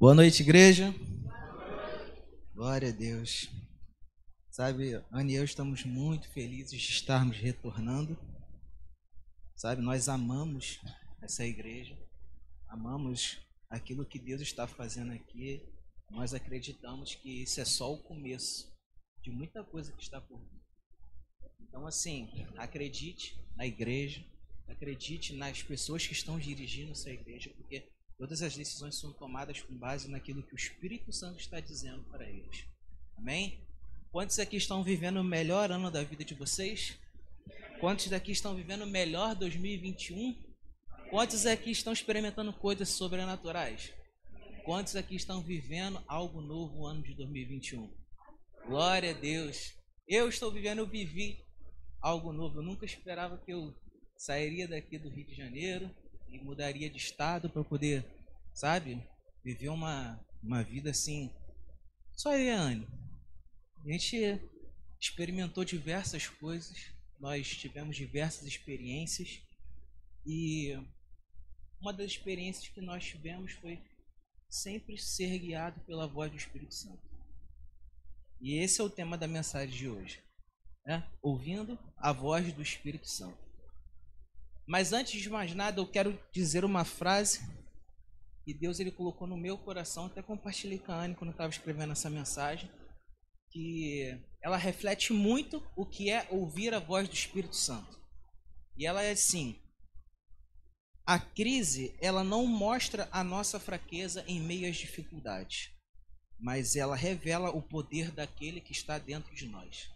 Boa 0.00 0.14
noite, 0.14 0.40
igreja. 0.40 0.94
Glória 2.54 2.88
a 2.88 2.90
Deus. 2.90 3.50
Sabe, 4.50 4.94
Ana 5.12 5.30
e 5.30 5.34
eu 5.34 5.44
estamos 5.44 5.84
muito 5.84 6.26
felizes 6.30 6.80
de 6.80 6.90
estarmos 6.90 7.36
retornando. 7.36 8.16
Sabe, 9.54 9.82
nós 9.82 10.08
amamos 10.08 10.80
essa 11.20 11.44
igreja, 11.44 11.98
amamos 12.66 13.46
aquilo 13.68 14.06
que 14.06 14.18
Deus 14.18 14.40
está 14.40 14.66
fazendo 14.66 15.12
aqui. 15.12 15.70
Nós 16.10 16.32
acreditamos 16.32 17.14
que 17.14 17.42
isso 17.42 17.60
é 17.60 17.66
só 17.66 17.92
o 17.92 18.02
começo 18.02 18.74
de 19.22 19.30
muita 19.30 19.62
coisa 19.62 19.92
que 19.92 20.02
está 20.02 20.18
por 20.18 20.40
vir. 20.40 20.62
Então, 21.60 21.86
assim, 21.86 22.30
acredite 22.56 23.38
na 23.54 23.66
igreja, 23.66 24.24
acredite 24.66 25.34
nas 25.34 25.62
pessoas 25.62 26.06
que 26.06 26.14
estão 26.14 26.38
dirigindo 26.38 26.92
essa 26.92 27.10
igreja, 27.10 27.52
porque 27.54 27.92
todas 28.20 28.42
as 28.42 28.54
decisões 28.54 28.96
são 28.96 29.14
tomadas 29.14 29.62
com 29.62 29.74
base 29.74 30.06
naquilo 30.06 30.42
que 30.42 30.52
o 30.52 30.56
Espírito 30.56 31.10
Santo 31.10 31.40
está 31.40 31.58
dizendo 31.58 32.02
para 32.10 32.28
eles. 32.28 32.66
Amém? 33.16 33.66
Quantos 34.12 34.38
aqui 34.38 34.58
estão 34.58 34.84
vivendo 34.84 35.16
o 35.16 35.24
melhor 35.24 35.72
ano 35.72 35.90
da 35.90 36.02
vida 36.02 36.22
de 36.22 36.34
vocês? 36.34 36.98
Quantos 37.80 38.08
daqui 38.08 38.30
estão 38.30 38.54
vivendo 38.54 38.82
o 38.82 38.86
melhor 38.86 39.34
2021? 39.34 40.36
Quantos 41.08 41.46
aqui 41.46 41.70
estão 41.70 41.94
experimentando 41.94 42.52
coisas 42.52 42.90
sobrenaturais? 42.90 43.90
Quantos 44.66 44.96
aqui 44.96 45.16
estão 45.16 45.40
vivendo 45.40 45.98
algo 46.06 46.42
novo 46.42 46.76
no 46.76 46.86
ano 46.86 47.02
de 47.02 47.14
2021? 47.14 47.90
Glória 48.66 49.12
a 49.12 49.18
Deus. 49.18 49.72
Eu 50.06 50.28
estou 50.28 50.52
vivendo, 50.52 50.80
eu 50.80 50.86
vivi 50.86 51.42
algo 52.02 52.34
novo. 52.34 52.58
Eu 52.58 52.64
nunca 52.64 52.84
esperava 52.84 53.38
que 53.38 53.50
eu 53.50 53.74
sairia 54.14 54.68
daqui 54.68 54.98
do 54.98 55.08
Rio 55.08 55.26
de 55.26 55.34
Janeiro 55.34 55.90
e 56.32 56.38
mudaria 56.38 56.88
de 56.88 56.96
estado 56.96 57.50
para 57.50 57.64
poder, 57.64 58.04
sabe, 58.60 59.02
viver 59.42 59.70
uma, 59.70 60.22
uma 60.42 60.62
vida 60.62 60.90
assim. 60.90 61.30
Só 62.12 62.34
eu 62.34 62.44
e 62.44 62.50
a 62.50 62.60
Anne. 62.60 62.86
A 63.82 63.90
gente 63.90 64.38
experimentou 65.00 65.64
diversas 65.64 66.28
coisas, 66.28 66.92
nós 67.18 67.48
tivemos 67.48 67.96
diversas 67.96 68.46
experiências 68.46 69.40
e 70.26 70.76
uma 71.80 71.90
das 71.90 72.10
experiências 72.10 72.68
que 72.68 72.82
nós 72.82 73.02
tivemos 73.02 73.52
foi 73.52 73.82
sempre 74.50 74.98
ser 74.98 75.38
guiado 75.38 75.80
pela 75.86 76.06
voz 76.06 76.30
do 76.30 76.36
Espírito 76.36 76.74
Santo. 76.74 77.00
E 78.42 78.58
esse 78.58 78.82
é 78.82 78.84
o 78.84 78.90
tema 78.90 79.16
da 79.16 79.26
mensagem 79.26 79.74
de 79.74 79.88
hoje. 79.88 80.22
Né? 80.84 81.08
Ouvindo 81.22 81.78
a 81.96 82.12
voz 82.12 82.52
do 82.52 82.60
Espírito 82.60 83.08
Santo. 83.08 83.38
Mas 84.66 84.92
antes 84.92 85.18
de 85.18 85.30
mais 85.30 85.54
nada, 85.54 85.80
eu 85.80 85.86
quero 85.86 86.18
dizer 86.30 86.62
uma 86.62 86.84
frase 86.84 87.40
que 88.44 88.54
Deus 88.54 88.80
ele 88.80 88.90
colocou 88.90 89.26
no 89.26 89.36
meu 89.36 89.56
coração, 89.58 90.06
até 90.06 90.22
compartilhei 90.22 90.78
com 90.78 90.92
a 90.92 91.02
Anne 91.02 91.14
quando 91.14 91.30
estava 91.30 91.50
escrevendo 91.50 91.92
essa 91.92 92.10
mensagem, 92.10 92.70
que 93.50 94.18
ela 94.42 94.56
reflete 94.56 95.12
muito 95.12 95.62
o 95.76 95.84
que 95.84 96.10
é 96.10 96.26
ouvir 96.30 96.72
a 96.72 96.78
voz 96.78 97.08
do 97.08 97.14
Espírito 97.14 97.56
Santo. 97.56 97.98
E 98.76 98.86
ela 98.86 99.02
é 99.02 99.12
assim: 99.12 99.60
a 101.04 101.18
crise, 101.18 101.94
ela 102.00 102.24
não 102.24 102.46
mostra 102.46 103.08
a 103.12 103.22
nossa 103.22 103.60
fraqueza 103.60 104.24
em 104.26 104.40
meio 104.40 104.68
às 104.68 104.76
dificuldades 104.76 105.70
mas 106.40 106.74
ela 106.74 106.96
revela 106.96 107.50
o 107.50 107.60
poder 107.60 108.10
daquele 108.10 108.60
que 108.60 108.72
está 108.72 108.98
dentro 108.98 109.34
de 109.34 109.46
nós. 109.46 109.90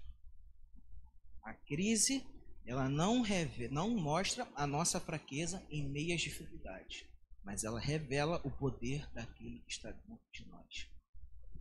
A 1.43 1.55
crise, 1.55 2.23
ela 2.67 2.89
não, 2.89 3.23
revela, 3.23 3.73
não 3.73 3.91
mostra 3.91 4.47
a 4.55 4.67
nossa 4.67 5.01
fraqueza 5.01 5.65
em 5.71 5.89
meio 5.89 6.15
às 6.15 6.21
dificuldades, 6.21 7.05
mas 7.45 7.63
ela 7.63 7.79
revela 7.79 8.41
o 8.45 8.51
poder 8.51 9.07
daquele 9.13 9.61
que 9.61 9.73
está 9.73 9.91
dentro 9.91 10.25
de 10.33 10.47
nós. 10.47 10.89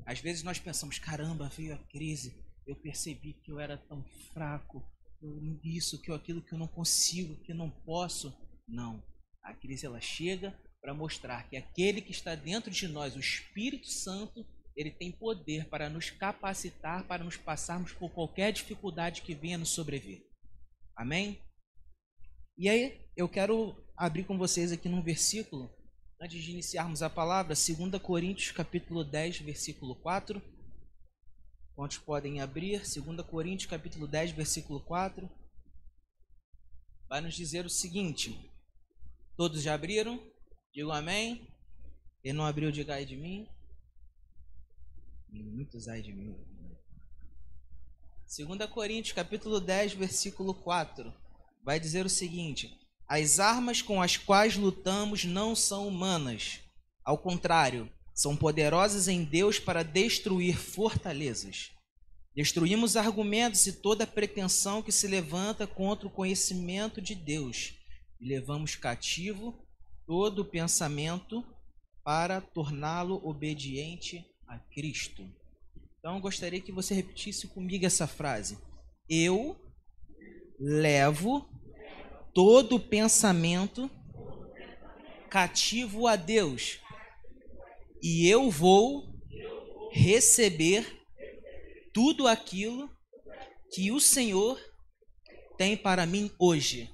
Às 0.06 0.20
vezes 0.20 0.44
nós 0.44 0.59
pensamos, 0.59 0.98
caramba, 0.98 1.50
veio 1.50 1.76
a 1.76 1.78
crise, 1.78 2.34
eu 2.66 2.76
percebi 2.76 3.34
que 3.34 3.52
eu 3.52 3.59
era 3.59 3.78
tão 3.78 4.04
fraco, 4.34 4.84
isso, 5.64 6.02
que 6.02 6.11
aquilo 6.11 6.42
que 6.42 6.54
eu 6.54 6.60
não 6.60 6.67
consigo, 6.67 7.36
que 7.44 7.52
eu 7.52 7.55
não 7.55 7.70
posso. 7.70 8.36
Não. 8.67 9.02
A 9.42 9.54
crise 9.54 9.86
ela 9.86 10.02
chega 10.02 10.58
para 10.82 10.94
mostrar 10.94 11.48
que 11.49 11.55
aquele 11.55 12.02
que 12.02 12.11
está 12.11 12.36
dentro 12.36 12.70
de 12.70 12.88
nós, 12.88 13.15
o 13.15 13.20
Espírito 13.20 13.88
Santo, 13.88 14.45
ele 14.76 14.92
tem 14.92 15.11
poder 15.11 15.65
para 15.70 15.89
nos 15.89 16.10
capacitar, 16.10 17.05
para 17.05 17.23
nos 17.23 17.38
passarmos 17.38 17.94
por 17.94 18.11
qualquer 18.11 18.52
dificuldade 18.52 19.21
que 19.21 19.36
venha 19.36 19.58
nos 19.58 19.70
sobreviver. 19.70 20.26
Amém? 20.95 21.39
E 22.58 22.69
aí, 22.69 23.02
eu 23.15 23.27
quero 23.27 23.75
abrir 23.95 24.23
com 24.23 24.37
vocês 24.37 24.71
aqui 24.71 24.87
num 24.87 25.02
versículo, 25.02 25.71
antes 26.21 26.43
de 26.43 26.52
iniciarmos 26.52 27.02
a 27.02 27.09
palavra, 27.09 27.55
2 27.55 28.02
Coríntios 28.02 28.52
capítulo 28.52 29.03
10, 29.03 29.39
versículo 29.39 29.95
4. 29.95 30.41
Quantos 31.75 31.97
podem 31.97 32.41
abrir? 32.41 32.80
2 32.80 33.21
Coríntios 33.25 33.69
capítulo 33.69 34.08
10, 34.08 34.31
versículo 34.31 34.80
4. 34.81 35.30
Vai 37.09 37.21
nos 37.21 37.36
dizer 37.36 37.65
o 37.65 37.69
seguinte: 37.69 38.52
Todos 39.35 39.61
já 39.61 39.73
abriram? 39.73 40.21
Digo 40.71 40.91
amém. 40.91 41.47
Quem 42.21 42.33
não 42.33 42.45
abriu, 42.45 42.71
diga 42.71 42.95
aí 42.95 43.05
de 43.05 43.15
mim 43.15 43.47
muitos 45.41 45.87
ai 45.87 46.02
de 46.02 46.14
mim. 46.14 46.35
2 48.25 48.70
Coríntios, 48.70 49.14
capítulo 49.14 49.59
10, 49.59 49.93
versículo 49.93 50.53
4, 50.53 51.14
vai 51.64 51.80
dizer 51.80 52.06
o 52.06 52.10
seguinte: 52.10 52.78
As 53.08 53.40
armas 53.40 53.82
com 53.82 54.02
as 54.02 54.18
quais 54.18 54.56
lutamos 54.56 55.24
não 55.24 55.56
são 55.56 55.88
humanas. 55.88 56.60
Ao 57.04 57.18
contrário, 57.18 57.90
são 58.14 58.36
poderosas 58.36 59.08
em 59.08 59.24
Deus 59.24 59.60
para 59.60 59.84
destruir 59.84 60.58
fortalezas. 60.58 61.72
Destruímos 62.36 62.96
argumentos 62.96 63.68
e 63.68 63.74
toda 63.74 64.08
pretensão 64.08 64.82
que 64.82 64.92
se 64.92 65.08
levanta 65.08 65.68
contra 65.68 66.08
o 66.08 66.12
conhecimento 66.12 67.02
de 67.02 67.14
Deus 67.14 67.76
e 68.20 68.28
levamos 68.28 68.76
cativo 68.76 69.64
todo 70.06 70.45
pensamento 70.45 71.44
para 72.04 72.42
torná-lo 72.42 73.22
obediente 73.24 74.26
a 74.48 74.58
Cristo. 74.58 75.24
Então 76.00 76.20
gostaria 76.20 76.60
que 76.60 76.72
você 76.72 76.94
repetisse 76.94 77.48
comigo 77.48 77.86
essa 77.86 78.08
frase. 78.08 78.58
Eu 79.08 79.56
levo 80.60 81.48
todo 82.33 82.80
pensamento 82.80 83.89
cativo 85.30 86.08
a 86.08 86.16
Deus 86.16 86.80
e 88.02 88.27
eu 88.27 88.49
vou 88.52 89.14
receber 89.92 91.02
tudo 91.94 92.27
aquilo 92.27 92.89
que 93.71 93.92
o 93.92 93.99
Senhor 93.99 94.60
tem 95.58 95.77
para 95.77 96.05
mim 96.05 96.32
hoje. 96.38 96.92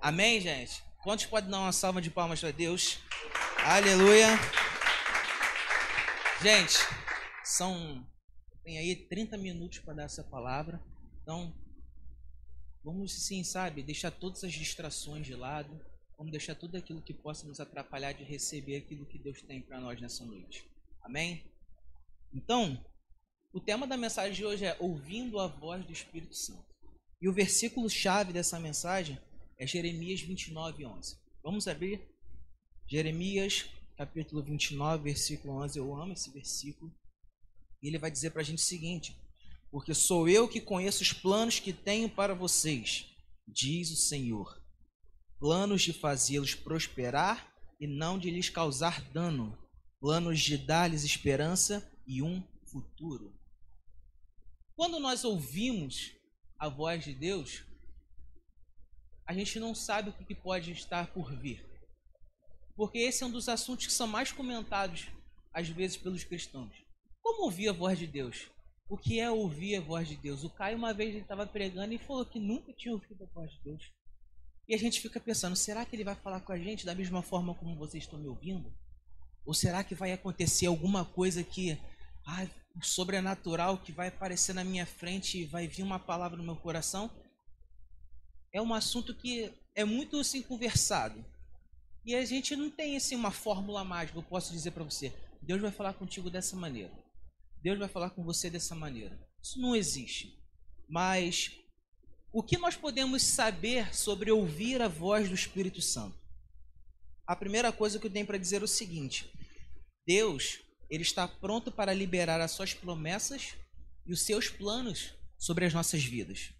Amém, 0.00 0.40
gente? 0.40 0.82
Quantos 1.02 1.26
podem 1.26 1.50
dar 1.50 1.58
uma 1.58 1.72
salva 1.72 2.00
de 2.00 2.10
palmas 2.10 2.40
para 2.40 2.50
Deus? 2.50 2.98
Aleluia. 3.64 4.28
Gente, 6.42 6.78
são 7.42 8.06
tem 8.62 8.78
aí 8.78 8.94
30 8.94 9.36
minutos 9.36 9.80
para 9.80 9.94
dar 9.94 10.04
essa 10.04 10.22
palavra. 10.22 10.80
Então, 11.22 11.52
vamos 12.84 13.12
sim, 13.12 13.44
sabe, 13.44 13.82
deixar 13.82 14.10
todas 14.10 14.44
as 14.44 14.52
distrações 14.52 15.26
de 15.26 15.34
lado. 15.34 15.80
Vamos 16.16 16.32
deixar 16.32 16.54
tudo 16.54 16.76
aquilo 16.76 17.02
que 17.02 17.14
possa 17.14 17.46
nos 17.46 17.60
atrapalhar 17.60 18.12
de 18.12 18.24
receber 18.24 18.76
aquilo 18.76 19.06
que 19.06 19.18
Deus 19.18 19.40
tem 19.42 19.60
para 19.60 19.80
nós 19.80 20.00
nessa 20.00 20.24
noite. 20.24 20.68
Amém? 21.02 21.42
Então, 22.32 22.84
o 23.52 23.60
tema 23.60 23.86
da 23.86 23.96
mensagem 23.96 24.34
de 24.34 24.44
hoje 24.44 24.64
é 24.64 24.76
ouvindo 24.78 25.38
a 25.40 25.46
voz 25.46 25.84
do 25.84 25.92
Espírito 25.92 26.34
Santo. 26.34 26.70
E 27.20 27.28
o 27.28 27.32
versículo 27.32 27.88
chave 27.88 28.32
dessa 28.32 28.60
mensagem 28.60 29.18
é 29.58 29.66
Jeremias 29.66 30.20
29, 30.20 30.86
11. 30.86 31.18
Vamos 31.42 31.66
abrir 31.66 32.00
Jeremias 32.86 33.66
capítulo 33.96 34.42
29, 34.42 35.04
versículo 35.04 35.62
11. 35.62 35.78
Eu 35.78 35.94
amo 35.94 36.12
esse 36.12 36.30
versículo. 36.30 36.90
E 37.82 37.88
ele 37.88 37.98
vai 37.98 38.10
dizer 38.10 38.30
para 38.30 38.40
a 38.40 38.44
gente 38.44 38.58
o 38.58 38.62
seguinte: 38.62 39.16
Porque 39.70 39.94
sou 39.94 40.28
eu 40.28 40.48
que 40.48 40.60
conheço 40.60 41.02
os 41.02 41.12
planos 41.12 41.60
que 41.60 41.72
tenho 41.72 42.08
para 42.10 42.34
vocês, 42.34 43.06
diz 43.46 43.90
o 43.90 43.96
Senhor. 43.96 44.60
Planos 45.38 45.82
de 45.82 45.92
fazê-los 45.92 46.54
prosperar 46.54 47.54
e 47.80 47.86
não 47.86 48.18
de 48.18 48.30
lhes 48.30 48.50
causar 48.50 49.00
dano. 49.12 49.56
Planos 50.00 50.40
de 50.40 50.56
dar-lhes 50.58 51.04
esperança 51.04 51.90
e 52.06 52.22
um 52.22 52.42
futuro. 52.70 53.38
Quando 54.74 54.98
nós 54.98 55.24
ouvimos 55.24 56.12
a 56.58 56.68
voz 56.68 57.04
de 57.04 57.14
Deus, 57.14 57.62
a 59.26 59.32
gente 59.32 59.60
não 59.60 59.74
sabe 59.74 60.10
o 60.10 60.12
que 60.12 60.34
pode 60.34 60.72
estar 60.72 61.12
por 61.12 61.32
vir. 61.36 61.64
Porque 62.74 62.98
esse 62.98 63.22
é 63.22 63.26
um 63.26 63.30
dos 63.30 63.48
assuntos 63.48 63.86
que 63.86 63.92
são 63.92 64.06
mais 64.06 64.32
comentados, 64.32 65.06
às 65.52 65.68
vezes, 65.68 65.96
pelos 65.96 66.24
cristãos. 66.24 66.74
Como 67.22 67.44
ouvir 67.44 67.68
a 67.68 67.72
voz 67.72 67.98
de 67.98 68.06
Deus? 68.06 68.50
O 68.90 68.98
que 68.98 69.20
é 69.20 69.30
ouvir 69.30 69.76
a 69.76 69.80
voz 69.80 70.08
de 70.08 70.16
Deus? 70.16 70.42
O 70.42 70.50
Caio, 70.50 70.76
uma 70.76 70.92
vez, 70.92 71.10
ele 71.10 71.20
estava 71.20 71.46
pregando 71.46 71.94
e 71.94 71.98
falou 71.98 72.26
que 72.26 72.40
nunca 72.40 72.72
tinha 72.72 72.92
ouvido 72.92 73.22
a 73.22 73.26
voz 73.32 73.48
de 73.52 73.60
Deus. 73.62 73.92
E 74.66 74.74
a 74.74 74.78
gente 74.78 75.00
fica 75.00 75.20
pensando, 75.20 75.54
será 75.54 75.84
que 75.84 75.94
ele 75.94 76.02
vai 76.02 76.16
falar 76.16 76.40
com 76.40 76.50
a 76.50 76.58
gente 76.58 76.84
da 76.84 76.92
mesma 76.92 77.22
forma 77.22 77.54
como 77.54 77.76
vocês 77.76 78.02
estão 78.02 78.18
me 78.18 78.26
ouvindo? 78.26 78.74
Ou 79.46 79.54
será 79.54 79.84
que 79.84 79.94
vai 79.94 80.10
acontecer 80.10 80.66
alguma 80.66 81.04
coisa 81.04 81.44
que, 81.44 81.78
ah, 82.26 82.44
sobrenatural 82.82 83.78
que 83.78 83.92
vai 83.92 84.08
aparecer 84.08 84.54
na 84.54 84.64
minha 84.64 84.84
frente 84.84 85.38
e 85.38 85.44
vai 85.44 85.68
vir 85.68 85.84
uma 85.84 86.00
palavra 86.00 86.36
no 86.36 86.42
meu 86.42 86.56
coração? 86.56 87.08
É 88.52 88.60
um 88.60 88.74
assunto 88.74 89.14
que 89.14 89.54
é 89.72 89.84
muito 89.84 90.18
assim 90.18 90.42
conversado. 90.42 91.24
E 92.04 92.16
a 92.16 92.24
gente 92.24 92.56
não 92.56 92.68
tem 92.68 92.96
assim 92.96 93.14
uma 93.14 93.30
fórmula 93.30 93.84
mágica, 93.84 94.18
eu 94.18 94.22
posso 94.24 94.52
dizer 94.52 94.72
para 94.72 94.82
você. 94.82 95.12
Deus 95.40 95.60
vai 95.60 95.70
falar 95.70 95.92
contigo 95.92 96.28
dessa 96.28 96.56
maneira. 96.56 96.90
Deus 97.62 97.78
vai 97.78 97.88
falar 97.88 98.10
com 98.10 98.24
você 98.24 98.48
dessa 98.48 98.74
maneira. 98.74 99.18
Isso 99.42 99.60
não 99.60 99.76
existe. 99.76 100.38
Mas 100.88 101.52
o 102.32 102.42
que 102.42 102.56
nós 102.56 102.76
podemos 102.76 103.22
saber 103.22 103.94
sobre 103.94 104.30
ouvir 104.30 104.80
a 104.80 104.88
voz 104.88 105.28
do 105.28 105.34
Espírito 105.34 105.82
Santo? 105.82 106.18
A 107.26 107.36
primeira 107.36 107.70
coisa 107.70 107.98
que 107.98 108.06
eu 108.06 108.10
tenho 108.10 108.26
para 108.26 108.38
dizer 108.38 108.60
é 108.60 108.64
o 108.64 108.68
seguinte: 108.68 109.30
Deus, 110.06 110.60
ele 110.88 111.02
está 111.02 111.28
pronto 111.28 111.70
para 111.70 111.92
liberar 111.92 112.40
as 112.40 112.52
suas 112.52 112.74
promessas 112.74 113.54
e 114.06 114.12
os 114.12 114.22
seus 114.22 114.48
planos 114.48 115.12
sobre 115.38 115.64
as 115.64 115.74
nossas 115.74 116.02
vidas. 116.02 116.52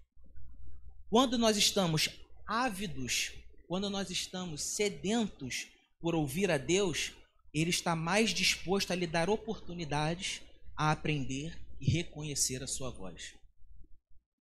Quando 1.09 1.37
nós 1.37 1.57
estamos 1.57 2.09
ávidos, 2.47 3.33
quando 3.67 3.91
nós 3.91 4.11
estamos 4.11 4.63
sedentos 4.63 5.67
por 6.01 6.15
ouvir 6.15 6.51
a 6.51 6.59
Deus, 6.59 7.13
ele 7.53 7.71
está 7.71 7.97
mais 7.97 8.31
disposto 8.31 8.93
a 8.93 8.97
lhe 8.97 9.07
dar 9.07 9.29
oportunidades 9.29 10.43
a 10.81 10.93
aprender 10.93 11.61
e 11.79 11.91
reconhecer 11.91 12.63
a 12.63 12.67
sua 12.67 12.89
voz. 12.89 13.35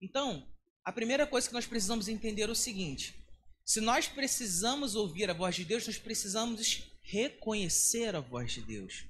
Então, 0.01 0.45
a 0.83 0.91
primeira 0.91 1.25
coisa 1.25 1.47
que 1.47 1.53
nós 1.53 1.65
precisamos 1.65 2.09
entender 2.09 2.49
é 2.49 2.51
o 2.51 2.55
seguinte: 2.55 3.15
se 3.63 3.79
nós 3.79 4.09
precisamos 4.09 4.95
ouvir 4.95 5.29
a 5.29 5.33
voz 5.33 5.55
de 5.55 5.63
Deus, 5.63 5.87
nós 5.87 5.97
precisamos 5.97 6.91
reconhecer 7.01 8.13
a 8.17 8.19
voz 8.19 8.51
de 8.51 8.61
Deus. 8.61 9.05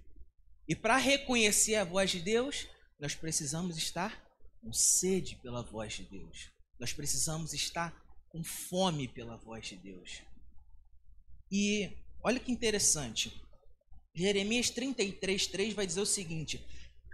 E 0.68 0.76
para 0.76 0.98
reconhecer 0.98 1.74
a 1.78 1.84
voz 1.84 2.12
de 2.12 2.20
Deus, 2.20 2.68
nós 3.00 3.16
precisamos 3.16 3.76
estar 3.76 4.24
com 4.62 4.72
sede 4.72 5.36
pela 5.38 5.64
voz 5.64 5.94
de 5.94 6.04
Deus. 6.04 6.52
Nós 6.80 6.94
precisamos 6.94 7.54
estar 7.54 7.92
com 8.30 8.44
fome 8.44 9.08
pela 9.08 9.36
voz 9.36 9.66
de 9.66 9.78
Deus. 9.78 10.22
E 11.52 11.90
olha 12.24 12.40
que 12.40 12.52
interessante. 12.52 13.34
Jeremias 14.14 14.70
33, 14.70 15.48
3 15.48 15.74
vai 15.74 15.88
dizer 15.88 16.02
o 16.02 16.06
seguinte: 16.06 16.64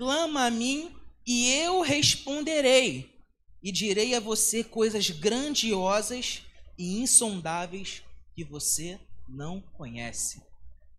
Clama 0.01 0.47
a 0.47 0.49
mim 0.49 0.91
e 1.27 1.51
eu 1.51 1.81
responderei, 1.81 3.13
e 3.61 3.71
direi 3.71 4.15
a 4.15 4.19
você 4.19 4.63
coisas 4.63 5.11
grandiosas 5.11 6.41
e 6.75 6.97
insondáveis 6.99 8.01
que 8.33 8.43
você 8.43 8.99
não 9.29 9.61
conhece. 9.61 10.41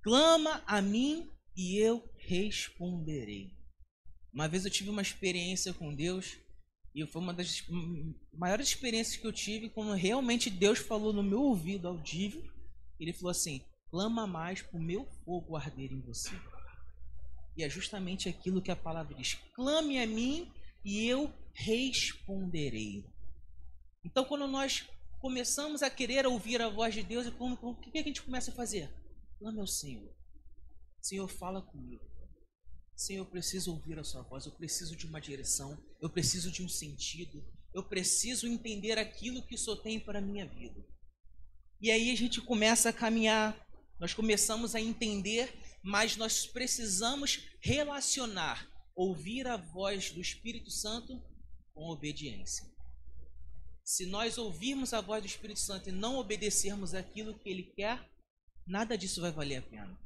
Clama 0.05 0.63
a 0.69 0.81
mim 0.81 1.29
e 1.57 1.79
eu 1.79 2.01
responderei. 2.17 3.51
Uma 4.33 4.47
vez 4.47 4.65
eu 4.65 4.71
tive 4.71 4.91
uma 4.91 5.03
experiência 5.03 5.75
com 5.75 5.93
Deus 5.93 6.37
e 6.95 7.05
foi 7.05 7.23
uma 7.23 7.35
das 7.35 7.61
maiores 8.33 8.69
experiências 8.69 9.17
que 9.17 9.27
eu 9.27 9.33
tive 9.33 9.69
quando 9.69 9.95
realmente 9.95 10.49
Deus 10.49 10.79
falou 10.79 11.13
no 11.13 11.25
meu 11.25 11.41
ouvido 11.41 11.89
audível. 11.89 12.45
Ele 13.01 13.13
falou 13.13 13.33
assim: 13.33 13.63
clama 13.91 14.29
mais 14.29 14.63
para 14.63 14.79
o 14.79 14.81
meu 14.81 15.09
fogo 15.25 15.57
arder 15.57 15.93
em 15.93 16.01
você. 16.03 16.31
E 17.57 17.63
é 17.63 17.69
justamente 17.69 18.29
aquilo 18.29 18.63
que 18.63 18.71
a 18.71 18.77
palavra 18.77 19.15
diz: 19.15 19.35
clame 19.55 19.99
a 19.99 20.07
mim 20.07 20.51
e 20.85 21.07
eu 21.07 21.33
responderei. 21.55 23.05
Então, 24.05 24.25
quando 24.25 24.47
nós 24.47 24.89
começamos 25.21 25.83
a 25.83 25.91
querer 25.91 26.27
ouvir 26.27 26.61
a 26.61 26.69
voz 26.69 26.95
de 26.95 27.03
Deus, 27.03 27.27
o 27.39 27.75
que 27.77 27.99
a 27.99 28.03
gente 28.03 28.23
começa 28.23 28.51
a 28.51 28.55
fazer? 28.55 28.93
Clame 29.39 29.61
ao 29.61 29.67
Senhor. 29.67 30.13
Senhor, 31.01 31.29
fala 31.29 31.63
comigo. 31.63 32.05
Senhor, 32.97 33.23
eu 33.23 33.27
preciso 33.27 33.73
ouvir 33.73 33.99
a 33.99 34.05
sua 34.05 34.23
voz, 34.23 34.47
eu 34.47 34.53
preciso 34.53 34.95
de 34.97 35.07
uma 35.07 35.21
direção, 35.21 35.77
eu 36.01 36.09
preciso 36.11 36.51
de 36.51 36.63
um 36.63 36.69
sentido, 36.69 37.45
eu 37.75 37.83
preciso 37.83 38.47
entender 38.47 38.99
aquilo 38.99 39.43
que 39.43 39.55
o 39.55 39.59
Senhor 39.59 39.77
tem 39.77 39.99
para 39.99 40.19
a 40.19 40.23
minha 40.23 40.47
vida. 40.47 40.85
E 41.81 41.91
aí 41.91 42.11
a 42.11 42.17
gente 42.17 42.41
começa 42.41 42.91
a 42.91 42.93
caminhar, 42.93 43.57
nós 43.99 44.15
começamos 44.15 44.75
a 44.75 44.81
entender, 44.81 45.53
mas 45.83 46.17
nós 46.17 46.47
precisamos 46.47 47.49
relacionar, 47.61 48.69
ouvir 48.95 49.47
a 49.47 49.57
voz 49.57 50.11
do 50.11 50.21
Espírito 50.21 50.71
Santo 50.71 51.21
com 51.75 51.89
obediência. 51.89 52.71
Se 53.85 54.07
nós 54.07 54.39
ouvirmos 54.39 54.93
a 54.93 55.01
voz 55.01 55.23
do 55.23 55.27
Espírito 55.27 55.61
Santo 55.61 55.89
e 55.89 55.93
não 55.93 56.17
obedecermos 56.17 56.95
aquilo 56.95 57.39
que 57.39 57.49
ele 57.49 57.65
quer, 57.65 58.09
nada 58.67 58.97
disso 58.97 59.21
vai 59.21 59.33
valer 59.33 59.57
a 59.57 59.63
pena. 59.63 59.99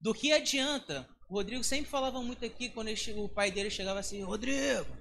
Do 0.00 0.12
que 0.12 0.32
adianta 0.32 1.08
o 1.28 1.34
Rodrigo 1.34 1.64
sempre 1.64 1.90
falava 1.90 2.22
muito 2.22 2.44
aqui 2.44 2.68
quando 2.68 2.88
ele, 2.88 3.00
o 3.16 3.28
pai 3.28 3.50
dele 3.50 3.70
chegava 3.70 3.98
assim: 3.98 4.22
Rodrigo, 4.22 4.96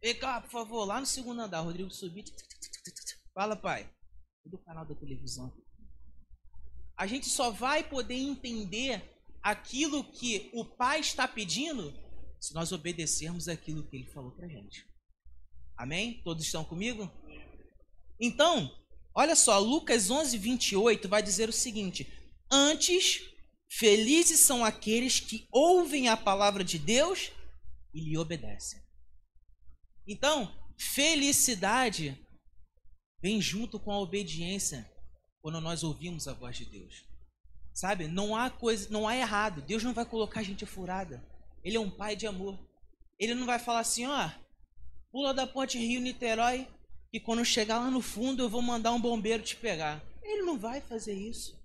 vem 0.00 0.14
cá, 0.18 0.40
por 0.40 0.50
favor, 0.50 0.84
lá 0.84 1.00
no 1.00 1.06
segundo 1.06 1.40
andar. 1.40 1.60
Rodrigo 1.60 1.90
subia. 1.90 2.24
Fala, 3.34 3.56
pai. 3.56 3.90
Do 4.44 4.58
canal 4.58 4.84
da 4.84 4.94
televisão. 4.94 5.52
A 6.96 7.06
gente 7.06 7.28
só 7.28 7.50
vai 7.50 7.82
poder 7.82 8.14
entender 8.14 9.02
aquilo 9.42 10.04
que 10.04 10.50
o 10.54 10.64
pai 10.64 11.00
está 11.00 11.26
pedindo 11.26 11.92
se 12.40 12.54
nós 12.54 12.72
obedecermos 12.72 13.48
aquilo 13.48 13.86
que 13.86 13.96
ele 13.96 14.10
falou 14.12 14.32
pra 14.32 14.48
gente. 14.48 14.86
Amém? 15.76 16.22
Todos 16.22 16.44
estão 16.44 16.64
comigo? 16.64 17.10
Então, 18.20 18.74
olha 19.14 19.34
só, 19.34 19.58
Lucas 19.58 20.10
11, 20.10 20.38
28 20.38 21.08
vai 21.08 21.22
dizer 21.22 21.48
o 21.48 21.52
seguinte: 21.52 22.06
Antes 22.50 23.32
Felizes 23.74 24.40
são 24.40 24.62
aqueles 24.62 25.18
que 25.18 25.48
ouvem 25.50 26.06
a 26.06 26.14
palavra 26.14 26.62
de 26.62 26.78
Deus 26.78 27.32
e 27.94 28.00
lhe 28.02 28.18
obedecem. 28.18 28.78
Então, 30.06 30.54
felicidade 30.76 32.22
vem 33.22 33.40
junto 33.40 33.80
com 33.80 33.90
a 33.90 33.98
obediência 33.98 34.92
quando 35.40 35.58
nós 35.58 35.82
ouvimos 35.82 36.28
a 36.28 36.34
voz 36.34 36.58
de 36.58 36.66
Deus. 36.66 37.06
Sabe? 37.74 38.08
Não 38.08 38.36
há 38.36 38.50
coisa, 38.50 38.88
não 38.90 39.08
há 39.08 39.16
errado. 39.16 39.62
Deus 39.62 39.82
não 39.82 39.92
vai 39.92 40.04
colocar 40.04 40.40
a 40.40 40.44
gente 40.44 40.66
furada. 40.66 41.24
Ele 41.64 41.76
é 41.76 41.80
um 41.80 41.90
pai 41.90 42.14
de 42.16 42.26
amor. 42.26 42.58
Ele 43.18 43.34
não 43.34 43.46
vai 43.46 43.58
falar 43.58 43.80
assim, 43.80 44.06
ó, 44.06 44.30
pula 45.10 45.32
da 45.32 45.46
ponte 45.46 45.78
Rio-Niterói 45.78 46.66
e 47.12 47.20
quando 47.20 47.44
chegar 47.44 47.78
lá 47.78 47.90
no 47.90 48.02
fundo 48.02 48.42
eu 48.42 48.48
vou 48.48 48.62
mandar 48.62 48.92
um 48.92 49.00
bombeiro 49.00 49.42
te 49.42 49.56
pegar. 49.56 50.02
Ele 50.22 50.42
não 50.42 50.58
vai 50.58 50.80
fazer 50.80 51.14
isso 51.14 51.62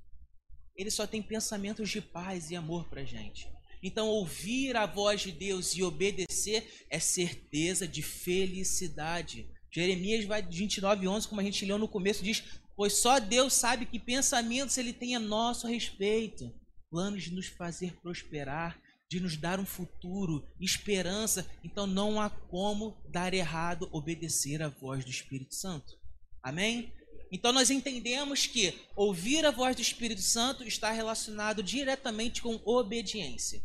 ele 0.77 0.92
só 0.92 1.07
tem 1.07 1.21
pensamentos 1.21 1.89
de 1.89 2.00
paz 2.00 2.51
e 2.51 2.56
amor 2.56 2.88
para 2.88 3.03
gente. 3.03 3.50
Então, 3.81 4.07
ouvir 4.07 4.75
a 4.77 4.86
voz 4.86 5.21
de 5.21 5.31
Deus 5.31 5.75
e 5.75 5.83
obedecer 5.83 6.86
é 6.89 7.00
certeza 7.00 7.88
de 7.88 8.03
felicidade. 8.03 9.50
Jeremias 9.72 10.25
vai 10.25 10.41
29, 10.41 11.08
11, 11.08 11.27
como 11.27 11.41
a 11.41 11.43
gente 11.43 11.65
leu 11.65 11.77
no 11.77 11.88
começo, 11.88 12.24
diz: 12.24 12.43
Pois 12.77 12.93
só 12.93 13.19
Deus 13.19 13.53
sabe 13.53 13.88
que 13.88 14.00
pensamentos 14.00 14.77
ele 14.77 14.93
tem 14.93 15.15
a 15.15 15.19
nosso 15.19 15.67
respeito, 15.67 16.53
planos 16.89 17.24
de 17.24 17.34
nos 17.34 17.48
fazer 17.48 18.00
prosperar, 18.01 18.79
de 19.10 19.19
nos 19.19 19.36
dar 19.36 19.60
um 19.60 19.65
futuro, 19.65 20.48
esperança. 20.60 21.46
Então, 21.63 21.88
não 21.88 22.22
há 22.22 22.29
como 22.29 22.96
dar 23.10 23.34
errado 23.34 23.89
obedecer 23.91 24.62
a 24.62 24.69
voz 24.69 25.03
do 25.03 25.10
Espírito 25.10 25.55
Santo. 25.55 25.98
Amém? 26.43 26.93
Então 27.31 27.51
nós 27.51 27.69
entendemos 27.69 28.46
que 28.46 28.74
ouvir 28.96 29.46
a 29.46 29.51
voz 29.51 29.75
do 29.75 29.81
Espírito 29.81 30.22
Santo 30.22 30.63
está 30.63 30.91
relacionado 30.91 31.62
diretamente 31.62 32.41
com 32.41 32.62
obediência. 32.63 33.62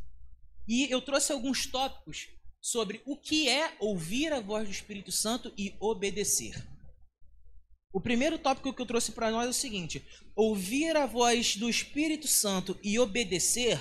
E 0.66 0.90
eu 0.90 1.00
trouxe 1.00 1.32
alguns 1.32 1.66
tópicos 1.66 2.28
sobre 2.60 3.02
o 3.04 3.16
que 3.16 3.48
é 3.48 3.76
ouvir 3.78 4.32
a 4.32 4.40
voz 4.40 4.66
do 4.66 4.72
Espírito 4.72 5.12
Santo 5.12 5.52
e 5.56 5.74
obedecer. 5.80 6.71
O 7.92 8.00
primeiro 8.00 8.38
tópico 8.38 8.72
que 8.72 8.80
eu 8.80 8.86
trouxe 8.86 9.12
para 9.12 9.30
nós 9.30 9.46
é 9.46 9.50
o 9.50 9.52
seguinte: 9.52 10.02
ouvir 10.34 10.96
a 10.96 11.04
voz 11.04 11.56
do 11.56 11.68
Espírito 11.68 12.26
Santo 12.26 12.78
e 12.82 12.98
obedecer 12.98 13.78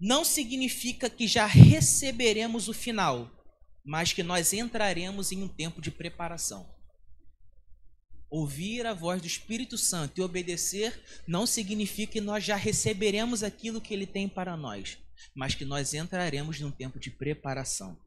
não 0.00 0.24
significa 0.24 1.10
que 1.10 1.26
já 1.26 1.44
receberemos 1.44 2.68
o 2.68 2.72
final, 2.72 3.30
mas 3.84 4.14
que 4.14 4.22
nós 4.22 4.54
entraremos 4.54 5.30
em 5.30 5.42
um 5.42 5.48
tempo 5.48 5.82
de 5.82 5.90
preparação. 5.90 6.66
Ouvir 8.30 8.86
a 8.86 8.94
voz 8.94 9.20
do 9.20 9.26
Espírito 9.26 9.76
Santo 9.76 10.18
e 10.18 10.22
obedecer 10.22 10.98
não 11.26 11.44
significa 11.44 12.12
que 12.12 12.20
nós 12.20 12.44
já 12.44 12.56
receberemos 12.56 13.42
aquilo 13.42 13.80
que 13.80 13.92
ele 13.92 14.06
tem 14.06 14.28
para 14.28 14.56
nós, 14.56 14.96
mas 15.34 15.54
que 15.54 15.64
nós 15.64 15.92
entraremos 15.92 16.60
num 16.60 16.70
tempo 16.70 16.98
de 16.98 17.10
preparação. 17.10 17.98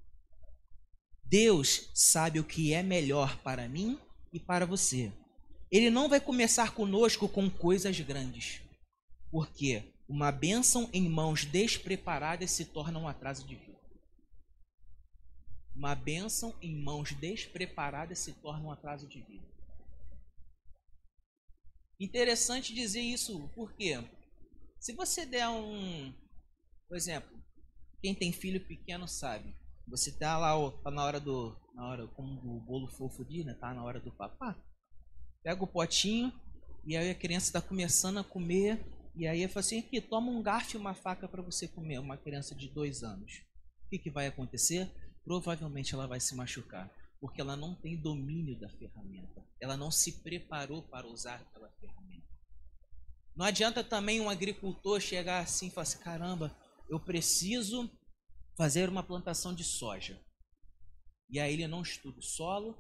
Deus 1.26 1.90
sabe 1.94 2.40
o 2.40 2.44
que 2.44 2.74
é 2.74 2.82
melhor 2.82 3.38
para 3.40 3.68
mim 3.68 4.00
e 4.32 4.40
para 4.40 4.66
você. 4.66 5.12
Ele 5.74 5.90
não 5.90 6.08
vai 6.08 6.22
começar 6.22 6.76
conosco 6.76 7.28
com 7.28 7.50
coisas 7.50 8.00
grandes, 8.00 8.62
porque 9.32 9.82
uma 10.08 10.32
bênção 10.32 10.88
em 10.94 11.10
mãos 11.10 11.46
despreparadas 11.46 12.52
se 12.52 12.66
torna 12.66 13.00
um 13.00 13.08
atraso 13.08 13.44
de 13.48 13.56
vida. 13.56 13.80
Uma 15.76 15.96
bênção 15.96 16.56
em 16.62 16.76
mãos 16.76 17.12
despreparadas 17.14 18.20
se 18.20 18.34
torna 18.34 18.64
um 18.64 18.72
atraso 18.72 19.08
de 19.08 19.20
vida. 19.22 19.48
Interessante 22.00 22.72
dizer 22.72 23.02
isso, 23.02 23.50
porque 23.56 23.98
se 24.80 24.94
você 24.94 25.26
der 25.26 25.50
um. 25.50 26.14
Por 26.88 26.96
exemplo, 26.96 27.36
quem 28.00 28.14
tem 28.14 28.32
filho 28.32 28.64
pequeno 28.64 29.08
sabe. 29.08 29.52
Você 29.88 30.12
tá 30.12 30.38
lá, 30.38 30.56
ó, 30.56 30.70
tá 30.70 30.92
na 30.92 31.04
hora 31.04 31.20
do. 31.20 31.60
Na 31.74 31.88
hora, 31.88 32.08
como 32.10 32.58
o 32.58 32.60
bolo 32.60 32.88
fofo 32.88 33.26
diz, 33.26 33.44
né? 33.44 33.56
Tá 33.56 33.74
na 33.74 33.84
hora 33.84 34.00
do 34.00 34.12
papá. 34.12 34.56
Pega 35.44 35.64
o 35.64 35.68
potinho, 35.68 36.32
e 36.86 36.98
aí 36.98 37.10
a 37.10 37.16
criança 37.16 37.48
está 37.48 37.62
começando 37.62 38.20
a 38.20 38.24
comer. 38.24 38.84
E 39.16 39.28
aí 39.28 39.42
eu 39.42 39.50
falo 39.50 39.60
assim: 39.60 39.80
aqui, 39.80 40.02
toma 40.02 40.32
um 40.32 40.42
garfo 40.42 40.76
e 40.76 40.80
uma 40.80 40.94
faca 40.94 41.28
para 41.28 41.42
você 41.42 41.68
comer. 41.68 42.00
Uma 42.00 42.18
criança 42.18 42.56
de 42.56 42.68
dois 42.70 43.04
anos. 43.04 43.42
O 43.86 43.90
que, 43.90 44.00
que 44.00 44.10
vai 44.10 44.28
acontecer? 44.28 44.92
Provavelmente 45.24 45.94
ela 45.94 46.08
vai 46.08 46.20
se 46.20 46.36
machucar. 46.36 46.92
Porque 47.20 47.40
ela 47.40 47.56
não 47.56 47.74
tem 47.76 47.96
domínio 47.96 48.60
da 48.60 48.70
ferramenta. 48.70 49.46
Ela 49.62 49.78
não 49.78 49.92
se 49.92 50.24
preparou 50.24 50.82
para 50.84 51.08
usar 51.08 51.36
aquela 51.36 51.70
ferramenta. 51.80 52.28
Não 53.36 53.46
adianta 53.46 53.84
também 53.84 54.20
um 54.20 54.30
agricultor 54.30 55.00
chegar 55.00 55.40
assim 55.40 55.68
e 55.68 55.72
falar 55.72 55.84
assim: 55.84 56.00
caramba, 56.00 56.56
eu 56.90 57.00
preciso 57.00 57.90
fazer 58.58 58.90
uma 58.90 59.04
plantação 59.04 59.54
de 59.54 59.64
soja. 59.64 60.20
E 61.30 61.40
aí 61.40 61.54
ele 61.54 61.68
não 61.68 61.82
estuda 61.82 62.20
o 62.20 62.24
solo, 62.24 62.78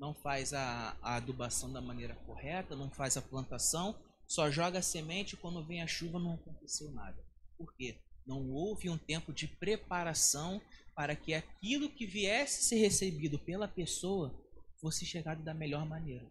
não 0.00 0.14
faz 0.14 0.54
a, 0.54 0.96
a 1.02 1.16
adubação 1.16 1.70
da 1.70 1.80
maneira 1.80 2.14
correta, 2.26 2.74
não 2.74 2.90
faz 2.90 3.18
a 3.18 3.22
plantação, 3.22 3.94
só 4.26 4.50
joga 4.50 4.78
a 4.78 4.82
semente 4.82 5.36
quando 5.36 5.62
vem 5.62 5.82
a 5.82 5.86
chuva 5.86 6.18
não 6.18 6.34
aconteceu 6.34 6.90
nada. 6.90 7.22
Por 7.58 7.74
quê? 7.74 7.98
Não 8.26 8.50
houve 8.50 8.88
um 8.88 8.96
tempo 8.96 9.30
de 9.30 9.46
preparação 9.46 10.60
para 10.94 11.14
que 11.14 11.34
aquilo 11.34 11.90
que 11.90 12.06
viesse 12.06 12.64
ser 12.64 12.76
recebido 12.76 13.38
pela 13.38 13.68
pessoa 13.68 14.34
fosse 14.80 15.04
chegado 15.04 15.42
da 15.42 15.52
melhor 15.52 15.84
maneira. 15.84 16.26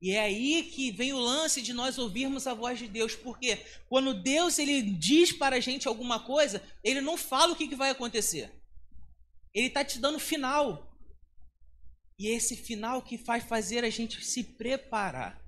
E 0.00 0.12
é 0.12 0.20
aí 0.20 0.62
que 0.62 0.90
vem 0.90 1.12
o 1.12 1.18
lance 1.18 1.60
de 1.60 1.74
nós 1.74 1.98
ouvirmos 1.98 2.46
a 2.46 2.54
voz 2.54 2.78
de 2.78 2.88
Deus, 2.88 3.14
porque 3.14 3.56
quando 3.88 4.14
Deus 4.14 4.58
ele 4.58 4.80
diz 4.80 5.32
para 5.32 5.56
a 5.56 5.60
gente 5.60 5.86
alguma 5.86 6.20
coisa, 6.20 6.62
ele 6.82 7.00
não 7.02 7.18
fala 7.18 7.52
o 7.52 7.56
que, 7.56 7.68
que 7.68 7.74
vai 7.74 7.90
acontecer. 7.90 8.50
Ele 9.52 9.66
está 9.66 9.84
te 9.84 9.98
dando 9.98 10.18
final. 10.18 10.87
E 12.18 12.28
é 12.28 12.34
esse 12.34 12.56
final 12.56 13.00
que 13.00 13.16
faz 13.16 13.44
fazer 13.44 13.84
a 13.84 13.90
gente 13.90 14.24
se 14.24 14.42
preparar. 14.42 15.40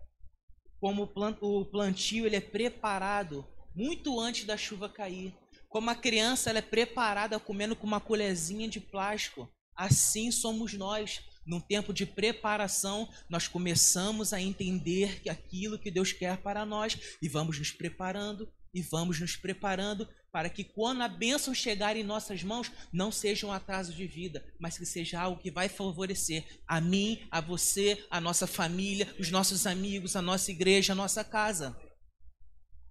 Como 0.78 1.02
o 1.40 1.64
plantio 1.64 2.26
ele 2.26 2.36
é 2.36 2.40
preparado 2.40 3.46
muito 3.74 4.18
antes 4.20 4.44
da 4.44 4.56
chuva 4.56 4.88
cair. 4.88 5.34
Como 5.68 5.90
a 5.90 5.94
criança 5.94 6.48
ela 6.48 6.60
é 6.60 6.62
preparada 6.62 7.38
comendo 7.40 7.74
com 7.74 7.86
uma 7.86 8.00
colherzinha 8.00 8.68
de 8.68 8.80
plástico. 8.80 9.48
Assim 9.74 10.30
somos 10.30 10.72
nós 10.74 11.22
num 11.46 11.60
tempo 11.60 11.92
de 11.92 12.06
preparação, 12.06 13.08
nós 13.28 13.48
começamos 13.48 14.32
a 14.32 14.40
entender 14.40 15.20
que 15.20 15.28
aquilo 15.28 15.78
que 15.78 15.90
Deus 15.90 16.12
quer 16.12 16.36
para 16.38 16.64
nós 16.64 16.96
e 17.20 17.28
vamos 17.28 17.58
nos 17.58 17.72
preparando 17.72 18.48
e 18.72 18.82
vamos 18.82 19.20
nos 19.20 19.36
preparando 19.36 20.08
para 20.32 20.48
que 20.48 20.62
quando 20.62 21.02
a 21.02 21.08
bênção 21.08 21.52
chegar 21.52 21.96
em 21.96 22.04
nossas 22.04 22.42
mãos, 22.42 22.70
não 22.92 23.10
seja 23.10 23.46
um 23.46 23.52
atraso 23.52 23.92
de 23.92 24.06
vida, 24.06 24.44
mas 24.60 24.78
que 24.78 24.86
seja 24.86 25.20
algo 25.20 25.42
que 25.42 25.50
vai 25.50 25.68
favorecer 25.68 26.44
a 26.66 26.80
mim, 26.80 27.26
a 27.30 27.40
você, 27.40 28.06
a 28.08 28.20
nossa 28.20 28.46
família, 28.46 29.12
os 29.18 29.30
nossos 29.30 29.66
amigos, 29.66 30.14
a 30.14 30.22
nossa 30.22 30.50
igreja, 30.50 30.92
a 30.92 30.96
nossa 30.96 31.24
casa. 31.24 31.76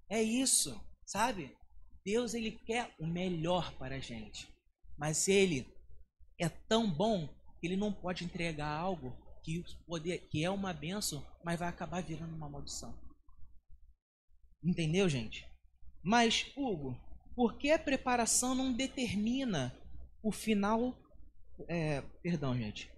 É 0.09 0.21
isso, 0.21 0.79
sabe? 1.05 1.55
Deus 2.05 2.33
ele 2.33 2.51
quer 2.51 2.93
o 2.99 3.07
melhor 3.07 3.73
para 3.77 3.95
a 3.95 3.99
gente, 3.99 4.47
mas 4.97 5.27
ele 5.27 5.65
é 6.37 6.49
tão 6.49 6.89
bom 6.89 7.29
ele 7.61 7.75
não 7.75 7.91
pode 7.91 8.23
entregar 8.23 8.69
algo 8.69 9.15
que, 9.43 9.63
poder, 9.85 10.19
que 10.29 10.43
é 10.43 10.49
uma 10.49 10.73
benção, 10.73 11.25
mas 11.43 11.59
vai 11.59 11.67
acabar 11.67 12.01
virando 12.01 12.35
uma 12.35 12.49
maldição. 12.49 12.97
Entendeu, 14.63 15.07
gente? 15.07 15.48
Mas, 16.03 16.51
Hugo, 16.55 16.97
por 17.35 17.57
que 17.57 17.71
a 17.71 17.79
preparação 17.79 18.55
não 18.55 18.73
determina 18.73 19.75
o 20.23 20.31
final? 20.31 20.97
É, 21.67 22.01
perdão, 22.21 22.57
gente. 22.57 22.89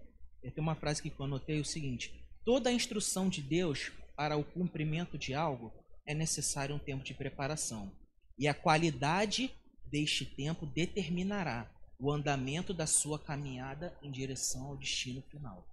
Tem 0.42 0.52
uma 0.56 0.74
frase 0.74 1.00
que 1.00 1.08
eu 1.08 1.24
anotei 1.24 1.60
o 1.60 1.64
seguinte: 1.64 2.12
toda 2.44 2.70
a 2.70 2.72
instrução 2.72 3.28
de 3.28 3.40
Deus 3.40 3.92
para 4.16 4.36
o 4.36 4.44
cumprimento 4.44 5.16
de 5.16 5.34
algo 5.34 5.72
é 6.06 6.14
necessário 6.14 6.74
um 6.74 6.78
tempo 6.78 7.04
de 7.04 7.14
preparação. 7.14 7.90
E 8.38 8.48
a 8.48 8.54
qualidade 8.54 9.52
deste 9.86 10.24
tempo 10.24 10.66
determinará 10.66 11.70
o 11.98 12.10
andamento 12.10 12.74
da 12.74 12.86
sua 12.86 13.18
caminhada 13.18 13.96
em 14.02 14.10
direção 14.10 14.66
ao 14.66 14.76
destino 14.76 15.22
final. 15.22 15.64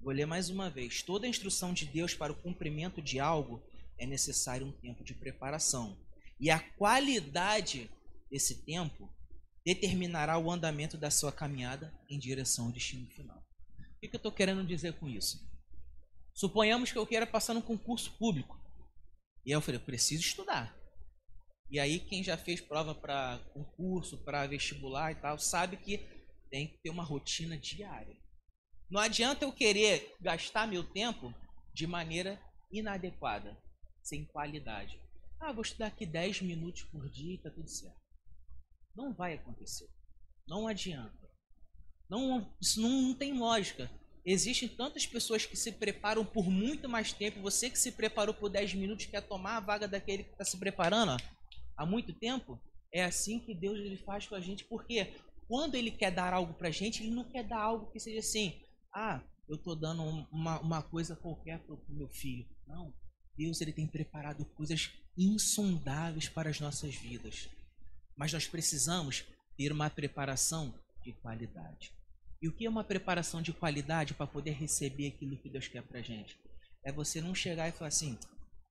Vou 0.00 0.12
ler 0.12 0.26
mais 0.26 0.48
uma 0.48 0.70
vez. 0.70 1.02
Toda 1.02 1.26
instrução 1.26 1.72
de 1.72 1.84
Deus 1.86 2.14
para 2.14 2.32
o 2.32 2.36
cumprimento 2.36 3.02
de 3.02 3.18
algo 3.18 3.60
é 3.98 4.06
necessário 4.06 4.66
um 4.66 4.72
tempo 4.72 5.02
de 5.02 5.14
preparação. 5.14 5.98
E 6.40 6.50
a 6.50 6.60
qualidade 6.60 7.90
desse 8.30 8.64
tempo 8.64 9.12
determinará 9.64 10.38
o 10.38 10.50
andamento 10.50 10.96
da 10.96 11.10
sua 11.10 11.32
caminhada 11.32 11.92
em 12.08 12.18
direção 12.18 12.66
ao 12.66 12.72
destino 12.72 13.06
final. 13.10 13.38
O 13.96 14.00
que 14.00 14.14
eu 14.14 14.16
estou 14.16 14.32
querendo 14.32 14.64
dizer 14.64 14.94
com 14.94 15.08
isso? 15.08 15.46
Suponhamos 16.32 16.92
que 16.92 16.98
eu 16.98 17.06
queira 17.06 17.26
passar 17.26 17.52
num 17.52 17.60
concurso 17.60 18.12
público. 18.12 18.56
E 19.44 19.50
aí 19.50 19.56
eu 19.56 19.60
falei, 19.60 19.80
eu 19.80 19.84
preciso 19.84 20.22
estudar. 20.22 20.76
E 21.70 21.80
aí 21.80 21.98
quem 21.98 22.22
já 22.22 22.36
fez 22.36 22.60
prova 22.60 22.94
para 22.94 23.40
concurso, 23.52 24.16
para 24.18 24.46
vestibular 24.46 25.12
e 25.12 25.16
tal, 25.16 25.38
sabe 25.38 25.76
que 25.76 25.98
tem 26.48 26.68
que 26.68 26.78
ter 26.78 26.90
uma 26.90 27.02
rotina 27.02 27.58
diária. 27.58 28.16
Não 28.88 29.00
adianta 29.00 29.44
eu 29.44 29.52
querer 29.52 30.14
gastar 30.20 30.66
meu 30.66 30.82
tempo 30.82 31.34
de 31.74 31.86
maneira 31.86 32.40
inadequada, 32.70 33.60
sem 34.02 34.24
qualidade. 34.24 34.98
Ah, 35.40 35.52
vou 35.52 35.62
estudar 35.62 35.86
aqui 35.86 36.04
10 36.04 36.42
minutos 36.42 36.82
por 36.84 37.08
dia 37.08 37.34
e 37.34 37.38
tá 37.38 37.50
tudo 37.50 37.68
certo. 37.68 38.00
Não 38.94 39.14
vai 39.14 39.34
acontecer. 39.34 39.88
Não 40.46 40.66
adianta. 40.66 41.28
Não, 42.08 42.54
isso 42.60 42.80
não, 42.80 43.02
não 43.02 43.14
tem 43.14 43.38
lógica. 43.38 43.90
Existem 44.24 44.68
tantas 44.68 45.06
pessoas 45.06 45.46
que 45.46 45.56
se 45.56 45.72
preparam 45.72 46.24
por 46.24 46.50
muito 46.50 46.88
mais 46.88 47.12
tempo. 47.12 47.40
Você 47.40 47.70
que 47.70 47.78
se 47.78 47.92
preparou 47.92 48.34
por 48.34 48.50
10 48.50 48.74
minutos 48.74 49.06
quer 49.06 49.22
tomar 49.22 49.56
a 49.56 49.60
vaga 49.60 49.86
daquele 49.86 50.24
que 50.24 50.32
está 50.32 50.44
se 50.44 50.58
preparando, 50.58 51.12
ó 51.12 51.38
há 51.78 51.86
muito 51.86 52.12
tempo, 52.12 52.60
é 52.92 53.04
assim 53.04 53.38
que 53.38 53.54
Deus 53.54 53.78
ele 53.78 53.96
faz 53.96 54.26
com 54.26 54.34
a 54.34 54.40
gente, 54.40 54.64
porque 54.64 55.14
quando 55.46 55.76
ele 55.76 55.92
quer 55.92 56.10
dar 56.10 56.34
algo 56.34 56.52
para 56.52 56.68
a 56.68 56.72
gente, 56.72 57.02
ele 57.02 57.14
não 57.14 57.24
quer 57.24 57.44
dar 57.44 57.60
algo 57.60 57.90
que 57.92 58.00
seja 58.00 58.18
assim, 58.18 58.60
ah, 58.92 59.22
eu 59.48 59.54
estou 59.54 59.76
dando 59.76 60.02
uma, 60.02 60.60
uma 60.60 60.82
coisa 60.82 61.16
qualquer 61.16 61.60
para 61.60 61.74
o 61.74 61.82
meu 61.88 62.08
filho. 62.08 62.46
Não, 62.66 62.92
Deus 63.38 63.60
ele 63.60 63.72
tem 63.72 63.86
preparado 63.86 64.44
coisas 64.44 64.90
insondáveis 65.16 66.28
para 66.28 66.50
as 66.50 66.58
nossas 66.58 66.96
vidas. 66.96 67.48
Mas 68.16 68.32
nós 68.32 68.48
precisamos 68.48 69.24
ter 69.56 69.70
uma 69.70 69.88
preparação 69.88 70.74
de 71.04 71.12
qualidade. 71.12 71.92
E 72.42 72.48
o 72.48 72.52
que 72.52 72.66
é 72.66 72.68
uma 72.68 72.82
preparação 72.82 73.40
de 73.40 73.52
qualidade 73.52 74.14
para 74.14 74.26
poder 74.26 74.50
receber 74.50 75.06
aquilo 75.06 75.36
que 75.36 75.48
Deus 75.48 75.68
quer 75.68 75.82
para 75.82 76.00
a 76.00 76.02
gente? 76.02 76.36
É 76.84 76.90
você 76.90 77.20
não 77.20 77.34
chegar 77.34 77.68
e 77.68 77.72
falar 77.72 77.88
assim, 77.88 78.18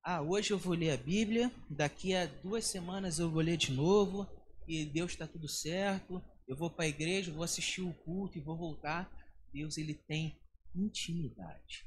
ah, 0.04 0.20
hoje 0.20 0.50
eu 0.50 0.58
vou 0.58 0.74
ler 0.74 0.90
a 0.90 0.96
Bíblia, 0.96 1.50
daqui 1.68 2.14
a 2.14 2.26
duas 2.26 2.66
semanas 2.66 3.18
eu 3.18 3.30
vou 3.30 3.40
ler 3.40 3.56
de 3.56 3.72
novo, 3.72 4.26
e 4.66 4.84
Deus 4.84 5.12
está 5.12 5.26
tudo 5.26 5.48
certo, 5.48 6.22
eu 6.46 6.56
vou 6.56 6.70
para 6.70 6.84
a 6.84 6.88
igreja, 6.88 7.32
vou 7.32 7.42
assistir 7.42 7.82
o 7.82 7.92
culto 7.92 8.36
e 8.36 8.40
vou 8.40 8.56
voltar. 8.56 9.10
Deus 9.52 9.78
ele 9.78 9.94
tem 9.94 10.38
intimidade. 10.74 11.86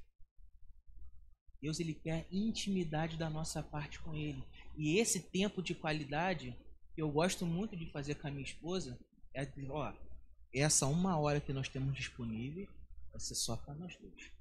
Deus 1.61 1.79
ele 1.79 1.93
quer 1.93 2.27
intimidade 2.31 3.17
da 3.17 3.29
nossa 3.29 3.61
parte 3.61 3.99
com 3.99 4.15
ele. 4.15 4.43
E 4.77 4.97
esse 4.97 5.19
tempo 5.19 5.61
de 5.61 5.75
qualidade 5.75 6.55
eu 6.97 7.09
gosto 7.09 7.45
muito 7.45 7.75
de 7.75 7.85
fazer 7.91 8.15
com 8.15 8.27
a 8.27 8.31
minha 8.31 8.43
esposa 8.43 8.99
é, 9.33 9.47
ó, 9.69 9.93
essa 10.53 10.85
uma 10.85 11.17
hora 11.17 11.39
que 11.39 11.53
nós 11.53 11.69
temos 11.69 11.95
disponível 11.95 12.67
vai 13.11 13.19
ser 13.19 13.35
só 13.35 13.55
para 13.55 13.73
nós 13.75 13.95
dois. 13.97 14.31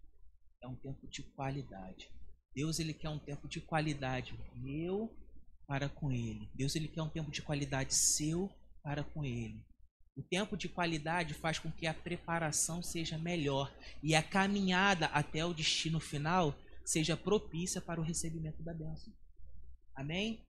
É 0.62 0.67
um 0.67 0.75
tempo 0.75 1.07
de 1.09 1.23
qualidade. 1.23 2.11
Deus 2.55 2.79
ele 2.81 2.93
quer 2.93 3.09
um 3.09 3.19
tempo 3.19 3.49
de 3.49 3.61
qualidade 3.61 4.35
meu 4.55 5.11
para 5.67 5.89
com 5.89 6.11
ele. 6.11 6.49
Deus 6.55 6.75
ele 6.75 6.89
quer 6.89 7.03
um 7.03 7.09
tempo 7.09 7.31
de 7.31 7.41
qualidade 7.43 7.95
seu 7.95 8.50
para 8.83 9.05
com 9.05 9.25
ele. 9.25 9.65
O 10.17 10.23
tempo 10.23 10.57
de 10.57 10.69
qualidade 10.69 11.35
faz 11.35 11.59
com 11.59 11.71
que 11.71 11.87
a 11.87 11.95
preparação 11.95 12.83
seja 12.83 13.17
melhor 13.17 13.73
e 14.03 14.15
a 14.15 14.23
caminhada 14.23 15.07
até 15.07 15.45
o 15.47 15.55
destino 15.55 16.00
final 16.00 16.55
seja 16.91 17.17
propícia 17.17 17.81
para 17.81 18.01
o 18.01 18.05
recebimento 18.05 18.65
da 18.65 18.75
bênção. 18.75 19.15
Amém? 19.95 20.45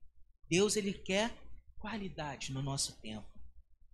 Deus 0.50 0.76
ele 0.76 0.92
quer 0.92 1.32
qualidade 1.78 2.52
no 2.52 2.64
nosso 2.64 3.00
tempo. 3.00 3.30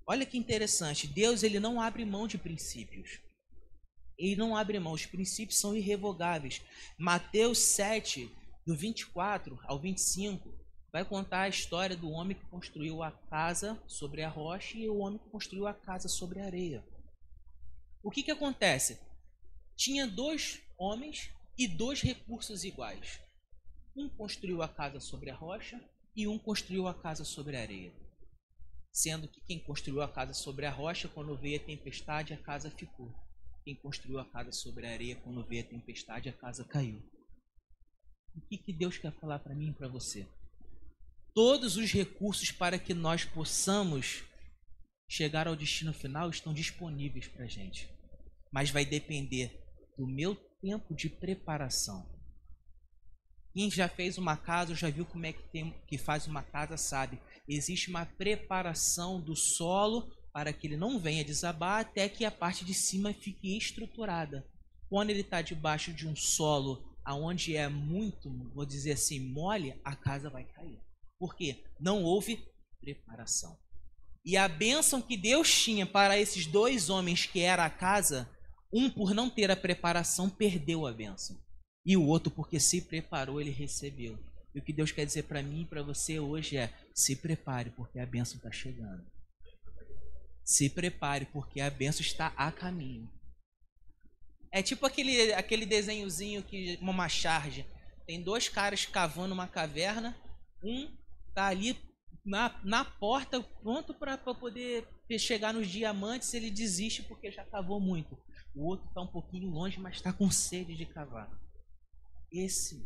Olha 0.08 0.26
que 0.26 0.38
interessante, 0.38 1.08
Deus 1.08 1.44
ele 1.44 1.60
não 1.60 1.82
abre 1.82 2.06
mão 2.06 2.26
de 2.26 2.38
princípios 2.38 3.20
e 4.18 4.34
não 4.38 4.56
abre 4.56 4.80
mão. 4.80 4.94
Os 4.94 5.06
princípios 5.06 5.60
são 5.60 5.76
irrevogáveis. 5.76 6.62
Mateus 6.98 7.60
7, 7.60 8.34
do 8.66 8.74
24 8.74 9.60
ao 9.66 9.78
25, 9.78 10.50
vai 10.90 11.04
contar 11.04 11.42
a 11.42 11.50
história 11.50 11.98
do 11.98 12.10
homem 12.10 12.38
que 12.38 12.46
construiu 12.46 13.04
a 13.04 13.12
casa 13.12 13.78
sobre 13.88 14.24
a 14.24 14.30
rocha 14.30 14.78
e 14.78 14.88
o 14.88 15.00
homem 15.00 15.20
que 15.20 15.30
construiu 15.30 15.68
a 15.68 15.74
casa 15.74 16.08
sobre 16.08 16.40
a 16.40 16.46
areia. 16.46 16.82
O 18.02 18.10
que, 18.10 18.24
que 18.24 18.32
acontece? 18.32 19.02
Tinha 19.76 20.08
dois 20.08 20.62
homens 20.78 21.30
e 21.58 21.68
dois 21.68 22.02
recursos 22.02 22.64
iguais. 22.64 23.20
Um 23.96 24.08
construiu 24.10 24.62
a 24.62 24.68
casa 24.68 25.00
sobre 25.00 25.32
a 25.32 25.36
rocha 25.36 25.82
e 26.16 26.28
um 26.28 26.38
construiu 26.38 26.88
a 26.88 26.94
casa 26.94 27.24
sobre 27.26 27.58
a 27.58 27.62
areia. 27.62 27.92
sendo 28.92 29.28
que 29.28 29.40
quem 29.42 29.60
construiu 29.60 30.02
a 30.02 30.08
casa 30.12 30.34
sobre 30.34 30.66
a 30.66 30.72
rocha, 30.72 31.08
quando 31.08 31.38
veio 31.38 31.62
a 31.62 31.64
tempestade, 31.64 32.34
a 32.34 32.38
casa 32.38 32.72
ficou. 32.72 33.14
Quem 33.64 33.76
construiu 33.76 34.18
a 34.18 34.26
casa 34.26 34.52
sobre 34.52 34.88
a 34.88 34.92
areia, 34.92 35.16
quando 35.18 35.46
veio 35.46 35.64
a 35.64 35.68
tempestade, 35.68 36.30
a 36.30 36.34
casa 36.34 36.64
caiu. 36.64 37.00
O 38.36 38.42
que, 38.42 38.58
que 38.58 38.74
Deus 38.74 38.98
quer 38.98 39.12
falar 39.20 39.40
para 39.40 39.54
mim 39.54 39.70
e 39.70 39.74
para 39.74 39.88
você? 39.88 40.28
Todos 41.34 41.78
os 41.78 41.92
recursos 41.92 42.52
para 42.52 42.80
que 42.80 42.94
nós 42.96 43.24
possamos 43.24 44.24
chegar 45.08 45.48
ao 45.48 45.56
destino 45.56 45.94
final 45.94 46.30
estão 46.32 46.52
disponíveis 46.54 47.28
para 47.28 47.46
a 47.46 47.48
gente. 47.48 47.88
Mas 48.52 48.72
vai 48.72 48.84
depender 48.84 49.64
do 49.96 50.08
meu 50.08 50.36
tempo 50.62 50.96
de 50.96 51.10
preparação. 51.10 52.06
Quem 53.54 53.72
já 53.72 53.90
fez 53.90 54.18
uma 54.18 54.38
casa, 54.38 54.76
já 54.76 54.90
viu 54.90 55.06
como 55.06 55.26
é 55.26 55.34
que, 55.34 55.42
tem, 55.50 55.74
que 55.88 55.98
faz 55.98 56.28
uma 56.28 56.44
casa, 56.44 56.78
sabe. 56.78 57.20
Existe 57.48 57.90
uma 57.90 58.06
preparação 58.06 59.20
do 59.20 59.36
solo 59.36 60.12
para 60.32 60.54
que 60.54 60.68
ele 60.68 60.78
não 60.78 61.00
venha 61.00 61.26
desabar 61.26 61.82
até 61.82 62.08
que 62.08 62.24
a 62.24 62.30
parte 62.30 62.64
de 62.64 62.74
cima 62.74 63.14
fique 63.14 63.58
estruturada. 63.58 64.48
Quando 64.90 65.10
ele 65.10 65.22
está 65.22 65.42
debaixo 65.42 65.92
de 65.92 66.08
um 66.08 66.16
solo 66.16 66.96
aonde 67.04 67.56
é 67.56 67.68
muito, 67.68 68.30
vou 68.54 68.66
dizer 68.66 68.92
assim, 68.92 69.20
mole, 69.20 69.74
a 69.84 69.96
casa 69.96 70.30
vai 70.30 70.44
cair. 70.44 70.80
Por 71.18 71.36
quê? 71.36 71.64
Não 71.80 72.04
houve 72.04 72.46
preparação. 72.80 73.58
E 74.24 74.38
a 74.38 74.48
bênção 74.48 75.02
que 75.02 75.18
Deus 75.18 75.52
tinha 75.52 75.86
para 75.86 76.20
esses 76.20 76.46
dois 76.46 76.90
homens 76.90 77.26
que 77.26 77.40
era 77.40 77.66
a 77.66 77.70
casa, 77.70 78.30
um 78.72 78.90
por 78.90 79.14
não 79.14 79.30
ter 79.30 79.50
a 79.50 79.56
preparação 79.56 80.30
perdeu 80.30 80.86
a 80.86 80.92
bênção. 80.92 81.38
E 81.86 81.96
o 81.96 82.06
outro, 82.06 82.30
porque 82.30 82.60
se 82.60 82.82
preparou, 82.82 83.40
ele 83.40 83.50
recebeu. 83.50 84.20
E 84.54 84.60
o 84.60 84.62
que 84.62 84.74
Deus 84.74 84.92
quer 84.92 85.06
dizer 85.06 85.24
para 85.24 85.42
mim 85.42 85.62
e 85.62 85.66
para 85.66 85.82
você 85.82 86.20
hoje 86.20 86.58
é: 86.58 86.74
se 86.94 87.16
prepare, 87.16 87.70
porque 87.72 88.00
a 88.00 88.06
bênção 88.06 88.38
está 88.38 88.52
chegando. 88.52 89.06
Se 90.44 90.70
prepare, 90.70 91.26
porque 91.28 91.62
a 91.62 91.70
bênção 91.70 92.02
está 92.02 92.34
a 92.36 92.52
caminho. 92.52 93.10
É 94.52 94.62
tipo 94.62 94.86
aquele, 94.86 95.34
aquele 95.34 95.66
desenhozinho 95.66 96.44
que 96.44 96.78
uma 96.82 97.08
charge. 97.08 97.66
Tem 98.06 98.22
dois 98.22 98.50
caras 98.50 98.86
cavando 98.86 99.34
uma 99.34 99.48
caverna. 99.48 100.18
Um 100.64 100.90
tá 101.34 101.48
ali 101.48 101.78
na, 102.26 102.60
na 102.64 102.84
porta, 102.84 103.42
pronto 103.62 103.94
para 103.94 104.18
poder 104.18 104.88
chegar 105.20 105.54
nos 105.54 105.68
diamantes. 105.68 106.34
Ele 106.34 106.50
desiste 106.50 107.04
porque 107.04 107.32
já 107.32 107.46
cavou 107.46 107.80
muito. 107.80 108.18
O 108.58 108.66
outro 108.66 108.88
está 108.88 109.02
um 109.02 109.08
pouquinho 109.08 109.52
longe, 109.52 109.80
mas 109.80 109.98
está 109.98 110.12
com 110.12 110.32
sede 110.32 110.76
de 110.76 110.84
cavar. 110.84 111.30
Esse 112.32 112.84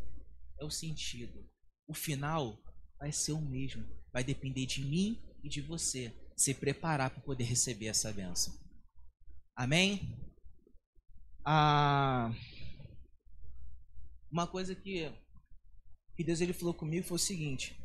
é 0.60 0.66
o 0.66 0.70
sentido. 0.70 1.50
O 1.88 1.94
final 1.94 2.62
vai 3.00 3.14
ser 3.14 3.32
o 3.32 3.40
mesmo. 3.40 3.88
Vai 4.12 4.22
depender 4.22 4.66
de 4.66 4.84
mim 4.84 5.18
e 5.42 5.48
de 5.48 5.62
você 5.62 6.14
se 6.36 6.54
preparar 6.54 7.10
para 7.10 7.24
poder 7.24 7.46
receber 7.46 7.86
essa 7.86 8.12
bênção. 8.12 8.54
Amém? 9.56 10.14
Ah, 11.46 12.34
uma 14.30 14.46
coisa 14.46 14.76
que, 14.76 15.10
que 16.18 16.24
Deus 16.24 16.42
ele 16.42 16.52
falou 16.52 16.74
comigo 16.74 17.08
foi 17.08 17.16
o 17.16 17.20
seguinte: 17.20 17.82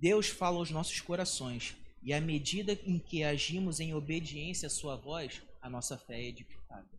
Deus 0.00 0.28
fala 0.28 0.56
aos 0.56 0.70
nossos 0.70 1.02
corações 1.02 1.76
e 2.02 2.14
à 2.14 2.20
medida 2.20 2.72
em 2.72 2.98
que 2.98 3.22
agimos 3.22 3.78
em 3.78 3.92
obediência 3.92 4.68
à 4.68 4.70
sua 4.70 4.96
voz, 4.96 5.42
a 5.60 5.68
nossa 5.68 5.98
fé 5.98 6.18
é 6.18 6.28
edificada. 6.28 6.95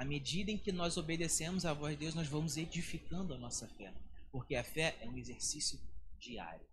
À 0.00 0.04
medida 0.06 0.50
em 0.50 0.56
que 0.56 0.72
nós 0.72 0.96
obedecemos 0.96 1.66
à 1.66 1.74
voz 1.74 1.92
de 1.92 2.00
Deus, 2.00 2.14
nós 2.14 2.26
vamos 2.26 2.56
edificando 2.56 3.34
a 3.34 3.36
nossa 3.36 3.68
fé. 3.68 3.92
Porque 4.32 4.56
a 4.56 4.64
fé 4.64 4.96
é 5.02 5.06
um 5.06 5.18
exercício 5.18 5.78
diário. 6.18 6.66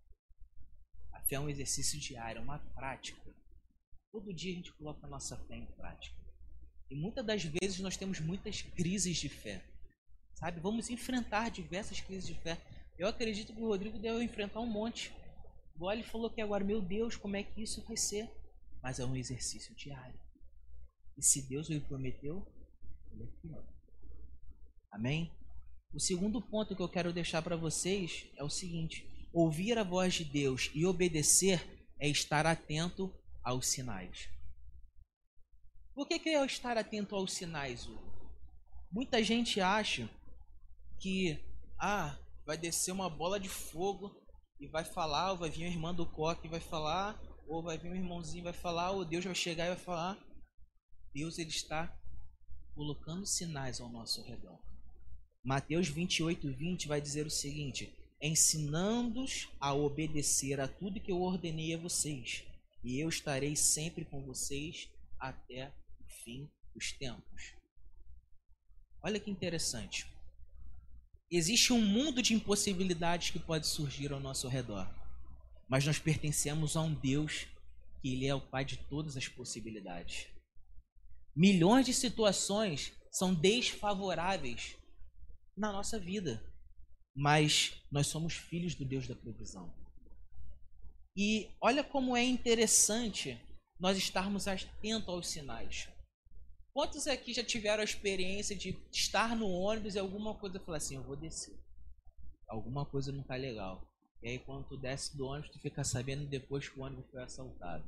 A 1.11 1.19
fé 1.19 1.35
é 1.35 1.39
um 1.41 1.49
exercício 1.49 1.99
diário, 1.99 2.39
é 2.39 2.41
uma 2.41 2.57
prática. 2.73 3.21
Todo 4.13 4.33
dia 4.33 4.53
a 4.53 4.55
gente 4.55 4.71
coloca 4.71 5.05
a 5.05 5.09
nossa 5.09 5.35
fé 5.35 5.57
em 5.57 5.65
prática. 5.65 6.15
E 6.89 6.95
muitas 6.95 7.25
das 7.25 7.43
vezes 7.43 7.81
nós 7.81 7.97
temos 7.97 8.21
muitas 8.21 8.61
crises 8.61 9.17
de 9.17 9.27
fé. 9.27 9.61
Sabe? 10.35 10.61
Vamos 10.61 10.89
enfrentar 10.89 11.51
diversas 11.51 11.99
crises 11.99 12.25
de 12.25 12.35
fé. 12.35 12.57
Eu 12.97 13.09
acredito 13.09 13.53
que 13.53 13.61
o 13.61 13.67
Rodrigo 13.67 13.99
deve 13.99 14.23
enfrentar 14.23 14.61
um 14.61 14.71
monte. 14.71 15.11
Igual 15.75 15.91
ele 15.91 16.03
falou 16.03 16.29
que 16.29 16.39
agora, 16.39 16.63
meu 16.63 16.81
Deus, 16.81 17.17
como 17.17 17.35
é 17.35 17.43
que 17.43 17.61
isso 17.61 17.83
vai 17.83 17.97
ser? 17.97 18.31
Mas 18.81 19.01
é 19.01 19.05
um 19.05 19.17
exercício 19.17 19.75
diário. 19.75 20.17
E 21.17 21.21
se 21.21 21.41
Deus 21.41 21.69
o 21.69 21.81
prometeu, 21.81 22.47
Amém? 24.91 25.31
O 25.93 25.99
segundo 25.99 26.41
ponto 26.41 26.75
que 26.75 26.81
eu 26.81 26.89
quero 26.89 27.13
deixar 27.13 27.41
para 27.41 27.55
vocês 27.55 28.25
é 28.35 28.43
o 28.43 28.49
seguinte: 28.49 29.07
ouvir 29.33 29.77
a 29.77 29.83
voz 29.83 30.15
de 30.15 30.23
Deus 30.23 30.69
e 30.73 30.85
obedecer 30.85 31.63
é 31.99 32.07
estar 32.07 32.45
atento 32.45 33.13
aos 33.43 33.67
sinais. 33.67 34.29
Por 35.93 36.07
que, 36.07 36.19
que 36.19 36.29
é 36.29 36.45
estar 36.45 36.77
atento 36.77 37.15
aos 37.15 37.33
sinais, 37.33 37.87
Hugo? 37.87 38.31
Muita 38.91 39.23
gente 39.23 39.59
acha 39.59 40.09
que 40.99 41.39
ah, 41.79 42.17
vai 42.45 42.57
descer 42.57 42.91
uma 42.91 43.09
bola 43.09 43.39
de 43.39 43.49
fogo 43.49 44.15
e 44.59 44.67
vai 44.67 44.83
falar, 44.83 45.31
ou 45.31 45.37
vai 45.37 45.49
vir 45.49 45.65
uma 45.65 45.73
irmã 45.73 45.93
do 45.93 46.05
coque 46.05 46.47
e 46.47 46.49
vai 46.49 46.59
falar, 46.59 47.19
ou 47.47 47.63
vai 47.63 47.77
vir 47.77 47.91
um 47.91 47.95
irmãozinho 47.95 48.41
e 48.41 48.43
vai 48.43 48.53
falar, 48.53 48.91
ou 48.91 49.05
Deus 49.05 49.25
vai 49.25 49.35
chegar 49.35 49.65
e 49.65 49.69
vai 49.69 49.77
falar. 49.77 50.17
Deus 51.13 51.39
ele 51.39 51.49
está 51.49 51.96
colocando 52.77 53.25
sinais 53.25 53.81
ao 53.81 53.89
nosso 53.89 54.21
redor. 54.21 54.59
Mateus 55.43 55.87
28, 55.87 56.53
20 56.53 56.87
vai 56.87 57.01
dizer 57.01 57.25
o 57.25 57.31
seguinte: 57.31 57.91
ensinando-os 58.21 59.49
a 59.59 59.73
obedecer 59.73 60.61
a 60.61 60.67
tudo 60.67 60.99
que 60.99 61.11
eu 61.11 61.21
ordenei 61.21 61.73
a 61.73 61.77
vocês, 61.77 62.43
e 62.83 62.99
eu 62.99 63.09
estarei 63.09 63.55
sempre 63.55 64.05
com 64.05 64.23
vocês 64.23 64.89
até 65.19 65.73
o 65.99 66.07
fim 66.23 66.47
dos 66.75 66.91
tempos. 66.91 67.53
Olha 69.01 69.19
que 69.19 69.31
interessante. 69.31 70.05
Existe 71.29 71.73
um 71.73 71.81
mundo 71.81 72.21
de 72.21 72.33
impossibilidades 72.33 73.31
que 73.31 73.39
pode 73.39 73.67
surgir 73.67 74.13
ao 74.13 74.19
nosso 74.19 74.47
redor, 74.47 74.87
mas 75.67 75.85
nós 75.85 75.97
pertencemos 75.99 76.77
a 76.77 76.81
um 76.81 76.93
Deus 76.93 77.47
que 78.01 78.13
ele 78.13 78.27
é 78.27 78.35
o 78.35 78.39
Pai 78.39 78.63
de 78.63 78.77
todas 78.77 79.17
as 79.17 79.27
possibilidades. 79.27 80.27
Milhões 81.37 81.85
de 81.85 81.93
situações 81.93 82.93
são 83.11 83.31
desfavoráveis 83.31 84.75
na 85.55 85.71
nossa 85.71 85.99
vida, 85.99 86.43
mas 87.15 87.79
nós 87.91 88.07
somos 88.07 88.33
filhos 88.33 88.73
do 88.73 88.83
Deus 88.83 89.07
da 89.07 89.13
provisão. 89.13 89.71
E 91.15 91.55
olha 91.61 91.83
como 91.83 92.17
é 92.17 92.23
interessante 92.23 93.39
nós 93.79 93.99
estarmos 93.99 94.47
atentos 94.47 95.09
aos 95.09 95.27
sinais. 95.27 95.87
Quantos 96.73 97.05
aqui 97.05 97.35
já 97.35 97.43
tiveram 97.43 97.81
a 97.81 97.85
experiência 97.85 98.55
de 98.55 98.75
estar 98.91 99.35
no 99.35 99.47
ônibus 99.47 99.93
e 99.93 99.99
alguma 99.99 100.33
coisa 100.33 100.59
falar 100.59 100.77
assim, 100.77 100.95
eu 100.95 101.03
vou 101.03 101.15
descer. 101.15 101.55
Alguma 102.47 102.83
coisa 102.83 103.11
não 103.11 103.21
tá 103.21 103.35
legal. 103.35 103.87
E 104.23 104.29
aí 104.29 104.39
quando 104.39 104.69
tu 104.69 104.75
desce 104.75 105.15
do 105.15 105.27
ônibus, 105.27 105.51
tu 105.51 105.59
fica 105.59 105.83
sabendo 105.83 106.25
depois 106.25 106.67
que 106.67 106.79
o 106.79 106.83
ônibus 106.83 107.05
foi 107.11 107.21
assaltado. 107.21 107.85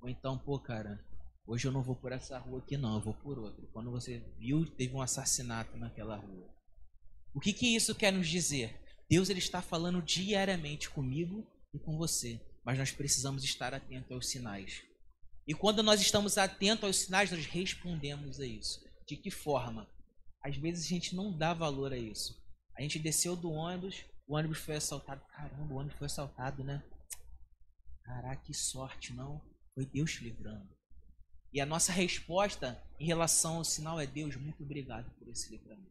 Ou 0.00 0.08
então, 0.08 0.38
pô, 0.38 0.58
cara, 0.58 1.04
Hoje 1.46 1.66
eu 1.66 1.72
não 1.72 1.82
vou 1.82 1.96
por 1.96 2.12
essa 2.12 2.38
rua 2.38 2.60
aqui, 2.60 2.76
não, 2.76 2.94
eu 2.94 3.00
vou 3.00 3.14
por 3.14 3.38
outra. 3.38 3.66
Quando 3.72 3.90
você 3.90 4.18
viu, 4.38 4.64
teve 4.64 4.94
um 4.94 5.02
assassinato 5.02 5.76
naquela 5.76 6.16
rua. 6.16 6.48
O 7.34 7.40
que, 7.40 7.52
que 7.52 7.74
isso 7.74 7.94
quer 7.94 8.12
nos 8.12 8.28
dizer? 8.28 8.80
Deus 9.08 9.28
ele 9.28 9.38
está 9.38 9.60
falando 9.60 10.00
diariamente 10.02 10.88
comigo 10.88 11.46
e 11.74 11.78
com 11.78 11.96
você, 11.96 12.40
mas 12.64 12.78
nós 12.78 12.92
precisamos 12.92 13.42
estar 13.42 13.74
atentos 13.74 14.12
aos 14.12 14.28
sinais. 14.28 14.82
E 15.46 15.54
quando 15.54 15.82
nós 15.82 16.00
estamos 16.00 16.38
atentos 16.38 16.84
aos 16.84 16.96
sinais, 16.96 17.30
nós 17.30 17.44
respondemos 17.46 18.38
a 18.38 18.46
isso. 18.46 18.84
De 19.06 19.16
que 19.16 19.30
forma? 19.30 19.88
Às 20.44 20.56
vezes 20.56 20.86
a 20.86 20.88
gente 20.88 21.16
não 21.16 21.36
dá 21.36 21.52
valor 21.52 21.92
a 21.92 21.98
isso. 21.98 22.40
A 22.76 22.82
gente 22.82 22.98
desceu 22.98 23.34
do 23.34 23.50
ônibus, 23.50 24.04
o 24.28 24.36
ônibus 24.36 24.58
foi 24.58 24.76
assaltado. 24.76 25.20
Caramba, 25.26 25.74
o 25.74 25.76
ônibus 25.76 25.98
foi 25.98 26.06
assaltado, 26.06 26.62
né? 26.62 26.82
Caraca, 28.04 28.42
que 28.44 28.54
sorte, 28.54 29.12
não? 29.12 29.40
Foi 29.74 29.84
Deus 29.84 30.12
te 30.12 30.24
livrando. 30.24 30.68
E 31.52 31.60
a 31.60 31.66
nossa 31.66 31.92
resposta 31.92 32.80
em 32.98 33.06
relação 33.06 33.56
ao 33.56 33.64
sinal 33.64 34.00
é: 34.00 34.06
Deus, 34.06 34.36
muito 34.36 34.62
obrigado 34.62 35.10
por 35.18 35.28
esse 35.28 35.50
livramento. 35.50 35.90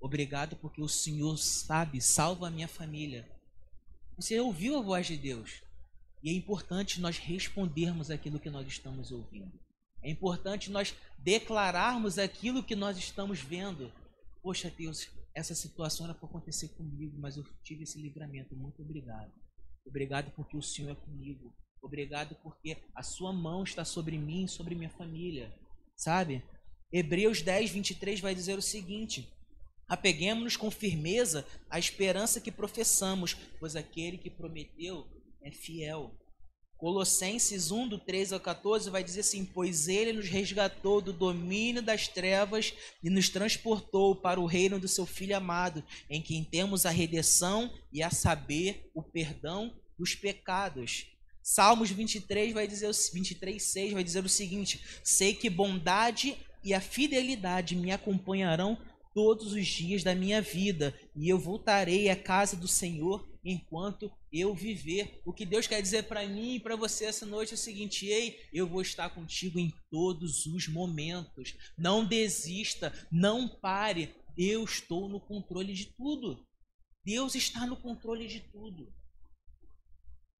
Obrigado 0.00 0.56
porque 0.56 0.80
o 0.80 0.88
Senhor 0.88 1.36
sabe, 1.36 2.00
salva 2.00 2.46
a 2.46 2.50
minha 2.50 2.68
família. 2.68 3.28
Você 4.16 4.38
ouviu 4.40 4.78
a 4.78 4.82
voz 4.82 5.06
de 5.06 5.16
Deus. 5.16 5.62
E 6.22 6.30
é 6.30 6.32
importante 6.32 7.00
nós 7.00 7.18
respondermos 7.18 8.10
aquilo 8.10 8.40
que 8.40 8.50
nós 8.50 8.66
estamos 8.66 9.12
ouvindo. 9.12 9.52
É 10.02 10.10
importante 10.10 10.70
nós 10.70 10.94
declararmos 11.18 12.18
aquilo 12.18 12.62
que 12.62 12.74
nós 12.74 12.96
estamos 12.98 13.40
vendo. 13.40 13.92
Poxa, 14.42 14.70
Deus, 14.70 15.08
essa 15.34 15.54
situação 15.54 16.06
era 16.06 16.14
para 16.14 16.28
acontecer 16.28 16.68
comigo, 16.68 17.16
mas 17.18 17.36
eu 17.36 17.44
tive 17.62 17.84
esse 17.84 18.00
livramento. 18.00 18.56
Muito 18.56 18.82
obrigado. 18.82 19.32
Obrigado 19.86 20.32
porque 20.32 20.56
o 20.56 20.62
Senhor 20.62 20.90
é 20.90 20.94
comigo. 20.94 21.54
Obrigado 21.82 22.36
porque 22.42 22.76
a 22.94 23.02
sua 23.02 23.32
mão 23.32 23.62
está 23.62 23.84
sobre 23.84 24.18
mim 24.18 24.44
e 24.44 24.48
sobre 24.48 24.74
minha 24.74 24.90
família. 24.90 25.54
Sabe? 25.96 26.42
Hebreus 26.92 27.42
10, 27.42 27.70
23 27.70 28.20
vai 28.20 28.34
dizer 28.34 28.58
o 28.58 28.62
seguinte: 28.62 29.28
Apeguemos-nos 29.88 30.56
com 30.56 30.70
firmeza 30.70 31.46
à 31.70 31.78
esperança 31.78 32.40
que 32.40 32.52
professamos, 32.52 33.34
pois 33.58 33.74
aquele 33.74 34.18
que 34.18 34.30
prometeu 34.30 35.06
é 35.42 35.50
fiel. 35.50 36.14
Colossenses 36.78 37.72
1, 37.72 37.88
do 37.88 37.98
13 37.98 38.34
ao 38.34 38.40
14, 38.40 38.88
vai 38.88 39.02
dizer 39.02 39.20
assim: 39.20 39.44
Pois 39.44 39.88
ele 39.88 40.12
nos 40.12 40.28
resgatou 40.28 41.00
do 41.00 41.12
domínio 41.12 41.82
das 41.82 42.06
trevas 42.06 42.72
e 43.02 43.10
nos 43.10 43.28
transportou 43.28 44.14
para 44.14 44.40
o 44.40 44.46
reino 44.46 44.78
do 44.78 44.86
seu 44.86 45.04
Filho 45.04 45.36
amado, 45.36 45.82
em 46.08 46.22
quem 46.22 46.44
temos 46.44 46.86
a 46.86 46.90
redenção 46.90 47.72
e 47.92 48.02
a 48.02 48.10
saber 48.10 48.88
o 48.94 49.02
perdão 49.02 49.74
dos 49.98 50.14
pecados. 50.14 51.06
Salmos 51.50 51.90
23 51.90 52.52
vai 52.52 52.68
dizer 52.68 52.90
23, 52.92 53.62
6 53.62 53.92
vai 53.94 54.04
dizer 54.04 54.22
o 54.22 54.28
seguinte: 54.28 54.84
Sei 55.02 55.32
que 55.32 55.48
bondade 55.48 56.36
e 56.62 56.74
a 56.74 56.80
fidelidade 56.80 57.74
me 57.74 57.90
acompanharão 57.90 58.76
todos 59.14 59.54
os 59.54 59.66
dias 59.66 60.02
da 60.04 60.14
minha 60.14 60.42
vida, 60.42 60.94
e 61.16 61.26
eu 61.26 61.38
voltarei 61.38 62.10
à 62.10 62.14
casa 62.14 62.54
do 62.54 62.68
Senhor 62.68 63.26
enquanto 63.42 64.12
eu 64.30 64.54
viver. 64.54 65.22
O 65.24 65.32
que 65.32 65.46
Deus 65.46 65.66
quer 65.66 65.80
dizer 65.80 66.02
para 66.02 66.28
mim 66.28 66.56
e 66.56 66.60
para 66.60 66.76
você 66.76 67.06
essa 67.06 67.24
noite 67.24 67.52
é 67.52 67.54
o 67.54 67.58
seguinte: 67.58 68.06
ei, 68.06 68.38
eu 68.52 68.66
vou 68.66 68.82
estar 68.82 69.08
contigo 69.08 69.58
em 69.58 69.72
todos 69.90 70.44
os 70.44 70.68
momentos. 70.68 71.56
Não 71.78 72.04
desista, 72.04 72.92
não 73.10 73.48
pare. 73.48 74.14
Eu 74.36 74.64
estou 74.64 75.08
no 75.08 75.18
controle 75.18 75.72
de 75.72 75.86
tudo. 75.86 76.46
Deus 77.02 77.34
está 77.34 77.66
no 77.66 77.78
controle 77.78 78.26
de 78.28 78.40
tudo. 78.40 78.92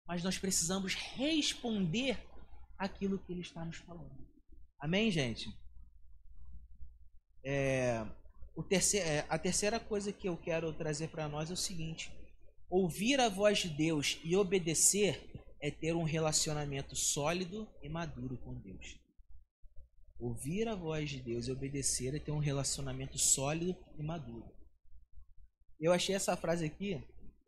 Mas 0.08 0.24
nós 0.24 0.38
precisamos 0.38 0.94
responder 0.94 2.18
aquilo 2.78 3.18
que 3.18 3.30
Ele 3.30 3.42
está 3.42 3.62
nos 3.62 3.76
falando. 3.76 4.26
Amém, 4.80 5.10
gente? 5.10 5.54
É, 7.44 8.04
terceiro, 8.68 9.06
é, 9.06 9.26
a 9.28 9.38
terceira 9.38 9.78
coisa 9.78 10.12
que 10.12 10.28
eu 10.28 10.36
quero 10.36 10.72
trazer 10.72 11.08
para 11.08 11.28
nós 11.28 11.50
é 11.50 11.52
o 11.52 11.56
seguinte: 11.56 12.10
Ouvir 12.70 13.20
a 13.20 13.28
voz 13.28 13.58
de 13.58 13.68
Deus 13.68 14.18
e 14.24 14.34
obedecer 14.34 15.30
é 15.60 15.70
ter 15.70 15.94
um 15.94 16.04
relacionamento 16.04 16.96
sólido 16.96 17.68
e 17.82 17.88
maduro 17.88 18.38
com 18.38 18.54
Deus. 18.54 18.98
Ouvir 20.18 20.68
a 20.68 20.74
voz 20.74 21.10
de 21.10 21.20
Deus 21.20 21.46
e 21.46 21.52
obedecer 21.52 22.14
é 22.14 22.18
ter 22.18 22.32
um 22.32 22.38
relacionamento 22.38 23.18
sólido 23.18 23.76
e 23.98 24.02
maduro. 24.02 24.50
Eu 25.78 25.92
achei 25.92 26.14
essa 26.14 26.36
frase 26.36 26.64
aqui, 26.64 27.02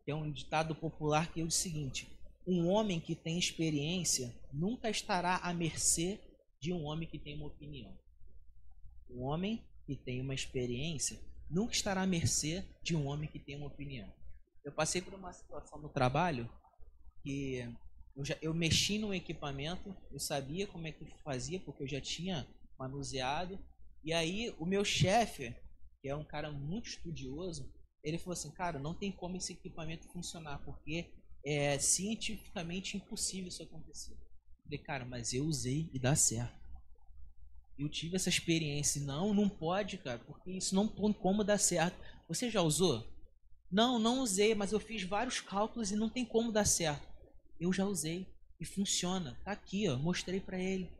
que 0.05 0.11
é 0.11 0.15
um 0.15 0.31
ditado 0.31 0.73
popular 0.75 1.31
que 1.31 1.41
é 1.41 1.43
o 1.43 1.51
seguinte: 1.51 2.07
um 2.47 2.67
homem 2.67 2.99
que 2.99 3.15
tem 3.15 3.37
experiência 3.37 4.33
nunca 4.51 4.89
estará 4.89 5.37
à 5.37 5.53
mercê 5.53 6.19
de 6.59 6.73
um 6.73 6.83
homem 6.83 7.07
que 7.07 7.19
tem 7.19 7.35
uma 7.35 7.47
opinião. 7.47 7.97
Um 9.09 9.23
homem 9.23 9.63
que 9.85 9.95
tem 9.95 10.21
uma 10.21 10.33
experiência 10.33 11.19
nunca 11.49 11.73
estará 11.73 12.01
à 12.01 12.07
mercê 12.07 12.63
de 12.81 12.95
um 12.95 13.07
homem 13.07 13.29
que 13.29 13.39
tem 13.39 13.57
uma 13.57 13.67
opinião. 13.67 14.11
Eu 14.63 14.71
passei 14.71 15.01
por 15.01 15.13
uma 15.13 15.33
situação 15.33 15.79
no 15.79 15.89
trabalho 15.89 16.49
que 17.23 17.67
eu, 18.15 18.23
já, 18.23 18.37
eu 18.41 18.53
mexi 18.53 18.97
no 18.97 19.13
equipamento, 19.13 19.95
eu 20.11 20.19
sabia 20.19 20.67
como 20.67 20.87
é 20.87 20.91
que 20.91 21.05
fazia, 21.23 21.59
porque 21.59 21.83
eu 21.83 21.87
já 21.87 21.99
tinha 21.99 22.47
manuseado. 22.77 23.59
E 24.03 24.13
aí 24.13 24.55
o 24.57 24.65
meu 24.65 24.85
chefe, 24.85 25.55
que 26.01 26.09
é 26.09 26.15
um 26.15 26.23
cara 26.23 26.51
muito 26.51 26.87
estudioso, 26.89 27.71
ele 28.03 28.17
falou 28.17 28.33
assim, 28.33 28.51
cara, 28.51 28.79
não 28.79 28.95
tem 28.95 29.11
como 29.11 29.37
esse 29.37 29.53
equipamento 29.53 30.07
funcionar, 30.07 30.59
porque 30.63 31.13
é 31.45 31.77
cientificamente 31.79 32.97
impossível 32.97 33.47
isso 33.47 33.63
acontecer. 33.63 34.13
Eu 34.13 34.63
falei, 34.63 34.79
cara, 34.79 35.05
mas 35.05 35.33
eu 35.33 35.45
usei 35.45 35.89
e 35.93 35.99
dá 35.99 36.15
certo. 36.15 36.59
Eu 37.77 37.89
tive 37.89 38.15
essa 38.15 38.29
experiência. 38.29 39.01
Não, 39.01 39.33
não 39.33 39.49
pode, 39.49 39.97
cara, 39.97 40.19
porque 40.19 40.51
isso 40.51 40.75
não 40.75 40.87
tem 40.87 41.13
como 41.13 41.43
dar 41.43 41.57
certo. 41.57 41.97
Você 42.27 42.49
já 42.49 42.61
usou? 42.61 43.05
Não, 43.71 43.97
não 43.97 44.19
usei, 44.19 44.53
mas 44.53 44.71
eu 44.71 44.79
fiz 44.79 45.03
vários 45.03 45.39
cálculos 45.39 45.91
e 45.91 45.95
não 45.95 46.09
tem 46.09 46.25
como 46.25 46.51
dar 46.51 46.65
certo. 46.65 47.07
Eu 47.59 47.71
já 47.71 47.85
usei 47.85 48.27
e 48.59 48.65
funciona. 48.65 49.39
Tá 49.43 49.51
aqui, 49.51 49.87
ó, 49.87 49.97
mostrei 49.97 50.39
para 50.39 50.59
ele. 50.59 50.91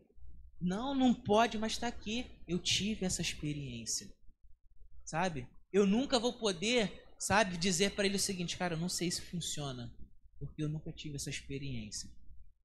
Não, 0.60 0.96
não 0.96 1.14
pode, 1.14 1.58
mas 1.58 1.78
tá 1.78 1.88
aqui. 1.88 2.26
Eu 2.48 2.58
tive 2.58 3.06
essa 3.06 3.22
experiência. 3.22 4.12
Sabe? 5.06 5.48
Eu 5.74 5.86
nunca 5.86 6.20
vou 6.20 6.34
poder, 6.34 7.14
sabe, 7.20 7.58
dizer 7.58 7.92
para 7.92 8.06
ele 8.06 8.16
o 8.16 8.20
seguinte, 8.20 8.58
cara, 8.58 8.76
eu 8.76 8.80
não 8.80 8.90
sei 8.90 9.10
se 9.12 9.22
funciona, 9.22 9.94
porque 10.46 10.64
eu 10.64 10.70
nunca 10.70 10.92
tive 10.92 11.16
essa 11.16 11.30
experiência. 11.30 12.10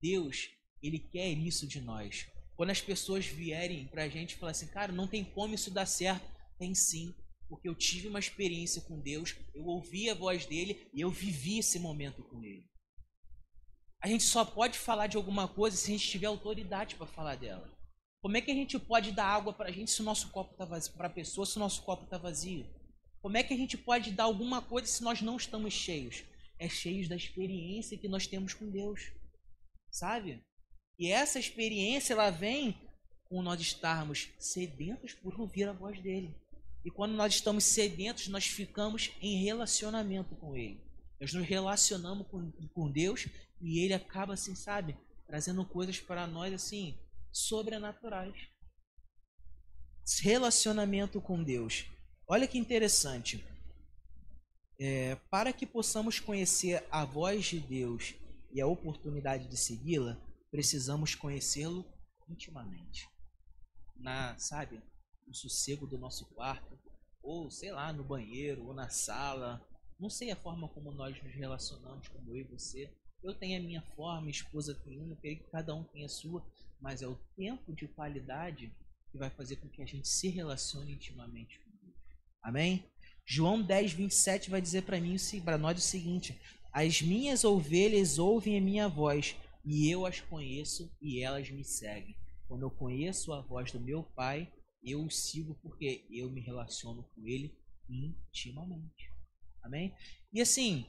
Deus, 0.02 0.50
ele 0.82 0.98
quer 0.98 1.28
isso 1.30 1.66
de 1.66 1.80
nós. 1.80 2.26
Quando 2.56 2.70
as 2.70 2.80
pessoas 2.80 3.26
vierem 3.26 3.86
pra 3.86 4.08
gente 4.08 4.32
e 4.32 4.36
falar 4.36 4.52
assim, 4.52 4.66
cara, 4.66 4.90
não 4.90 5.06
tem 5.06 5.22
como 5.24 5.54
isso 5.54 5.70
dar 5.70 5.86
certo, 5.86 6.26
tem 6.58 6.74
sim 6.74 7.14
porque 7.48 7.68
eu 7.68 7.74
tive 7.74 8.08
uma 8.08 8.18
experiência 8.18 8.82
com 8.82 9.00
Deus, 9.00 9.36
eu 9.54 9.64
ouvi 9.66 10.10
a 10.10 10.14
voz 10.14 10.46
dele 10.46 10.88
e 10.92 11.00
eu 11.00 11.10
vivi 11.10 11.58
esse 11.58 11.78
momento 11.78 12.22
com 12.24 12.42
ele. 12.42 12.68
A 14.00 14.08
gente 14.08 14.24
só 14.24 14.44
pode 14.44 14.78
falar 14.78 15.06
de 15.06 15.16
alguma 15.16 15.48
coisa 15.48 15.76
se 15.76 15.90
a 15.90 15.96
gente 15.96 16.08
tiver 16.08 16.26
autoridade 16.26 16.96
para 16.96 17.06
falar 17.06 17.36
dela. 17.36 17.72
Como 18.20 18.36
é 18.36 18.40
que 18.40 18.50
a 18.50 18.54
gente 18.54 18.78
pode 18.78 19.12
dar 19.12 19.26
água 19.26 19.52
para 19.52 19.68
a 19.68 19.72
gente 19.72 19.90
se 19.90 20.00
o 20.00 20.04
nosso 20.04 20.30
copo 20.30 20.52
está 20.52 20.64
vazio, 20.64 20.92
para 20.94 21.06
a 21.06 21.10
pessoa 21.10 21.46
se 21.46 21.56
o 21.56 21.60
nosso 21.60 21.82
copo 21.82 22.04
está 22.04 22.18
vazio? 22.18 22.66
Como 23.20 23.36
é 23.36 23.42
que 23.42 23.54
a 23.54 23.56
gente 23.56 23.78
pode 23.78 24.10
dar 24.10 24.24
alguma 24.24 24.60
coisa 24.60 24.86
se 24.86 25.02
nós 25.02 25.20
não 25.22 25.36
estamos 25.36 25.72
cheios? 25.72 26.24
É 26.58 26.68
cheios 26.68 27.08
da 27.08 27.16
experiência 27.16 27.98
que 27.98 28.08
nós 28.08 28.26
temos 28.26 28.54
com 28.54 28.70
Deus, 28.70 29.12
sabe? 29.90 30.42
E 30.98 31.10
essa 31.10 31.38
experiência 31.38 32.14
ela 32.14 32.30
vem 32.30 32.80
com 33.24 33.42
nós 33.42 33.60
estarmos 33.60 34.30
sedentos 34.38 35.12
por 35.12 35.38
ouvir 35.38 35.68
a 35.68 35.72
voz 35.72 36.00
dele. 36.00 36.34
E 36.84 36.90
quando 36.90 37.14
nós 37.14 37.34
estamos 37.34 37.64
sedentos, 37.64 38.28
nós 38.28 38.46
ficamos 38.46 39.10
em 39.20 39.42
relacionamento 39.44 40.36
com 40.36 40.56
Ele. 40.56 40.80
Nós 41.20 41.32
nos 41.32 41.46
relacionamos 41.46 42.26
com, 42.28 42.50
com 42.72 42.90
Deus 42.90 43.26
e 43.60 43.80
Ele 43.80 43.92
acaba, 43.92 44.34
assim, 44.34 44.54
sabe, 44.54 44.96
trazendo 45.26 45.64
coisas 45.64 45.98
para 45.98 46.26
nós, 46.26 46.54
assim, 46.54 46.96
sobrenaturais. 47.32 48.36
Relacionamento 50.20 51.20
com 51.20 51.42
Deus. 51.42 51.86
Olha 52.28 52.46
que 52.46 52.58
interessante. 52.58 53.44
É, 54.78 55.16
para 55.30 55.52
que 55.52 55.66
possamos 55.66 56.20
conhecer 56.20 56.84
a 56.90 57.04
voz 57.04 57.46
de 57.46 57.60
Deus 57.60 58.14
e 58.52 58.60
a 58.60 58.66
oportunidade 58.66 59.48
de 59.48 59.56
segui-la, 59.56 60.20
precisamos 60.50 61.14
conhecê-lo 61.14 61.84
intimamente. 62.28 63.08
Na, 63.96 64.38
sabe, 64.38 64.82
no 65.26 65.34
sossego 65.34 65.86
do 65.86 65.98
nosso 65.98 66.26
quarto, 66.26 66.78
ou 67.22 67.50
sei 67.50 67.72
lá, 67.72 67.92
no 67.92 68.04
banheiro, 68.04 68.66
ou 68.66 68.74
na 68.74 68.88
sala. 68.88 69.66
Não 69.98 70.08
sei 70.08 70.30
a 70.30 70.36
forma 70.36 70.68
como 70.68 70.92
nós 70.92 71.20
nos 71.22 71.34
relacionamos, 71.34 72.08
como 72.08 72.30
eu 72.30 72.36
e 72.36 72.44
você. 72.44 72.92
Eu 73.22 73.34
tenho 73.34 73.58
a 73.58 73.62
minha 73.62 73.82
forma, 73.82 74.20
minha 74.20 74.30
esposa 74.30 74.74
tem 74.74 75.00
uma, 75.00 75.16
creio 75.16 75.38
que 75.38 75.50
cada 75.50 75.74
um 75.74 75.82
tem 75.84 76.04
a 76.04 76.08
sua, 76.08 76.46
mas 76.80 77.02
é 77.02 77.08
o 77.08 77.18
tempo 77.36 77.74
de 77.74 77.88
qualidade 77.88 78.72
que 79.10 79.18
vai 79.18 79.30
fazer 79.30 79.56
com 79.56 79.68
que 79.68 79.82
a 79.82 79.86
gente 79.86 80.06
se 80.06 80.28
relacione 80.28 80.92
intimamente 80.92 81.58
com 81.58 81.70
Deus. 81.82 81.96
Amém? 82.42 82.84
João 83.26 83.60
10, 83.60 83.92
27 83.92 84.48
vai 84.50 84.60
dizer 84.62 84.82
para 84.82 85.00
mim, 85.00 85.16
para 85.44 85.58
nós 85.58 85.76
o 85.78 85.82
seguinte: 85.82 86.40
As 86.72 87.02
minhas 87.02 87.42
ovelhas 87.44 88.18
ouvem 88.18 88.56
a 88.56 88.60
minha 88.60 88.88
voz, 88.88 89.34
e 89.64 89.90
eu 89.90 90.06
as 90.06 90.20
conheço 90.20 90.94
e 91.02 91.20
elas 91.20 91.50
me 91.50 91.64
seguem. 91.64 92.16
Quando 92.46 92.62
eu 92.62 92.70
conheço 92.70 93.32
a 93.32 93.40
voz 93.40 93.72
do 93.72 93.80
meu 93.80 94.04
Pai, 94.04 94.52
eu 94.80 95.04
o 95.04 95.10
sigo 95.10 95.58
porque 95.60 96.06
eu 96.08 96.30
me 96.30 96.40
relaciono 96.40 97.02
com 97.02 97.26
ele 97.26 97.52
intimamente. 97.90 99.10
Amém? 99.60 99.92
E 100.32 100.40
assim, 100.40 100.86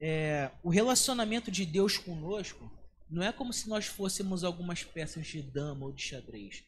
é, 0.00 0.52
o 0.62 0.70
relacionamento 0.70 1.50
de 1.50 1.66
Deus 1.66 1.98
conosco 1.98 2.70
não 3.10 3.22
é 3.22 3.32
como 3.32 3.52
se 3.52 3.68
nós 3.68 3.86
fôssemos 3.86 4.44
algumas 4.44 4.84
peças 4.84 5.26
de 5.26 5.42
dama 5.42 5.86
ou 5.86 5.92
de 5.92 6.02
xadrez. 6.02 6.64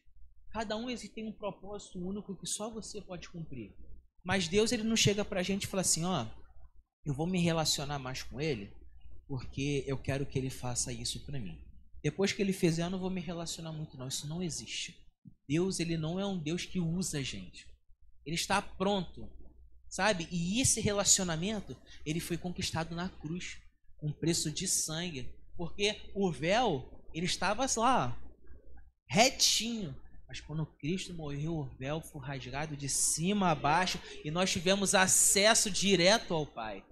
Cada 0.51 0.77
um 0.77 0.87
tem 0.97 1.27
um 1.27 1.33
propósito 1.33 1.99
único 1.99 2.35
que 2.35 2.47
só 2.47 2.69
você 2.69 3.01
pode 3.01 3.29
cumprir. 3.29 3.73
Mas 4.27 4.49
Deus 4.49 4.73
ele 4.73 4.83
não 4.83 4.97
chega 4.97 5.25
pra 5.25 5.45
gente 5.45 5.63
e 5.63 5.67
fala 5.69 5.83
assim, 5.83 6.05
ó, 6.05 6.27
eu 7.05 7.15
vou 7.15 7.29
me 7.29 7.41
relacionar 7.41 8.01
mais 8.01 8.25
com 8.25 8.41
ele 8.41 8.75
porque 9.29 9.85
eu 9.87 9.97
quero 9.97 10.27
que 10.27 10.37
ele 10.37 10.51
faça 10.51 10.93
isso 10.93 11.25
para 11.25 11.39
mim. 11.39 11.57
Depois 12.03 12.33
que 12.33 12.43
ele 12.43 12.53
fizer, 12.53 12.83
eu 12.83 12.91
não 12.91 12.99
vou 12.99 13.09
me 13.09 13.21
relacionar 13.21 13.71
muito 13.71 13.97
não, 13.97 14.09
isso 14.09 14.27
não 14.27 14.43
existe. 14.43 14.99
Deus, 15.49 15.79
ele 15.79 15.97
não 15.97 16.19
é 16.19 16.27
um 16.27 16.37
Deus 16.37 16.65
que 16.65 16.81
usa 16.81 17.19
a 17.19 17.23
gente. 17.23 17.69
Ele 18.25 18.35
está 18.35 18.61
pronto, 18.61 19.31
sabe? 19.89 20.27
E 20.33 20.61
esse 20.61 20.81
relacionamento, 20.81 21.77
ele 22.05 22.19
foi 22.19 22.37
conquistado 22.37 22.97
na 22.97 23.09
cruz, 23.09 23.59
com 23.97 24.13
preço 24.13 24.51
de 24.51 24.67
sangue, 24.67 25.33
porque 25.57 26.01
o 26.17 26.33
véu, 26.33 27.07
ele 27.15 27.27
estava 27.27 27.65
lá, 27.77 28.21
retinho, 29.09 29.95
mas 30.29 30.41
quando 30.41 30.67
Cristo 30.67 31.15
morreu, 31.15 31.57
o 31.57 31.65
véu 31.79 32.01
foi 32.01 32.21
rasgado 32.21 32.77
de 32.77 32.89
cima 32.89 33.51
a 33.51 33.55
baixo 33.55 34.01
e 34.25 34.31
nós 34.31 34.51
tivemos 34.51 34.95
acesso 34.95 35.71
direto 35.71 36.35
ao 36.35 36.47
Pai. 36.47 36.85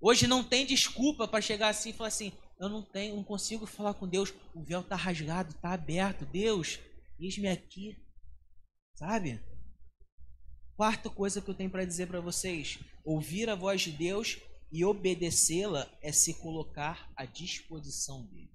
Hoje 0.00 0.26
não 0.26 0.42
tem 0.42 0.66
desculpa 0.66 1.26
para 1.26 1.40
chegar 1.40 1.68
assim 1.68 1.90
e 1.90 1.92
falar 1.92 2.08
assim: 2.08 2.32
eu 2.58 2.68
não 2.68 2.82
tenho, 2.82 3.16
não 3.16 3.24
consigo 3.24 3.66
falar 3.66 3.94
com 3.94 4.08
Deus. 4.08 4.32
O 4.54 4.62
véu 4.62 4.80
está 4.80 4.96
rasgado, 4.96 5.50
está 5.50 5.72
aberto. 5.72 6.26
Deus, 6.26 6.78
Eis-me 7.18 7.48
aqui. 7.48 7.96
Sabe? 8.94 9.40
Quarta 10.76 11.08
coisa 11.08 11.40
que 11.40 11.48
eu 11.48 11.54
tenho 11.54 11.70
para 11.70 11.84
dizer 11.84 12.06
para 12.06 12.20
vocês: 12.20 12.78
ouvir 13.04 13.48
a 13.48 13.54
voz 13.54 13.82
de 13.82 13.92
Deus 13.92 14.38
e 14.72 14.84
obedecê-la 14.84 15.88
é 16.02 16.10
se 16.10 16.34
colocar 16.34 17.10
à 17.16 17.24
disposição 17.24 18.26
dele. 18.26 18.50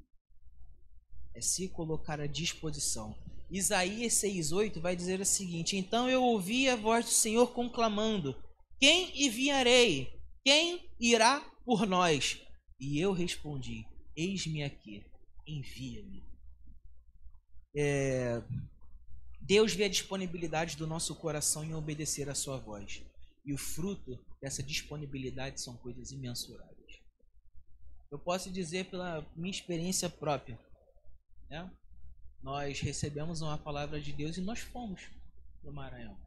é 1.34 1.42
se 1.42 1.70
colocar 1.70 2.20
à 2.20 2.28
disposição. 2.28 3.16
Isaías 3.52 4.14
6,8 4.14 4.80
vai 4.80 4.96
dizer 4.96 5.20
o 5.20 5.26
seguinte: 5.26 5.76
Então 5.76 6.10
eu 6.10 6.24
ouvi 6.24 6.70
a 6.70 6.76
voz 6.76 7.06
do 7.06 7.12
Senhor 7.12 7.48
conclamando: 7.48 8.36
Quem 8.80 9.26
enviarei? 9.26 10.14
Quem 10.44 10.88
irá 11.00 11.42
por 11.66 11.88
nós? 11.88 12.42
E 12.80 13.00
eu 13.00 13.12
respondi: 13.12 13.86
Eis-me 14.16 14.64
aqui, 14.64 15.04
envia-me. 15.48 16.24
É... 17.76 18.42
Deus 19.42 19.74
vê 19.74 19.86
a 19.86 19.90
disponibilidade 19.90 20.78
do 20.78 20.86
nosso 20.86 21.16
coração 21.16 21.64
em 21.64 21.74
obedecer 21.74 22.30
a 22.30 22.36
sua 22.36 22.58
voz. 22.58 23.04
E 23.44 23.54
o 23.54 23.58
fruto 23.58 24.20
dessa 24.40 24.62
disponibilidade 24.62 25.60
são 25.60 25.76
coisas 25.78 26.12
imensuráveis. 26.12 27.02
Eu 28.12 28.20
posso 28.20 28.52
dizer 28.52 28.86
pela 28.86 29.28
minha 29.36 29.52
experiência 29.52 30.10
própria, 30.10 30.60
né? 31.50 31.72
Nós 32.42 32.80
recebemos 32.80 33.42
uma 33.42 33.58
palavra 33.58 34.00
de 34.00 34.14
Deus 34.14 34.38
e 34.38 34.42
nós 34.42 34.60
fomos 34.60 35.10
do 35.62 35.74
Maranhão. 35.74 36.18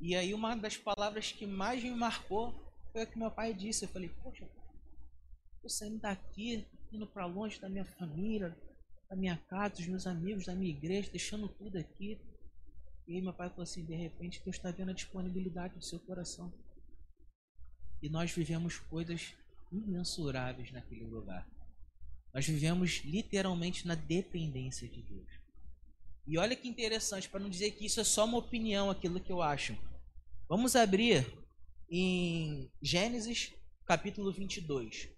E 0.00 0.14
aí 0.14 0.32
uma 0.32 0.54
das 0.54 0.76
palavras 0.76 1.32
que 1.32 1.46
mais 1.46 1.82
me 1.82 1.90
marcou 1.90 2.54
foi 2.92 3.02
a 3.02 3.06
que 3.06 3.18
meu 3.18 3.30
pai 3.30 3.52
disse. 3.52 3.84
Eu 3.84 3.88
falei, 3.88 4.08
poxa, 4.22 4.48
tô 5.60 5.68
saindo 5.68 5.98
daqui, 6.00 6.66
indo 6.92 7.06
para 7.06 7.26
longe 7.26 7.60
da 7.60 7.68
minha 7.68 7.84
família, 7.84 8.56
da 9.08 9.16
minha 9.16 9.36
casa, 9.36 9.76
dos 9.76 9.86
meus 9.86 10.06
amigos, 10.06 10.46
da 10.46 10.54
minha 10.54 10.70
igreja, 10.70 11.10
deixando 11.10 11.48
tudo 11.48 11.76
aqui. 11.76 12.20
E 13.06 13.16
aí 13.16 13.22
meu 13.22 13.34
pai 13.34 13.50
falou 13.50 13.64
assim, 13.64 13.84
de 13.84 13.94
repente 13.94 14.40
Deus 14.44 14.56
está 14.56 14.70
vendo 14.70 14.90
a 14.90 14.94
disponibilidade 14.94 15.74
do 15.74 15.84
seu 15.84 15.98
coração. 15.98 16.52
E 18.00 18.08
nós 18.08 18.30
vivemos 18.30 18.78
coisas 18.78 19.34
imensuráveis 19.70 20.72
naquele 20.72 21.04
lugar. 21.04 21.46
Nós 22.32 22.46
vivemos 22.46 23.02
literalmente 23.04 23.86
na 23.86 23.94
dependência 23.94 24.88
de 24.88 25.02
Deus. 25.02 25.28
E 26.26 26.38
olha 26.38 26.54
que 26.54 26.68
interessante, 26.68 27.28
para 27.28 27.40
não 27.40 27.50
dizer 27.50 27.72
que 27.72 27.84
isso 27.84 28.00
é 28.00 28.04
só 28.04 28.24
uma 28.24 28.38
opinião, 28.38 28.88
aquilo 28.88 29.20
que 29.20 29.32
eu 29.32 29.42
acho. 29.42 29.76
Vamos 30.48 30.76
abrir 30.76 31.26
em 31.90 32.70
Gênesis 32.80 33.52
capítulo 33.84 34.32
22. 34.32 35.08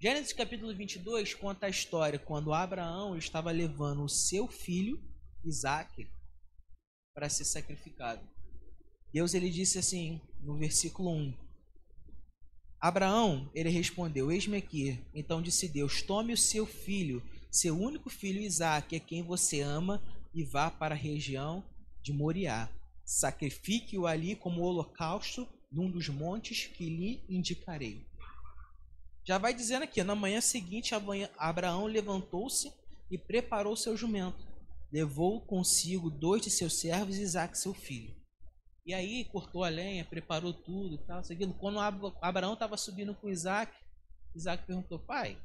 Gênesis 0.00 0.32
capítulo 0.32 0.72
22 0.74 1.34
conta 1.34 1.66
a 1.66 1.70
história 1.70 2.18
quando 2.18 2.54
Abraão 2.54 3.16
estava 3.16 3.50
levando 3.50 4.04
o 4.04 4.08
seu 4.08 4.46
filho, 4.46 5.02
Isaac, 5.44 6.08
para 7.12 7.28
ser 7.28 7.44
sacrificado. 7.44 8.24
Deus 9.12 9.34
ele 9.34 9.50
disse 9.50 9.78
assim, 9.78 10.20
no 10.40 10.56
versículo 10.56 11.10
1: 11.10 11.45
Abraão, 12.80 13.50
ele 13.54 13.70
respondeu: 13.70 14.30
Eis-me 14.30 14.56
aqui. 14.56 14.98
Então 15.14 15.42
disse 15.42 15.68
Deus: 15.68 16.02
Tome 16.02 16.32
o 16.32 16.36
seu 16.36 16.66
filho, 16.66 17.22
seu 17.50 17.78
único 17.78 18.10
filho 18.10 18.40
Isaque, 18.40 18.96
a 18.96 19.00
quem 19.00 19.22
você 19.22 19.60
ama, 19.60 20.02
e 20.34 20.44
vá 20.44 20.70
para 20.70 20.94
a 20.94 20.98
região 20.98 21.64
de 22.02 22.12
Moriá. 22.12 22.68
Sacrifique-o 23.04 24.06
ali 24.06 24.36
como 24.36 24.62
holocausto 24.62 25.48
num 25.70 25.90
dos 25.90 26.08
montes 26.08 26.66
que 26.66 26.88
lhe 26.88 27.22
indicarei. 27.28 28.04
Já 29.24 29.38
vai 29.38 29.54
dizendo 29.54 29.82
aqui: 29.82 30.02
na 30.02 30.14
manhã 30.14 30.40
seguinte, 30.40 30.94
Abraão 31.38 31.86
levantou-se 31.86 32.72
e 33.10 33.16
preparou 33.16 33.76
seu 33.76 33.96
jumento. 33.96 34.46
Levou 34.92 35.40
consigo 35.40 36.10
dois 36.10 36.42
de 36.42 36.50
seus 36.50 36.74
servos 36.74 37.16
e 37.16 37.22
Isaque, 37.22 37.58
seu 37.58 37.74
filho. 37.74 38.14
E 38.86 38.94
aí 38.94 39.24
cortou 39.24 39.64
a 39.64 39.68
lenha, 39.68 40.04
preparou 40.04 40.52
tudo 40.52 40.94
e 40.94 40.98
tal. 40.98 41.24
Seguindo. 41.24 41.52
Quando 41.54 41.80
Abraão 42.22 42.52
estava 42.52 42.76
subindo 42.76 43.14
com 43.16 43.28
Isaac, 43.28 43.76
Isaac 44.32 44.64
perguntou, 44.64 45.00
pai, 45.00 45.36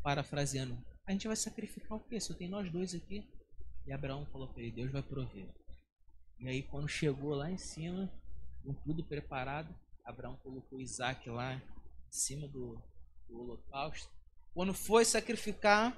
parafraseando, 0.00 0.78
a 1.04 1.10
gente 1.10 1.26
vai 1.26 1.34
sacrificar 1.34 1.98
o 1.98 2.00
quê? 2.00 2.20
Só 2.20 2.32
tem 2.32 2.48
nós 2.48 2.70
dois 2.70 2.94
aqui. 2.94 3.28
E 3.84 3.92
Abraão 3.92 4.24
falou 4.26 4.46
para 4.46 4.62
ele, 4.62 4.70
Deus 4.70 4.92
vai 4.92 5.02
prover. 5.02 5.48
E 6.38 6.48
aí 6.48 6.62
quando 6.62 6.88
chegou 6.88 7.34
lá 7.34 7.50
em 7.50 7.58
cima, 7.58 8.08
com 8.62 8.72
tudo 8.74 9.04
preparado, 9.04 9.74
Abraão 10.04 10.36
colocou 10.36 10.80
Isaac 10.80 11.28
lá 11.28 11.54
em 11.54 11.62
cima 12.12 12.46
do, 12.46 12.80
do 13.28 13.40
holocausto. 13.40 14.08
Quando 14.54 14.72
foi 14.72 15.04
sacrificar, 15.04 15.96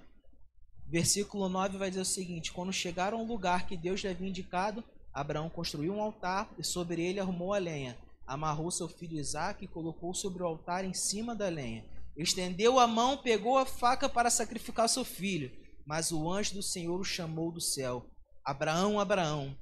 versículo 0.87 1.49
9 1.49 1.77
vai 1.77 1.91
dizer 1.91 2.03
o 2.03 2.07
seguinte: 2.07 2.53
Quando 2.53 2.73
chegaram 2.73 3.19
ao 3.19 3.25
lugar 3.25 3.67
que 3.67 3.77
Deus 3.77 4.01
lhe 4.01 4.09
havia 4.09 4.29
indicado, 4.29 4.83
Abraão 5.13 5.51
construiu 5.51 5.95
um 5.95 6.03
altar 6.03 6.51
e 6.59 6.65
sobre 6.65 7.03
ele 7.05 7.21
arrumou 7.21 7.53
a 7.53 7.59
lenha. 7.59 7.99
Amarrou 8.27 8.71
seu 8.71 8.89
filho 8.89 9.19
Isaque 9.19 9.65
e 9.65 9.69
colocou 9.69 10.15
sobre 10.15 10.43
o 10.43 10.47
altar 10.47 10.85
em 10.85 10.95
cima 10.95 11.35
da 11.35 11.49
lenha. 11.49 11.85
Estendeu 12.17 12.79
a 12.79 12.87
mão, 12.87 13.19
pegou 13.19 13.59
a 13.59 13.67
faca 13.67 14.09
para 14.09 14.31
sacrificar 14.31 14.89
seu 14.89 15.05
filho. 15.05 15.51
Mas 15.85 16.13
o 16.13 16.31
anjo 16.31 16.55
do 16.55 16.63
Senhor 16.63 17.01
o 17.01 17.05
chamou 17.05 17.51
do 17.51 17.61
céu. 17.61 18.07
Abraão, 18.45 18.99
Abraão. 19.01 19.57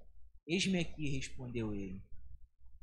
Eis-me 0.46 0.78
aqui, 0.78 1.08
respondeu 1.08 1.74
ele. 1.74 2.00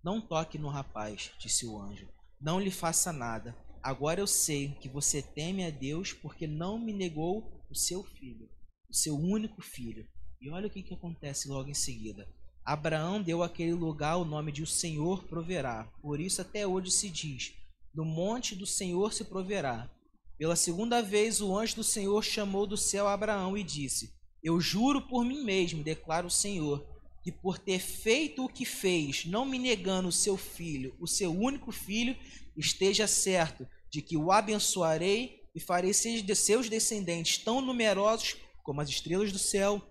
Não 0.03 0.21
toque 0.21 0.58
no 0.58 0.69
rapaz, 0.69 1.32
disse 1.39 1.65
o 1.65 1.80
anjo. 1.80 2.08
Não 2.39 2.60
lhe 2.60 2.71
faça 2.71 3.12
nada. 3.12 3.56
Agora 3.82 4.19
eu 4.19 4.27
sei 4.27 4.73
que 4.75 4.89
você 4.89 5.21
teme 5.21 5.65
a 5.65 5.69
Deus 5.69 6.13
porque 6.13 6.47
não 6.47 6.80
me 6.80 6.93
negou 6.93 7.65
o 7.69 7.75
seu 7.75 8.03
filho, 8.03 8.49
o 8.89 8.93
seu 8.93 9.15
único 9.15 9.62
filho. 9.62 10.08
E 10.39 10.49
olha 10.49 10.67
o 10.67 10.69
que, 10.69 10.84
que 10.84 10.93
acontece 10.93 11.47
logo 11.47 11.69
em 11.69 11.73
seguida. 11.73 12.27
Abraão 12.67 13.21
deu 13.21 13.41
àquele 13.41 13.71
lugar 13.71 14.17
o 14.17 14.25
nome 14.25 14.51
de 14.51 14.62
o 14.62 14.67
Senhor 14.67 15.23
proverá. 15.23 15.89
Por 16.01 16.19
isso 16.19 16.41
até 16.41 16.67
hoje 16.67 16.91
se 16.91 17.10
diz: 17.10 17.53
No 17.95 18.03
monte 18.03 18.58
do 18.58 18.65
Senhor 18.65 19.13
se 19.13 19.23
proverá. 19.23 19.89
Pela 20.38 20.58
segunda 20.58 21.01
vez 21.01 21.39
o 21.39 21.58
anjo 21.58 21.77
do 21.77 21.84
Senhor 21.84 22.21
chamou 22.21 22.67
do 22.67 22.75
céu 22.75 23.08
Abraão 23.08 23.58
e 23.58 23.63
disse: 23.63 24.13
Eu 24.43 24.60
juro 24.60 25.01
por 25.01 25.23
mim 25.23 25.45
mesmo, 25.45 25.82
declara 25.82 26.27
o 26.27 26.30
Senhor, 26.30 26.86
que 27.23 27.32
por 27.32 27.58
ter 27.58 27.80
feito 27.80 28.43
o 28.43 28.49
que 28.49 28.65
fez, 28.65 29.23
não 29.23 29.45
me 29.45 29.58
negando 29.58 30.10
o 30.10 30.12
seu 30.12 30.36
filho, 30.36 30.93
o 30.99 31.08
seu 31.08 31.32
único 31.32 31.71
filho, 31.71 32.17
esteja 32.58 33.08
certo 33.08 33.65
de 33.89 34.01
que 34.01 34.17
o 34.17 34.30
abençoarei 34.30 35.41
e 35.56 35.60
farei 35.62 35.93
seus 35.93 36.67
descendentes 36.67 37.38
tão 37.38 37.62
numerosos 37.62 38.36
como 38.62 38.82
as 38.82 38.89
estrelas 38.89 39.32
do 39.32 39.39
céu, 39.39 39.82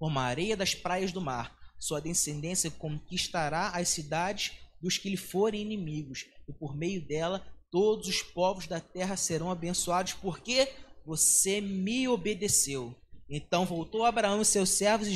como 0.00 0.18
a 0.18 0.24
areia 0.24 0.56
das 0.56 0.74
praias 0.74 1.12
do 1.12 1.20
mar. 1.20 1.57
Sua 1.78 2.00
descendência 2.00 2.70
conquistará 2.70 3.70
as 3.70 3.88
cidades 3.88 4.52
dos 4.80 4.98
que 4.98 5.10
lhe 5.10 5.16
forem 5.16 5.62
inimigos, 5.62 6.26
e 6.48 6.52
por 6.52 6.76
meio 6.76 7.00
dela 7.00 7.44
todos 7.70 8.08
os 8.08 8.22
povos 8.22 8.66
da 8.66 8.80
terra 8.80 9.16
serão 9.16 9.50
abençoados, 9.50 10.14
porque 10.14 10.68
você 11.04 11.60
me 11.60 12.08
obedeceu. 12.08 12.94
Então 13.28 13.66
voltou 13.66 14.04
Abraão 14.04 14.40
e 14.40 14.44
seus 14.44 14.70
servos 14.70 15.08
e 15.08 15.14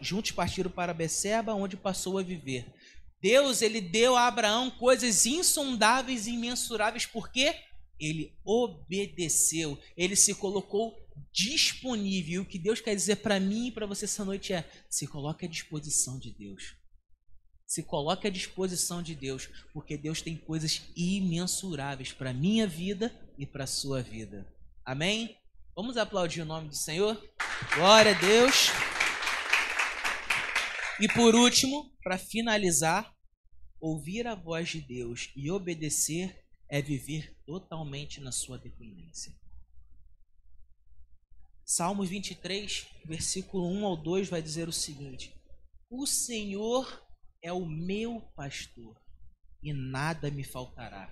juntos 0.00 0.30
partiram 0.30 0.70
para 0.70 0.94
Beceba, 0.94 1.54
onde 1.54 1.76
passou 1.76 2.18
a 2.18 2.22
viver. 2.22 2.66
Deus 3.20 3.60
ele 3.60 3.82
deu 3.82 4.16
a 4.16 4.26
Abraão 4.26 4.70
coisas 4.70 5.26
insondáveis 5.26 6.26
e 6.26 6.32
imensuráveis, 6.32 7.04
porque 7.04 7.54
ele 7.98 8.34
obedeceu, 8.42 9.78
ele 9.94 10.16
se 10.16 10.34
colocou 10.34 10.96
disponível. 11.32 12.34
E 12.34 12.38
o 12.38 12.46
que 12.46 12.58
Deus 12.58 12.80
quer 12.80 12.94
dizer 12.94 13.16
para 13.16 13.40
mim 13.40 13.68
e 13.68 13.72
para 13.72 13.86
você 13.86 14.04
essa 14.04 14.24
noite 14.24 14.52
é: 14.52 14.68
se 14.88 15.06
coloque 15.06 15.46
à 15.46 15.48
disposição 15.48 16.18
de 16.18 16.30
Deus. 16.30 16.76
Se 17.66 17.84
coloque 17.84 18.26
à 18.26 18.30
disposição 18.30 19.00
de 19.00 19.14
Deus, 19.14 19.48
porque 19.72 19.96
Deus 19.96 20.20
tem 20.20 20.36
coisas 20.36 20.82
imensuráveis 20.96 22.12
para 22.12 22.32
minha 22.32 22.66
vida 22.66 23.14
e 23.38 23.46
para 23.46 23.66
sua 23.66 24.02
vida. 24.02 24.52
Amém? 24.84 25.36
Vamos 25.76 25.96
aplaudir 25.96 26.42
o 26.42 26.44
nome 26.44 26.68
do 26.68 26.74
Senhor? 26.74 27.16
Glória 27.76 28.10
a 28.10 28.20
Deus. 28.20 28.70
E 31.00 31.08
por 31.14 31.34
último, 31.34 31.90
para 32.02 32.18
finalizar, 32.18 33.14
ouvir 33.80 34.26
a 34.26 34.34
voz 34.34 34.68
de 34.68 34.80
Deus 34.80 35.30
e 35.36 35.50
obedecer 35.50 36.44
é 36.68 36.82
viver 36.82 37.36
totalmente 37.46 38.20
na 38.20 38.32
sua 38.32 38.58
dependência. 38.58 39.32
Salmos 41.72 42.08
23, 42.08 42.84
versículo 43.04 43.64
1 43.64 43.86
ao 43.86 43.96
2 43.96 44.28
vai 44.28 44.42
dizer 44.42 44.68
o 44.68 44.72
seguinte: 44.72 45.32
O 45.88 46.04
Senhor 46.04 47.00
é 47.40 47.52
o 47.52 47.64
meu 47.64 48.20
pastor 48.34 49.00
e 49.62 49.72
nada 49.72 50.32
me 50.32 50.42
faltará. 50.42 51.08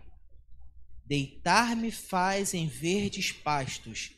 Deitar-me 1.06 1.92
faz 1.92 2.54
em 2.54 2.66
verdes 2.66 3.30
pastos, 3.30 4.10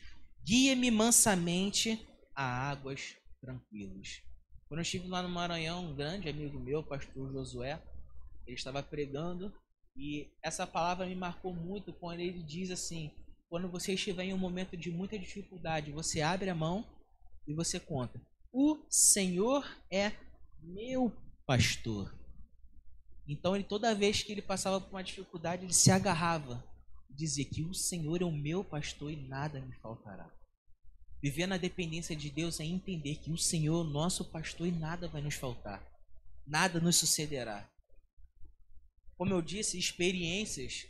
guia-me 0.43 0.89
mansamente 0.89 2.03
a 2.35 2.43
águas 2.71 3.15
tranquilas. 3.39 4.23
Quando 4.67 4.79
eu 4.79 4.81
estive 4.81 5.07
lá 5.07 5.21
no 5.21 5.29
Maranhão, 5.29 5.91
um 5.91 5.95
grande 5.95 6.27
amigo 6.27 6.59
meu, 6.59 6.81
pastor 6.81 7.31
Josué, 7.31 7.79
ele 8.47 8.57
estava 8.57 8.81
pregando 8.81 9.53
e 9.95 10.27
essa 10.41 10.65
palavra 10.65 11.05
me 11.05 11.13
marcou 11.13 11.53
muito 11.53 11.93
quando 11.93 12.21
ele 12.21 12.41
diz 12.41 12.71
assim: 12.71 13.11
quando 13.51 13.67
você 13.67 13.95
estiver 13.95 14.23
em 14.23 14.33
um 14.33 14.37
momento 14.37 14.77
de 14.77 14.89
muita 14.89 15.19
dificuldade, 15.19 15.91
você 15.91 16.21
abre 16.21 16.49
a 16.49 16.55
mão 16.55 16.87
e 17.45 17.53
você 17.53 17.81
conta: 17.81 18.17
O 18.49 18.85
Senhor 18.89 19.67
é 19.91 20.13
meu 20.63 21.11
pastor. 21.45 22.17
Então, 23.27 23.53
ele, 23.53 23.65
toda 23.65 23.93
vez 23.93 24.23
que 24.23 24.31
ele 24.31 24.41
passava 24.41 24.79
por 24.79 24.91
uma 24.91 25.03
dificuldade, 25.03 25.65
ele 25.65 25.73
se 25.73 25.91
agarrava 25.91 26.63
e 27.09 27.13
dizia 27.13 27.43
que 27.43 27.61
o 27.61 27.73
Senhor 27.73 28.21
é 28.21 28.25
o 28.25 28.31
meu 28.31 28.63
pastor 28.63 29.11
e 29.11 29.17
nada 29.17 29.59
me 29.59 29.75
faltará. 29.79 30.31
Viver 31.21 31.45
na 31.45 31.57
dependência 31.57 32.15
de 32.15 32.29
Deus 32.29 32.57
é 32.61 32.63
entender 32.63 33.17
que 33.17 33.31
o 33.31 33.37
Senhor 33.37 33.83
é 33.83 33.85
o 33.85 33.89
nosso 33.89 34.31
pastor 34.31 34.65
e 34.65 34.71
nada 34.71 35.09
vai 35.09 35.21
nos 35.21 35.35
faltar. 35.35 35.85
Nada 36.47 36.79
nos 36.79 36.95
sucederá. 36.95 37.69
Como 39.17 39.33
eu 39.33 39.41
disse, 39.41 39.77
experiências 39.77 40.87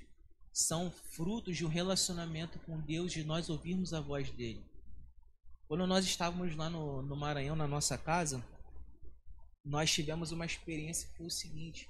são 0.51 0.91
frutos 0.91 1.57
de 1.57 1.65
um 1.65 1.69
relacionamento 1.69 2.59
com 2.59 2.79
Deus, 2.79 3.11
de 3.11 3.23
nós 3.23 3.49
ouvirmos 3.49 3.93
a 3.93 4.01
voz 4.01 4.29
dele. 4.31 4.63
Quando 5.67 5.87
nós 5.87 6.05
estávamos 6.05 6.55
lá 6.55 6.69
no, 6.69 7.01
no 7.01 7.15
Maranhão, 7.15 7.55
na 7.55 7.67
nossa 7.67 7.97
casa, 7.97 8.43
nós 9.63 9.91
tivemos 9.91 10.31
uma 10.31 10.45
experiência 10.45 11.07
que 11.09 11.17
foi 11.17 11.27
o 11.27 11.31
seguinte: 11.31 11.89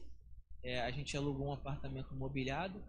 é, 0.63 0.81
a 0.81 0.91
gente 0.91 1.17
alugou 1.17 1.47
um 1.47 1.53
apartamento 1.53 2.13
mobiliado 2.13 2.81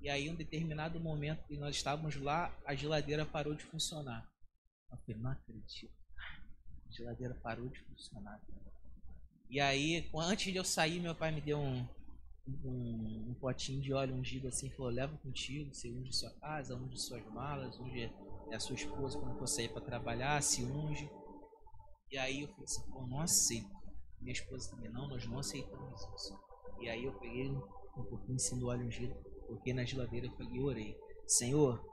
e 0.00 0.08
aí, 0.08 0.26
em 0.26 0.30
um 0.30 0.34
determinado 0.34 1.00
momento 1.00 1.44
que 1.46 1.56
nós 1.56 1.74
estávamos 1.74 2.14
lá, 2.16 2.54
a 2.64 2.74
geladeira 2.74 3.26
parou 3.26 3.54
de 3.54 3.64
funcionar. 3.64 4.28
Eu 4.90 4.96
falei, 4.98 5.20
não 5.20 5.30
acredito. 5.30 5.92
A 6.88 6.92
geladeira 6.92 7.34
parou 7.42 7.68
de 7.68 7.80
funcionar. 7.80 8.40
E 9.50 9.60
aí, 9.60 10.08
antes 10.14 10.52
de 10.52 10.56
eu 10.56 10.64
sair, 10.64 11.00
meu 11.00 11.14
pai 11.14 11.32
me 11.32 11.40
deu 11.40 11.58
um, 11.58 11.86
um, 12.64 13.30
um 13.30 13.34
potinho 13.34 13.80
de 13.80 13.92
óleo 13.92 14.14
ungido 14.14 14.48
assim, 14.48 14.70
falou, 14.70 14.90
leva 14.90 15.16
contigo, 15.18 15.74
você 15.74 15.90
unge 15.90 16.12
sua 16.12 16.30
casa, 16.40 16.76
unge 16.76 16.98
suas 16.98 17.24
malas, 17.26 17.78
unge 17.78 18.12
a 18.52 18.58
sua 18.58 18.74
esposa 18.74 19.18
quando 19.18 19.38
for 19.38 19.46
sair 19.46 19.68
para 19.68 19.82
trabalhar, 19.82 20.42
se 20.42 20.62
unge. 20.64 21.10
E 22.10 22.16
aí 22.16 22.42
eu 22.42 22.48
falei 22.48 22.64
assim, 22.64 22.90
pô, 22.90 23.06
não 23.06 23.20
aceito. 23.20 23.70
Minha 24.20 24.32
esposa 24.32 24.70
também, 24.70 24.90
não, 24.90 25.08
nós 25.08 25.26
não 25.26 25.38
aceitamos 25.38 26.00
isso. 26.16 26.38
E 26.80 26.88
aí 26.88 27.04
eu 27.04 27.12
peguei 27.18 27.50
um 27.50 28.04
pouquinho 28.04 28.36
assim 28.36 28.58
do 28.58 28.68
óleo 28.68 28.86
ungido, 28.86 29.14
coloquei 29.46 29.72
na 29.72 29.84
geladeira 29.84 30.26
e 30.26 30.30
falei, 30.30 30.60
orei. 30.60 30.96
Senhor, 31.26 31.84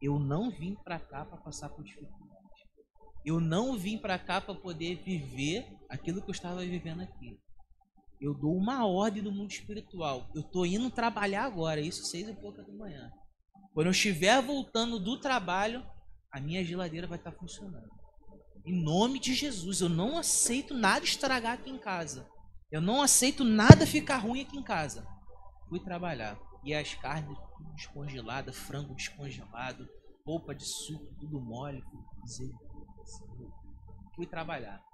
eu 0.00 0.18
não 0.18 0.50
vim 0.50 0.74
para 0.76 0.98
cá 0.98 1.24
para 1.24 1.36
passar 1.38 1.68
por 1.70 1.84
dificuldade. 1.84 2.30
Eu 3.24 3.40
não 3.40 3.76
vim 3.76 3.98
para 3.98 4.18
cá 4.18 4.40
para 4.40 4.54
poder 4.54 5.02
viver 5.02 5.66
aquilo 5.88 6.22
que 6.22 6.30
eu 6.30 6.34
estava 6.34 6.60
vivendo 6.60 7.02
aqui. 7.02 7.38
Eu 8.20 8.34
dou 8.34 8.54
uma 8.54 8.86
ordem 8.86 9.22
no 9.22 9.32
mundo 9.32 9.50
espiritual. 9.50 10.28
Eu 10.34 10.42
tô 10.42 10.66
indo 10.66 10.90
trabalhar 10.90 11.44
agora, 11.44 11.80
isso 11.80 12.04
seis 12.04 12.28
e 12.28 12.34
pouca 12.34 12.62
da 12.62 12.72
manhã. 12.72 13.10
Quando 13.72 13.86
eu 13.86 13.92
estiver 13.92 14.42
voltando 14.42 14.98
do 14.98 15.18
trabalho, 15.18 15.82
a 16.30 16.38
minha 16.38 16.62
geladeira 16.62 17.06
vai 17.06 17.16
estar 17.16 17.30
tá 17.30 17.38
funcionando. 17.38 17.88
Em 18.66 18.82
nome 18.82 19.18
de 19.18 19.34
Jesus, 19.34 19.80
eu 19.80 19.88
não 19.88 20.18
aceito 20.18 20.74
nada 20.74 21.04
estragar 21.04 21.54
aqui 21.54 21.70
em 21.70 21.78
casa. 21.78 22.28
Eu 22.70 22.80
não 22.80 23.00
aceito 23.00 23.42
nada 23.42 23.86
ficar 23.86 24.18
ruim 24.18 24.42
aqui 24.42 24.58
em 24.58 24.62
casa. 24.62 25.06
Fui 25.68 25.80
trabalhar. 25.80 26.38
E 26.62 26.74
as 26.74 26.94
carnes 26.94 27.38
tudo 27.56 27.72
descongeladas, 27.74 28.54
frango 28.54 28.94
descongelado, 28.94 29.88
roupa 30.26 30.54
de 30.54 30.64
suco, 30.64 31.14
tudo 31.18 31.40
mole. 31.40 31.82
Fui 34.14 34.26
trabalhar. 34.26 34.89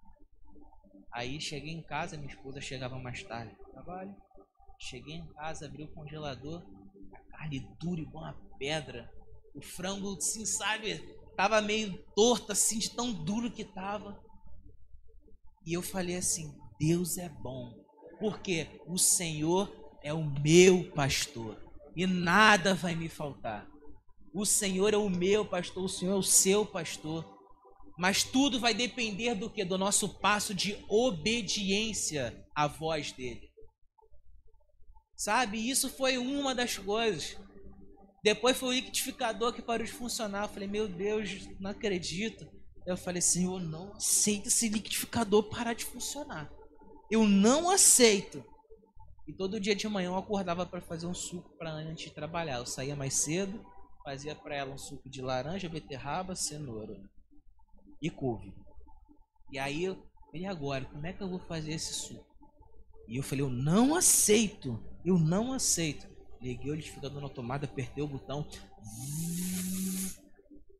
Aí 1.16 1.40
cheguei 1.40 1.72
em 1.72 1.80
casa, 1.80 2.18
minha 2.18 2.28
esposa 2.28 2.60
chegava 2.60 2.98
mais 2.98 3.22
tarde 3.22 3.54
do 3.54 3.64
trabalho. 3.70 4.14
Cheguei 4.78 5.14
em 5.14 5.26
casa, 5.28 5.64
abri 5.64 5.82
o 5.82 5.94
congelador, 5.94 6.62
a 7.10 7.18
carne 7.30 7.66
dura 7.80 8.02
igual 8.02 8.24
uma 8.24 8.58
pedra. 8.58 9.10
O 9.54 9.62
frango, 9.62 10.14
assim, 10.14 10.44
sabe, 10.44 10.98
tava 11.34 11.62
meio 11.62 11.96
torto 12.14 12.52
assim, 12.52 12.78
de 12.78 12.90
tão 12.90 13.14
duro 13.14 13.50
que 13.50 13.64
tava. 13.64 14.22
E 15.64 15.72
eu 15.72 15.80
falei 15.80 16.16
assim: 16.16 16.54
Deus 16.78 17.16
é 17.16 17.30
bom, 17.30 17.72
porque 18.20 18.82
o 18.86 18.98
Senhor 18.98 19.74
é 20.02 20.12
o 20.12 20.22
meu 20.22 20.92
pastor 20.92 21.56
e 21.96 22.06
nada 22.06 22.74
vai 22.74 22.94
me 22.94 23.08
faltar. 23.08 23.66
O 24.34 24.44
Senhor 24.44 24.92
é 24.92 24.98
o 24.98 25.08
meu 25.08 25.46
pastor, 25.46 25.82
o 25.82 25.88
Senhor 25.88 26.12
é 26.12 26.18
o 26.18 26.22
seu 26.22 26.66
pastor. 26.66 27.35
Mas 27.96 28.22
tudo 28.22 28.60
vai 28.60 28.74
depender 28.74 29.34
do 29.34 29.48
que? 29.48 29.64
Do 29.64 29.78
nosso 29.78 30.08
passo 30.20 30.54
de 30.54 30.84
obediência 30.88 32.46
à 32.54 32.66
voz 32.66 33.10
dele. 33.12 33.50
Sabe? 35.16 35.70
Isso 35.70 35.88
foi 35.88 36.18
uma 36.18 36.54
das 36.54 36.76
coisas. 36.76 37.38
Depois 38.22 38.56
foi 38.56 38.68
o 38.68 38.72
liquidificador 38.72 39.52
que 39.54 39.62
parou 39.62 39.86
de 39.86 39.92
funcionar. 39.92 40.44
Eu 40.44 40.48
falei, 40.48 40.68
meu 40.68 40.86
Deus, 40.86 41.48
não 41.58 41.70
acredito. 41.70 42.46
Eu 42.84 42.98
falei, 42.98 43.22
Senhor, 43.22 43.60
não 43.60 43.94
aceito 43.94 44.48
esse 44.48 44.68
liquidificador 44.68 45.44
parar 45.44 45.72
de 45.72 45.86
funcionar. 45.86 46.52
Eu 47.10 47.26
não 47.26 47.70
aceito. 47.70 48.44
E 49.26 49.32
todo 49.32 49.58
dia 49.58 49.74
de 49.74 49.88
manhã 49.88 50.08
eu 50.08 50.16
acordava 50.16 50.66
para 50.66 50.82
fazer 50.82 51.06
um 51.06 51.14
suco 51.14 51.56
para 51.56 51.70
antes 51.70 52.04
de 52.04 52.10
trabalhar. 52.14 52.58
Eu 52.58 52.66
saía 52.66 52.94
mais 52.94 53.14
cedo, 53.14 53.64
fazia 54.04 54.34
para 54.34 54.54
ela 54.54 54.74
um 54.74 54.78
suco 54.78 55.08
de 55.08 55.22
laranja, 55.22 55.68
beterraba, 55.68 56.36
cenoura 56.36 57.00
e 58.00 58.10
couve. 58.10 58.52
E 59.50 59.58
aí 59.58 59.84
eu 59.84 59.96
falei, 60.30 60.46
agora, 60.46 60.84
como 60.86 61.06
é 61.06 61.12
que 61.12 61.22
eu 61.22 61.28
vou 61.28 61.38
fazer 61.40 61.72
esse 61.72 61.94
suco? 61.94 62.26
E 63.08 63.16
eu 63.16 63.22
falei, 63.22 63.44
eu 63.44 63.50
não 63.50 63.94
aceito, 63.94 64.82
eu 65.04 65.18
não 65.18 65.52
aceito. 65.52 66.06
Liguei 66.40 66.70
o 66.70 66.74
liquidificador 66.74 67.20
na 67.20 67.28
tomada, 67.28 67.64
apertei 67.64 68.02
o 68.02 68.08
botão. 68.08 68.46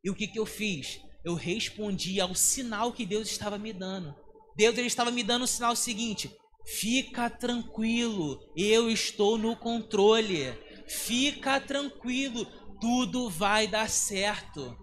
E 0.03 0.11
o 0.11 0.15
que, 0.15 0.27
que 0.27 0.39
eu 0.39 0.47
fiz? 0.47 1.01
Eu 1.25 1.35
respondi 1.35 2.21
ao 2.21 2.35
sinal 2.35 2.93
que 2.93 3.07
Deus 3.07 3.29
estava 3.29 3.59
me 3.59 3.73
dando. 3.73 4.15
Deus 4.57 4.77
ele 4.77 4.87
estava 4.87 5.11
me 5.11 5.23
dando 5.23 5.43
o 5.43 5.49
sinal 5.49 5.75
seguinte: 5.75 6.31
fica 6.65 7.31
tranquilo, 7.31 8.41
eu 8.57 8.91
estou 8.91 9.39
no 9.39 9.57
controle. 9.57 10.53
Fica 10.89 11.61
tranquilo, 11.61 12.45
tudo 12.81 13.29
vai 13.29 13.67
dar 13.67 13.89
certo 13.89 14.77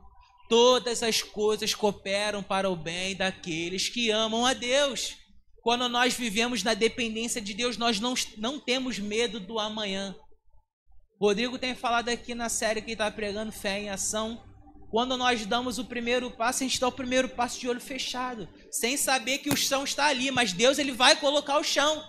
todas 0.54 1.02
as 1.02 1.20
coisas 1.20 1.74
cooperam 1.74 2.44
para 2.44 2.70
o 2.70 2.76
bem 2.76 3.16
daqueles 3.16 3.89
que 3.89 4.12
amam 4.12 4.46
a 4.46 4.54
Deus. 4.54 5.16
Quando 5.63 5.89
nós 5.89 6.13
vivemos 6.13 6.62
na 6.62 6.76
dependência 6.76 7.42
de 7.42 7.56
Deus, 7.56 7.76
nós 7.76 8.00
não, 8.00 8.13
não 8.38 8.60
temos 8.60 9.00
medo 9.00 9.39
do 9.39 9.58
amanhã. 9.58 10.16
Rodrigo 11.20 11.58
tem 11.58 11.74
falado 11.74 12.10
aqui 12.10 12.36
na 12.36 12.50
série 12.50 12.84
que 12.84 12.92
está 12.92 13.10
pregando 13.10 13.52
fé 13.52 13.80
em 13.80 13.89
ação. 13.89 14.44
Quando 14.92 15.18
nós 15.18 15.44
damos 15.44 15.80
o 15.80 15.86
primeiro 15.86 16.30
passo, 16.30 16.63
a 16.63 16.68
gente 16.68 16.80
dá 16.80 16.88
o 16.88 16.92
primeiro 16.92 17.30
passo 17.30 17.60
de 17.60 17.68
olho 17.68 17.82
fechado, 17.82 18.48
sem 18.70 18.96
saber 18.96 19.39
que 19.39 19.50
o 19.50 19.58
chão 19.58 19.84
está 19.84 20.06
ali, 20.06 20.30
mas 20.30 20.54
Deus 20.54 20.78
ele 20.78 20.92
vai 20.92 21.16
colocar 21.16 21.58
o 21.58 21.63
chão. 21.63 22.04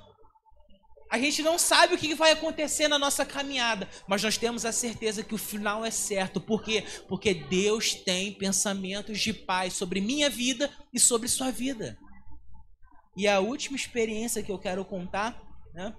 A 1.10 1.18
gente 1.18 1.42
não 1.42 1.58
sabe 1.58 1.94
o 1.94 1.98
que 1.98 2.14
vai 2.14 2.32
acontecer 2.32 2.88
na 2.88 2.98
nossa 2.98 3.24
caminhada, 3.24 3.88
mas 4.06 4.22
nós 4.22 4.36
temos 4.36 4.64
a 4.64 4.72
certeza 4.72 5.22
que 5.22 5.34
o 5.34 5.38
final 5.38 5.84
é 5.84 5.90
certo. 5.90 6.40
Por 6.40 6.62
quê? 6.62 6.84
Porque 7.08 7.34
Deus 7.34 7.94
tem 7.94 8.32
pensamentos 8.32 9.20
de 9.20 9.32
paz 9.32 9.74
sobre 9.74 10.00
minha 10.00 10.28
vida 10.28 10.70
e 10.92 10.98
sobre 10.98 11.28
sua 11.28 11.50
vida. 11.50 11.96
E 13.16 13.28
a 13.28 13.38
última 13.38 13.76
experiência 13.76 14.42
que 14.42 14.50
eu 14.50 14.58
quero 14.58 14.84
contar, 14.84 15.40
né? 15.72 15.94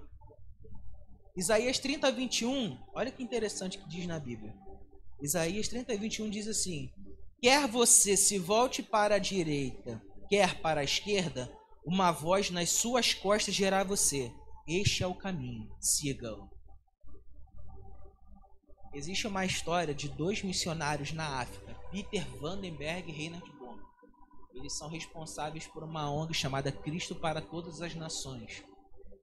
Isaías 1.36 1.78
30, 1.78 2.10
21, 2.12 2.78
olha 2.94 3.10
que 3.10 3.22
interessante 3.22 3.78
que 3.78 3.88
diz 3.88 4.06
na 4.06 4.18
Bíblia. 4.18 4.54
Isaías 5.22 5.68
30, 5.68 5.96
21 5.96 6.30
diz 6.30 6.48
assim: 6.48 6.90
Quer 7.40 7.66
você 7.66 8.16
se 8.16 8.38
volte 8.38 8.82
para 8.82 9.14
a 9.14 9.18
direita, 9.18 10.02
quer 10.28 10.60
para 10.60 10.80
a 10.80 10.84
esquerda, 10.84 11.50
uma 11.86 12.10
voz 12.10 12.50
nas 12.50 12.70
suas 12.70 13.14
costas 13.14 13.54
gerará 13.54 13.84
você 13.84 14.30
este 14.66 15.02
é 15.02 15.06
o 15.06 15.14
caminho, 15.14 15.70
sigam. 15.80 16.50
Existe 18.92 19.26
uma 19.26 19.44
história 19.44 19.94
de 19.94 20.08
dois 20.08 20.42
missionários 20.42 21.12
na 21.12 21.40
África, 21.40 21.74
Peter 21.92 22.26
Vandenberg 22.40 23.08
e 23.08 23.14
Reinhard 23.14 23.52
Bonk. 23.58 23.80
Eles 24.54 24.76
são 24.76 24.88
responsáveis 24.88 25.66
por 25.66 25.84
uma 25.84 26.10
ONG 26.10 26.34
chamada 26.34 26.72
Cristo 26.72 27.14
para 27.14 27.40
Todas 27.40 27.80
as 27.80 27.94
Nações. 27.94 28.64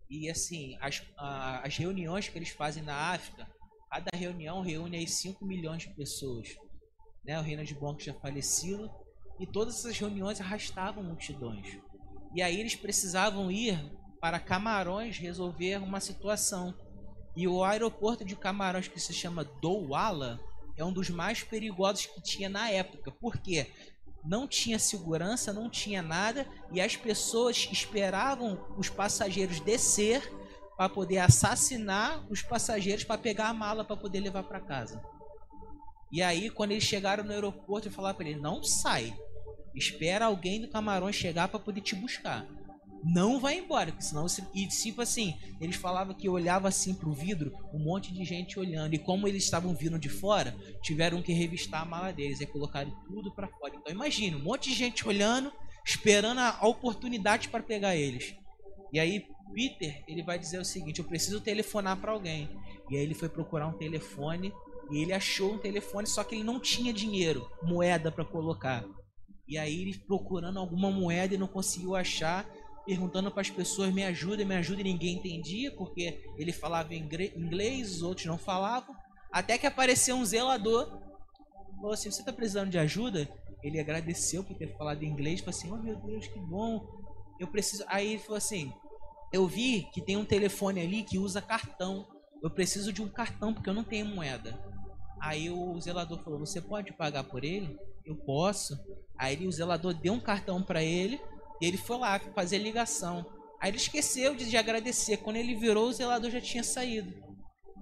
E 0.09 0.29
assim, 0.29 0.77
as, 0.79 1.01
as 1.17 1.75
reuniões 1.75 2.29
que 2.29 2.37
eles 2.37 2.49
fazem 2.49 2.83
na 2.83 3.11
África, 3.11 3.51
cada 3.89 4.15
reunião 4.15 4.61
reúne 4.61 4.97
aí 4.97 5.07
5 5.07 5.43
milhões 5.45 5.81
de 5.81 5.89
pessoas. 5.89 6.55
Né? 7.25 7.37
O 7.39 7.41
Reinhard 7.41 7.73
Bonk 7.75 8.03
já 8.03 8.13
falecido. 8.13 8.89
E 9.39 9.47
todas 9.47 9.79
essas 9.79 9.97
reuniões 9.97 10.39
arrastavam 10.39 11.03
multidões. 11.03 11.79
E 12.33 12.41
aí 12.41 12.59
eles 12.59 12.75
precisavam 12.75 13.51
ir 13.51 13.77
para 14.23 14.39
Camarões 14.39 15.17
resolver 15.17 15.83
uma 15.83 15.99
situação. 15.99 16.73
E 17.35 17.45
o 17.45 17.61
aeroporto 17.61 18.23
de 18.23 18.37
Camarões, 18.37 18.87
que 18.87 18.97
se 18.97 19.13
chama 19.13 19.43
Douala, 19.43 20.39
é 20.77 20.85
um 20.85 20.93
dos 20.93 21.09
mais 21.09 21.43
perigosos 21.43 22.05
que 22.05 22.21
tinha 22.21 22.47
na 22.47 22.69
época. 22.69 23.11
Por 23.11 23.35
quê? 23.35 23.69
Não 24.23 24.47
tinha 24.47 24.79
segurança, 24.79 25.51
não 25.51 25.69
tinha 25.69 26.01
nada, 26.01 26.47
e 26.71 26.79
as 26.79 26.95
pessoas 26.95 27.67
esperavam 27.69 28.65
os 28.77 28.87
passageiros 28.87 29.59
descer 29.59 30.21
para 30.77 30.87
poder 30.87 31.17
assassinar 31.17 32.25
os 32.31 32.41
passageiros 32.41 33.03
para 33.03 33.17
pegar 33.17 33.49
a 33.49 33.53
mala 33.53 33.83
para 33.83 33.97
poder 33.97 34.21
levar 34.21 34.43
para 34.43 34.61
casa. 34.61 35.03
E 36.09 36.21
aí, 36.21 36.49
quando 36.49 36.71
eles 36.71 36.85
chegaram 36.85 37.25
no 37.25 37.33
aeroporto, 37.33 37.89
eu 37.89 37.91
falava 37.91 38.19
para 38.19 38.29
ele: 38.29 38.39
não 38.39 38.63
sai, 38.63 39.13
espera 39.75 40.27
alguém 40.27 40.61
do 40.61 40.69
Camarões 40.69 41.13
chegar 41.13 41.49
para 41.49 41.59
poder 41.59 41.81
te 41.81 41.93
buscar. 41.93 42.47
Não 43.03 43.39
vai 43.39 43.59
embora, 43.59 43.91
porque 43.91 44.03
senão 44.03 44.27
você... 44.27 44.43
e 44.53 44.67
tipo 44.67 45.01
assim, 45.01 45.35
eles 45.59 45.75
falavam 45.75 46.13
que 46.13 46.29
olhava 46.29 46.67
assim 46.67 46.93
pro 46.93 47.11
vidro, 47.11 47.53
um 47.73 47.79
monte 47.79 48.13
de 48.13 48.23
gente 48.23 48.59
olhando, 48.59 48.93
e 48.93 48.99
como 48.99 49.27
eles 49.27 49.43
estavam 49.43 49.75
vindo 49.75 49.99
de 49.99 50.09
fora, 50.09 50.55
tiveram 50.81 51.21
que 51.21 51.33
revistar 51.33 51.81
a 51.81 51.85
mala 51.85 52.13
deles 52.13 52.39
e 52.39 52.45
colocaram 52.45 52.91
tudo 53.05 53.33
para 53.33 53.47
fora. 53.47 53.75
Então 53.75 53.93
imagina, 53.93 54.37
um 54.37 54.43
monte 54.43 54.69
de 54.69 54.75
gente 54.75 55.07
olhando, 55.07 55.51
esperando 55.85 56.39
a 56.39 56.65
oportunidade 56.65 57.49
para 57.49 57.61
pegar 57.61 57.95
eles. 57.95 58.35
E 58.91 58.99
aí 58.99 59.25
Peter, 59.53 60.03
ele 60.07 60.23
vai 60.23 60.37
dizer 60.39 60.59
o 60.59 60.65
seguinte: 60.65 60.99
eu 60.99 61.05
preciso 61.05 61.39
telefonar 61.39 61.97
para 61.97 62.11
alguém. 62.11 62.49
E 62.89 62.97
aí 62.97 63.03
ele 63.03 63.13
foi 63.13 63.29
procurar 63.29 63.67
um 63.67 63.77
telefone 63.77 64.51
e 64.91 64.97
ele 64.97 65.13
achou 65.13 65.53
um 65.53 65.57
telefone, 65.57 66.07
só 66.07 66.23
que 66.23 66.35
ele 66.35 66.43
não 66.43 66.59
tinha 66.59 66.91
dinheiro, 66.91 67.49
moeda 67.61 68.11
para 68.11 68.25
colocar. 68.25 68.83
E 69.47 69.57
aí 69.57 69.81
ele 69.81 69.97
procurando 69.97 70.59
alguma 70.59 70.91
moeda 70.91 71.35
e 71.35 71.37
não 71.37 71.47
conseguiu 71.47 71.95
achar, 71.95 72.49
perguntando 72.85 73.31
para 73.31 73.41
as 73.41 73.49
pessoas: 73.49 73.93
me 73.93 74.03
ajuda, 74.03 74.45
me 74.45 74.55
ajuda, 74.55 74.81
e 74.81 74.83
ninguém 74.83 75.17
entendia, 75.17 75.71
porque 75.75 76.23
ele 76.37 76.51
falava 76.51 76.93
inglês, 76.93 77.91
os 77.91 78.01
outros 78.01 78.25
não 78.25 78.37
falavam. 78.37 78.95
Até 79.31 79.57
que 79.57 79.65
apareceu 79.65 80.15
um 80.15 80.25
zelador, 80.25 80.87
falou 81.75 81.93
assim: 81.93 82.11
você 82.11 82.21
está 82.21 82.33
precisando 82.33 82.69
de 82.69 82.77
ajuda? 82.77 83.27
Ele 83.63 83.79
agradeceu 83.79 84.43
por 84.43 84.57
ter 84.57 84.75
falado 84.77 85.03
inglês, 85.03 85.39
falou 85.39 85.57
assim: 85.57 85.71
oh 85.71 85.77
meu 85.77 85.95
Deus, 85.95 86.27
que 86.27 86.39
bom, 86.39 86.85
eu 87.39 87.47
preciso. 87.47 87.83
Aí 87.87 88.13
ele 88.13 88.19
falou 88.19 88.37
assim: 88.37 88.71
eu 89.33 89.47
vi 89.47 89.89
que 89.91 89.99
tem 89.99 90.15
um 90.15 90.23
telefone 90.23 90.79
ali 90.79 91.01
que 91.03 91.17
usa 91.17 91.41
cartão. 91.41 92.07
Eu 92.41 92.51
preciso 92.51 92.93
de 92.93 93.01
um 93.01 93.09
cartão 93.09 93.51
porque 93.51 93.67
eu 93.67 93.73
não 93.73 93.83
tenho 93.83 94.05
moeda. 94.05 94.59
Aí 95.19 95.49
o 95.49 95.79
zelador 95.79 96.23
falou: 96.23 96.39
Você 96.39 96.61
pode 96.61 96.93
pagar 96.93 97.23
por 97.23 97.43
ele? 97.43 97.75
Eu 98.05 98.15
posso. 98.15 98.77
Aí 99.17 99.47
o 99.47 99.51
zelador 99.51 99.93
deu 99.93 100.13
um 100.13 100.19
cartão 100.19 100.61
para 100.61 100.83
ele 100.83 101.19
e 101.63 101.65
ele 101.65 101.77
foi 101.77 101.97
lá 101.97 102.19
fazer 102.19 102.57
ligação. 102.57 103.25
Aí 103.57 103.69
ele 103.69 103.77
esqueceu 103.77 104.35
de, 104.35 104.49
de 104.49 104.57
agradecer. 104.57 105.15
Quando 105.15 105.37
ele 105.37 105.55
virou, 105.55 105.87
o 105.87 105.93
zelador 105.93 106.29
já 106.29 106.41
tinha 106.41 106.61
saído. 106.61 107.13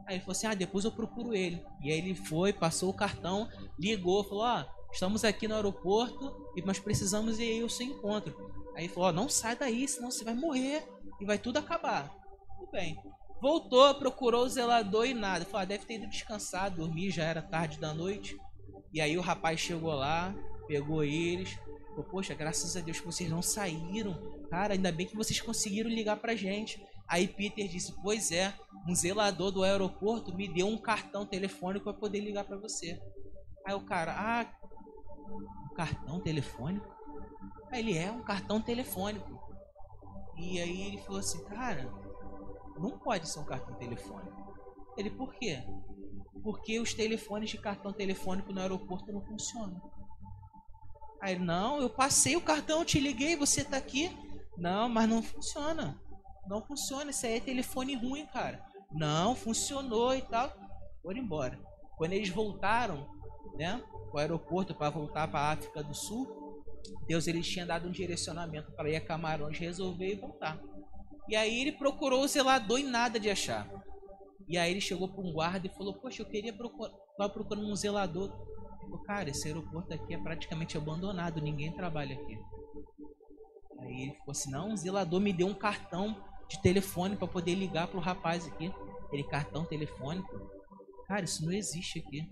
Aí 0.05 0.17
ele 0.17 0.19
falou 0.19 0.33
assim: 0.33 0.45
Ah, 0.45 0.53
depois 0.53 0.85
eu 0.85 0.91
procuro 0.91 1.33
ele. 1.33 1.59
E 1.83 1.91
aí 1.91 1.97
ele 1.97 2.13
foi, 2.13 2.53
passou 2.53 2.91
o 2.91 2.93
cartão, 2.93 3.49
ligou, 3.79 4.23
falou: 4.23 4.43
Ah, 4.43 4.71
estamos 4.93 5.23
aqui 5.23 5.47
no 5.47 5.55
aeroporto, 5.55 6.31
mas 6.63 6.77
precisamos 6.77 7.39
ir 7.39 7.63
ao 7.63 7.69
seu 7.69 7.87
encontro. 7.87 8.51
Aí 8.75 8.83
ele 8.83 8.93
falou: 8.93 9.09
oh, 9.09 9.13
Não 9.13 9.27
sai 9.27 9.55
daí, 9.55 9.87
senão 9.87 10.11
você 10.11 10.23
vai 10.23 10.35
morrer 10.35 10.87
e 11.19 11.25
vai 11.25 11.39
tudo 11.39 11.57
acabar. 11.57 12.07
Tudo 12.59 12.71
bem. 12.71 12.95
Voltou, 13.41 13.95
procurou 13.95 14.45
o 14.45 14.49
zelador 14.49 15.07
e 15.07 15.15
nada. 15.15 15.43
Falou, 15.43 15.61
ah, 15.61 15.65
deve 15.65 15.85
ter 15.85 15.95
ido 15.95 16.07
descansar, 16.07 16.69
dormir, 16.69 17.09
já 17.09 17.23
era 17.23 17.41
tarde 17.41 17.79
da 17.79 17.95
noite. 17.95 18.37
E 18.93 19.01
aí 19.01 19.17
o 19.17 19.21
rapaz 19.21 19.59
chegou 19.59 19.91
lá, 19.95 20.35
pegou 20.67 21.03
eles. 21.03 21.57
Poxa, 22.09 22.33
graças 22.33 22.75
a 22.75 22.81
Deus 22.81 22.99
que 22.99 23.05
vocês 23.05 23.29
não 23.29 23.41
saíram. 23.41 24.13
Cara, 24.49 24.73
ainda 24.73 24.91
bem 24.91 25.05
que 25.05 25.15
vocês 25.15 25.39
conseguiram 25.41 25.89
ligar 25.89 26.17
pra 26.17 26.35
gente. 26.35 26.83
Aí 27.07 27.27
Peter 27.27 27.67
disse, 27.67 27.93
pois 28.01 28.31
é, 28.31 28.53
um 28.87 28.95
zelador 28.95 29.51
do 29.51 29.63
aeroporto 29.63 30.33
me 30.33 30.47
deu 30.47 30.67
um 30.67 30.77
cartão 30.77 31.25
telefônico 31.25 31.85
para 31.85 31.93
poder 31.93 32.21
ligar 32.21 32.45
para 32.45 32.57
você. 32.57 32.99
Aí 33.65 33.73
o 33.75 33.81
cara, 33.81 34.15
ah, 34.17 34.45
um 35.29 35.73
cartão 35.75 36.19
telefônico? 36.21 36.87
Aí 37.71 37.79
ele 37.79 37.97
é 37.97 38.11
um 38.11 38.23
cartão 38.23 38.61
telefônico. 38.61 39.39
E 40.37 40.59
aí 40.59 40.81
ele 40.81 40.97
falou 40.99 41.19
assim, 41.19 41.43
cara, 41.45 41.91
não 42.77 42.97
pode 42.97 43.29
ser 43.29 43.39
um 43.39 43.45
cartão 43.45 43.75
telefônico. 43.75 44.41
Ele, 44.97 45.09
por 45.09 45.33
quê? 45.35 45.63
Porque 46.43 46.79
os 46.79 46.93
telefones 46.93 47.49
de 47.49 47.57
cartão 47.57 47.93
telefônico 47.93 48.51
no 48.51 48.61
aeroporto 48.61 49.11
não 49.11 49.21
funcionam. 49.21 49.79
Aí, 51.21 51.37
não, 51.37 51.79
eu 51.79 51.89
passei 51.89 52.35
o 52.35 52.41
cartão, 52.41 52.83
te 52.83 52.99
liguei, 52.99 53.35
você 53.35 53.63
tá 53.63 53.77
aqui. 53.77 54.11
Não, 54.57 54.89
mas 54.89 55.07
não 55.07 55.21
funciona. 55.21 55.99
Não 56.47 56.61
funciona, 56.61 57.11
isso 57.11 57.25
aí 57.25 57.37
é 57.37 57.39
telefone 57.39 57.95
ruim, 57.95 58.25
cara. 58.25 58.65
Não, 58.91 59.35
funcionou 59.35 60.15
e 60.15 60.21
tal. 60.23 60.51
Foram 61.01 61.19
embora. 61.19 61.59
Quando 61.97 62.13
eles 62.13 62.29
voltaram, 62.29 63.07
né, 63.55 63.81
o 64.11 64.17
aeroporto 64.17 64.73
para 64.73 64.89
voltar 64.89 65.27
para 65.27 65.39
a 65.39 65.51
África 65.51 65.83
do 65.83 65.93
Sul, 65.93 66.63
Deus 67.07 67.27
ele 67.27 67.41
tinha 67.41 67.65
dado 67.65 67.87
um 67.87 67.91
direcionamento 67.91 68.71
para 68.71 68.89
ir 68.89 68.95
a 68.95 69.01
Camarões 69.01 69.57
resolver 69.57 70.13
e 70.13 70.15
voltar. 70.15 70.59
E 71.29 71.35
aí 71.35 71.61
ele 71.61 71.71
procurou 71.73 72.23
o 72.23 72.27
zelador 72.27 72.79
e 72.79 72.83
nada 72.83 73.19
de 73.19 73.29
achar. 73.29 73.69
E 74.47 74.57
aí 74.57 74.71
ele 74.71 74.81
chegou 74.81 75.07
para 75.07 75.21
um 75.21 75.31
guarda 75.31 75.67
e 75.67 75.69
falou: 75.69 75.93
Poxa, 75.93 76.21
eu 76.21 76.25
queria 76.25 76.51
procurar, 76.51 76.91
procurando 77.31 77.67
um 77.67 77.75
zelador. 77.75 78.31
Ele 78.91 79.03
cara, 79.03 79.29
esse 79.29 79.47
aeroporto 79.47 79.93
aqui 79.93 80.13
é 80.13 80.17
praticamente 80.17 80.77
abandonado, 80.77 81.41
ninguém 81.41 81.71
trabalha 81.71 82.15
aqui. 82.15 82.37
Aí 83.79 84.01
ele 84.03 84.15
falou 84.19 84.31
assim: 84.31 84.51
Não, 84.51 84.69
um 84.69 84.77
zelador 84.77 85.19
me 85.19 85.33
deu 85.33 85.47
um 85.47 85.53
cartão 85.53 86.23
de 86.49 86.61
telefone 86.61 87.15
para 87.15 87.27
poder 87.27 87.55
ligar 87.55 87.87
para 87.87 87.97
o 87.97 88.01
rapaz 88.01 88.45
aqui. 88.45 88.71
Aquele 89.05 89.23
cartão 89.23 89.65
telefônico. 89.65 90.29
Cara, 91.07 91.25
isso 91.25 91.45
não 91.45 91.51
existe 91.51 91.99
aqui. 91.99 92.29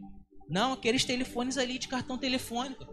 Não, 0.47 0.74
aqueles 0.74 1.05
telefones 1.05 1.57
ali 1.57 1.78
de 1.78 1.88
cartão 1.88 2.18
telefônico. 2.18 2.86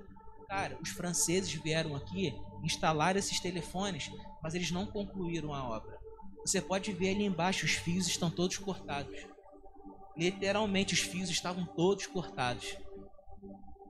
Cara, 0.49 0.79
os 0.81 0.91
franceses 0.91 1.53
vieram 1.53 1.97
aqui 1.97 2.35
instalar 2.63 3.17
esses 3.17 3.41
telefones, 3.41 4.11
mas 4.43 4.55
eles 4.55 4.71
não 4.71 4.87
concluíram 4.87 5.53
a 5.53 5.69
obra. 5.69 5.99
Você 6.45 6.61
pode 6.61 6.93
ver 6.93 7.15
ali 7.15 7.25
embaixo, 7.25 7.65
os 7.65 7.73
fios 7.73 8.07
estão 8.07 8.31
todos 8.31 8.57
cortados. 8.59 9.27
Literalmente, 10.17 10.95
os 10.95 11.01
fios 11.01 11.29
estavam 11.29 11.67
todos 11.67 12.07
cortados. 12.07 12.77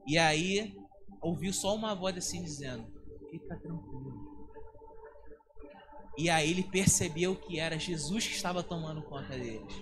E 0.07 0.17
aí, 0.19 0.77
ouviu 1.21 1.53
só 1.53 1.75
uma 1.75 1.95
voz 1.95 2.17
assim 2.17 2.43
dizendo: 2.43 2.87
Fica 3.31 3.57
tranquilo. 3.57 4.27
E 6.17 6.31
aí 6.31 6.51
ele 6.51 6.63
percebeu 6.63 7.37
que 7.37 7.59
era 7.59 7.79
Jesus 7.79 8.27
que 8.27 8.35
estava 8.35 8.63
tomando 8.63 9.03
conta 9.03 9.37
deles. 9.37 9.75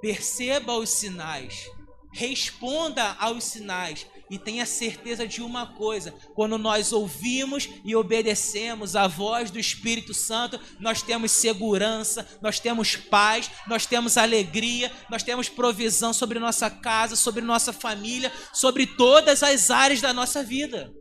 Perceba 0.00 0.72
os 0.74 0.88
sinais. 0.88 1.70
Responda 2.12 3.12
aos 3.14 3.44
sinais 3.44 4.06
e 4.30 4.38
tenha 4.38 4.66
certeza 4.66 5.26
de 5.26 5.40
uma 5.40 5.66
coisa: 5.66 6.14
quando 6.34 6.58
nós 6.58 6.92
ouvimos 6.92 7.68
e 7.84 7.94
obedecemos 7.94 8.94
a 8.96 9.06
voz 9.06 9.50
do 9.50 9.58
Espírito 9.58 10.12
Santo, 10.12 10.60
nós 10.78 11.02
temos 11.02 11.32
segurança, 11.32 12.26
nós 12.40 12.60
temos 12.60 12.96
paz, 12.96 13.50
nós 13.66 13.86
temos 13.86 14.16
alegria, 14.16 14.92
nós 15.10 15.22
temos 15.22 15.48
provisão 15.48 16.12
sobre 16.12 16.38
nossa 16.38 16.70
casa, 16.70 17.16
sobre 17.16 17.42
nossa 17.42 17.72
família, 17.72 18.32
sobre 18.52 18.86
todas 18.86 19.42
as 19.42 19.70
áreas 19.70 20.00
da 20.00 20.12
nossa 20.12 20.42
vida. 20.42 20.92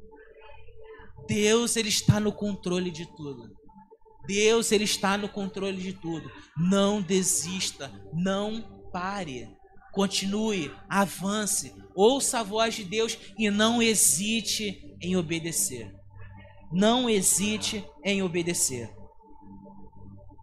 Deus, 1.28 1.76
ele 1.76 1.90
está 1.90 2.20
no 2.20 2.32
controle 2.32 2.90
de 2.90 3.06
tudo. 3.16 3.56
Deus, 4.26 4.72
ele 4.72 4.84
está 4.84 5.18
no 5.18 5.30
controle 5.30 5.82
de 5.82 5.94
tudo. 5.94 6.32
Não 6.58 7.02
desista, 7.02 7.92
não 8.14 8.90
pare. 8.92 9.57
Continue, 9.98 10.72
avance, 10.88 11.74
ouça 11.96 12.42
a 12.42 12.44
voz 12.44 12.76
de 12.76 12.84
Deus 12.84 13.18
e 13.36 13.50
não 13.50 13.82
hesite 13.82 14.96
em 15.02 15.18
obedecer. 15.18 15.92
Não 16.72 17.10
hesite 17.10 17.84
em 18.04 18.22
obedecer. 18.22 18.96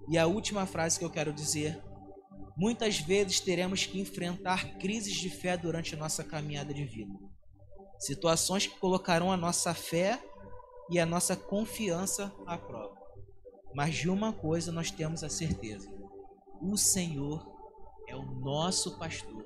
E 0.08 0.18
a 0.18 0.26
última 0.26 0.66
frase 0.66 0.98
que 0.98 1.04
eu 1.04 1.10
quero 1.10 1.32
dizer: 1.32 1.80
muitas 2.56 2.98
vezes 2.98 3.38
teremos 3.38 3.86
que 3.86 4.00
enfrentar 4.00 4.76
crises 4.78 5.14
de 5.14 5.30
fé 5.30 5.56
durante 5.56 5.94
a 5.94 5.98
nossa 5.98 6.24
caminhada 6.24 6.74
de 6.74 6.84
vida. 6.84 7.14
Situações 8.00 8.66
que 8.66 8.80
colocarão 8.80 9.30
a 9.30 9.36
nossa 9.36 9.72
fé 9.72 10.20
e 10.90 10.98
a 10.98 11.06
nossa 11.06 11.36
confiança 11.36 12.34
à 12.44 12.58
prova. 12.58 12.96
Mas 13.72 13.94
de 13.94 14.10
uma 14.10 14.32
coisa 14.32 14.72
nós 14.72 14.90
temos 14.90 15.22
a 15.22 15.28
certeza: 15.28 15.88
o 16.60 16.76
Senhor 16.76 17.53
é 18.14 18.16
o 18.16 18.22
nosso 18.22 18.92
pastor 18.92 19.44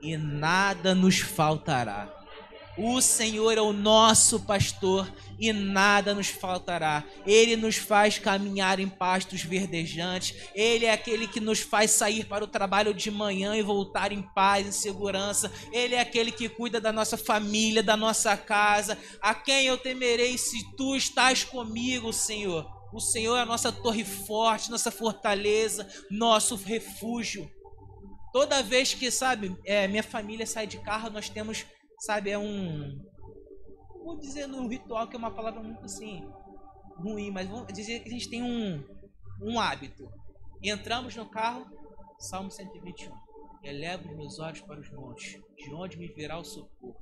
e 0.00 0.16
nada 0.16 0.94
nos 0.94 1.18
faltará. 1.18 2.12
O 2.78 3.00
Senhor 3.00 3.56
é 3.56 3.60
o 3.60 3.72
nosso 3.72 4.40
pastor 4.40 5.10
e 5.38 5.50
nada 5.52 6.14
nos 6.14 6.28
faltará. 6.28 7.04
Ele 7.26 7.56
nos 7.56 7.76
faz 7.76 8.18
caminhar 8.18 8.78
em 8.78 8.88
pastos 8.88 9.42
verdejantes. 9.42 10.34
Ele 10.54 10.84
é 10.84 10.92
aquele 10.92 11.26
que 11.26 11.40
nos 11.40 11.60
faz 11.60 11.90
sair 11.90 12.26
para 12.26 12.44
o 12.44 12.48
trabalho 12.48 12.92
de 12.92 13.10
manhã 13.10 13.56
e 13.56 13.62
voltar 13.62 14.12
em 14.12 14.22
paz, 14.22 14.66
em 14.66 14.72
segurança. 14.72 15.50
Ele 15.72 15.94
é 15.94 16.00
aquele 16.00 16.30
que 16.30 16.50
cuida 16.50 16.78
da 16.78 16.92
nossa 16.92 17.16
família, 17.16 17.82
da 17.82 17.96
nossa 17.96 18.36
casa. 18.36 18.98
A 19.22 19.34
quem 19.34 19.66
eu 19.66 19.78
temerei 19.78 20.36
se 20.36 20.58
tu 20.76 20.94
estás 20.94 21.44
comigo, 21.44 22.12
Senhor? 22.12 22.66
O 22.92 23.00
Senhor 23.00 23.36
é 23.36 23.40
a 23.40 23.46
nossa 23.46 23.72
torre 23.72 24.04
forte, 24.04 24.70
nossa 24.70 24.90
fortaleza, 24.90 25.88
nosso 26.10 26.56
refúgio. 26.56 27.50
Toda 28.36 28.62
vez 28.62 28.92
que, 28.92 29.10
sabe, 29.10 29.56
é, 29.64 29.88
minha 29.88 30.02
família 30.02 30.46
sai 30.46 30.66
de 30.66 30.76
carro, 30.80 31.08
nós 31.08 31.30
temos, 31.30 31.64
sabe, 32.00 32.28
é 32.28 32.38
um. 32.38 33.02
Vou 34.04 34.18
dizer 34.18 34.46
no 34.46 34.68
ritual, 34.68 35.08
que 35.08 35.16
é 35.16 35.18
uma 35.18 35.30
palavra 35.30 35.62
muito 35.62 35.82
assim, 35.86 36.22
ruim, 36.98 37.30
mas 37.30 37.48
vamos 37.48 37.72
dizer 37.72 38.00
que 38.00 38.10
a 38.10 38.12
gente 38.12 38.28
tem 38.28 38.42
um, 38.42 38.84
um 39.40 39.58
hábito. 39.58 40.06
Entramos 40.62 41.16
no 41.16 41.24
carro, 41.24 41.64
Salmo 42.18 42.50
121. 42.50 43.10
Elevo 43.64 44.14
meus 44.14 44.38
olhos 44.38 44.60
para 44.60 44.80
os 44.80 44.92
montes, 44.92 45.40
de 45.56 45.72
onde 45.72 45.96
me 45.96 46.08
virá 46.08 46.38
o 46.38 46.44
socorro. 46.44 46.94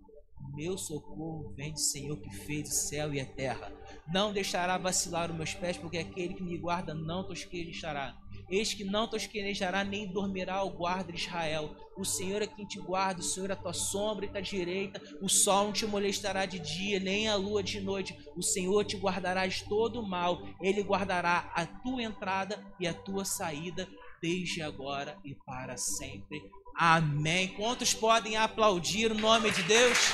Meu 0.55 0.79
socorro 0.79 1.53
vem 1.57 1.73
do 1.73 1.81
Senhor 1.81 2.17
que 2.21 2.31
fez 2.31 2.69
o 2.69 2.73
céu 2.73 3.13
e 3.13 3.21
a 3.21 3.27
terra. 3.27 3.73
não 4.07 4.33
deixará 4.33 4.79
vacilar 4.79 5.33
os 5.33 5.37
meus 5.37 5.53
pés, 5.53 5.77
porque 5.77 5.99
aquele 5.99 6.35
que 6.35 6.45
me 6.45 6.57
guarda 6.59 6.95
não 6.95 7.27
tosquejará. 7.27 8.17
Eis 8.49 8.75
que 8.75 8.85
não 8.85 9.09
tosquenejará 9.09 9.83
nem 9.85 10.07
dormirá 10.07 10.63
o 10.63 10.71
guarda 10.71 11.13
de 11.13 11.19
Israel. 11.21 11.75
O 11.97 12.05
Senhor 12.05 12.43
é 12.43 12.47
quem 12.47 12.67
te 12.67 12.79
guarda, 12.79 13.21
o 13.21 13.25
Senhor 13.25 13.51
é 13.51 13.53
a 13.53 13.57
tua 13.57 13.73
sombra 13.73 14.27
e 14.27 14.37
a 14.37 14.41
direita. 14.41 15.01
O 15.23 15.29
sol 15.29 15.67
não 15.67 15.73
te 15.73 15.87
molestará 15.87 16.45
de 16.45 16.59
dia, 16.59 16.99
nem 16.99 17.29
a 17.29 17.37
lua 17.37 17.63
de 17.63 17.81
noite. 17.81 18.17
O 18.37 18.43
Senhor 18.43 18.85
te 18.85 18.97
guardará 18.97 19.47
de 19.47 19.65
todo 19.65 20.01
o 20.01 20.09
mal. 20.09 20.43
Ele 20.61 20.83
guardará 20.83 21.51
a 21.55 21.65
tua 21.65 22.03
entrada 22.03 22.65
e 22.79 22.87
a 22.87 22.93
tua 22.93 23.25
saída, 23.25 23.89
desde 24.21 24.63
agora 24.63 25.19
e 25.25 25.35
para 25.35 25.77
sempre. 25.77 26.43
Amém. 26.77 27.49
Quantos 27.49 27.95
podem 27.95 28.37
aplaudir 28.37 29.13
o 29.13 29.15
nome 29.15 29.51
de 29.51 29.63
Deus? 29.63 30.13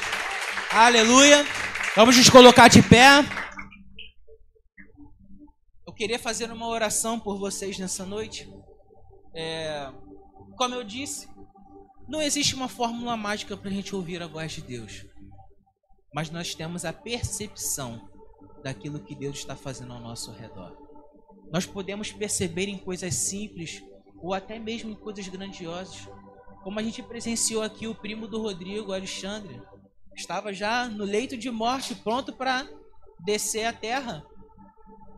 Aleluia. 0.71 1.47
Vamos 1.97 2.17
nos 2.17 2.29
colocar 2.29 2.69
de 2.69 2.83
pé. 2.83 3.25
Eu 6.01 6.09
queria 6.09 6.19
fazer 6.19 6.51
uma 6.51 6.67
oração 6.67 7.21
por 7.21 7.37
vocês 7.37 7.79
nessa 7.79 8.07
noite. 8.07 8.51
É, 9.35 9.93
como 10.57 10.75
eu 10.75 10.83
disse, 10.83 11.29
não 12.09 12.23
existe 12.23 12.55
uma 12.55 12.69
fórmula 12.69 13.19
mágica 13.19 13.55
para 13.55 13.69
a 13.69 13.73
gente 13.73 13.95
ouvir 13.95 14.23
a 14.23 14.27
voz 14.27 14.53
de 14.53 14.63
Deus. 14.63 15.05
Mas 16.15 16.31
nós 16.31 16.55
temos 16.55 16.87
a 16.87 16.93
percepção 16.95 18.11
daquilo 18.65 19.01
que 19.01 19.15
Deus 19.15 19.37
está 19.37 19.55
fazendo 19.55 19.93
ao 19.93 20.01
nosso 20.01 20.33
redor. 20.33 20.75
Nós 21.53 21.67
podemos 21.67 22.11
perceber 22.11 22.67
em 22.67 22.79
coisas 22.79 23.15
simples 23.15 23.83
ou 24.23 24.33
até 24.33 24.59
mesmo 24.59 24.93
em 24.93 24.97
coisas 24.97 25.29
grandiosas. 25.29 26.09
Como 26.63 26.81
a 26.81 26.83
gente 26.83 27.03
presenciou 27.03 27.63
aqui 27.63 27.87
o 27.87 27.95
primo 27.95 28.27
do 28.27 28.41
Rodrigo, 28.41 28.95
Alexandre, 28.95 29.61
estava 30.17 30.51
já 30.51 30.89
no 30.89 31.05
leito 31.05 31.37
de 31.37 31.51
morte, 31.51 31.95
pronto 31.95 32.33
para 32.33 32.67
descer 33.23 33.67
a 33.67 33.73
terra. 33.75 34.25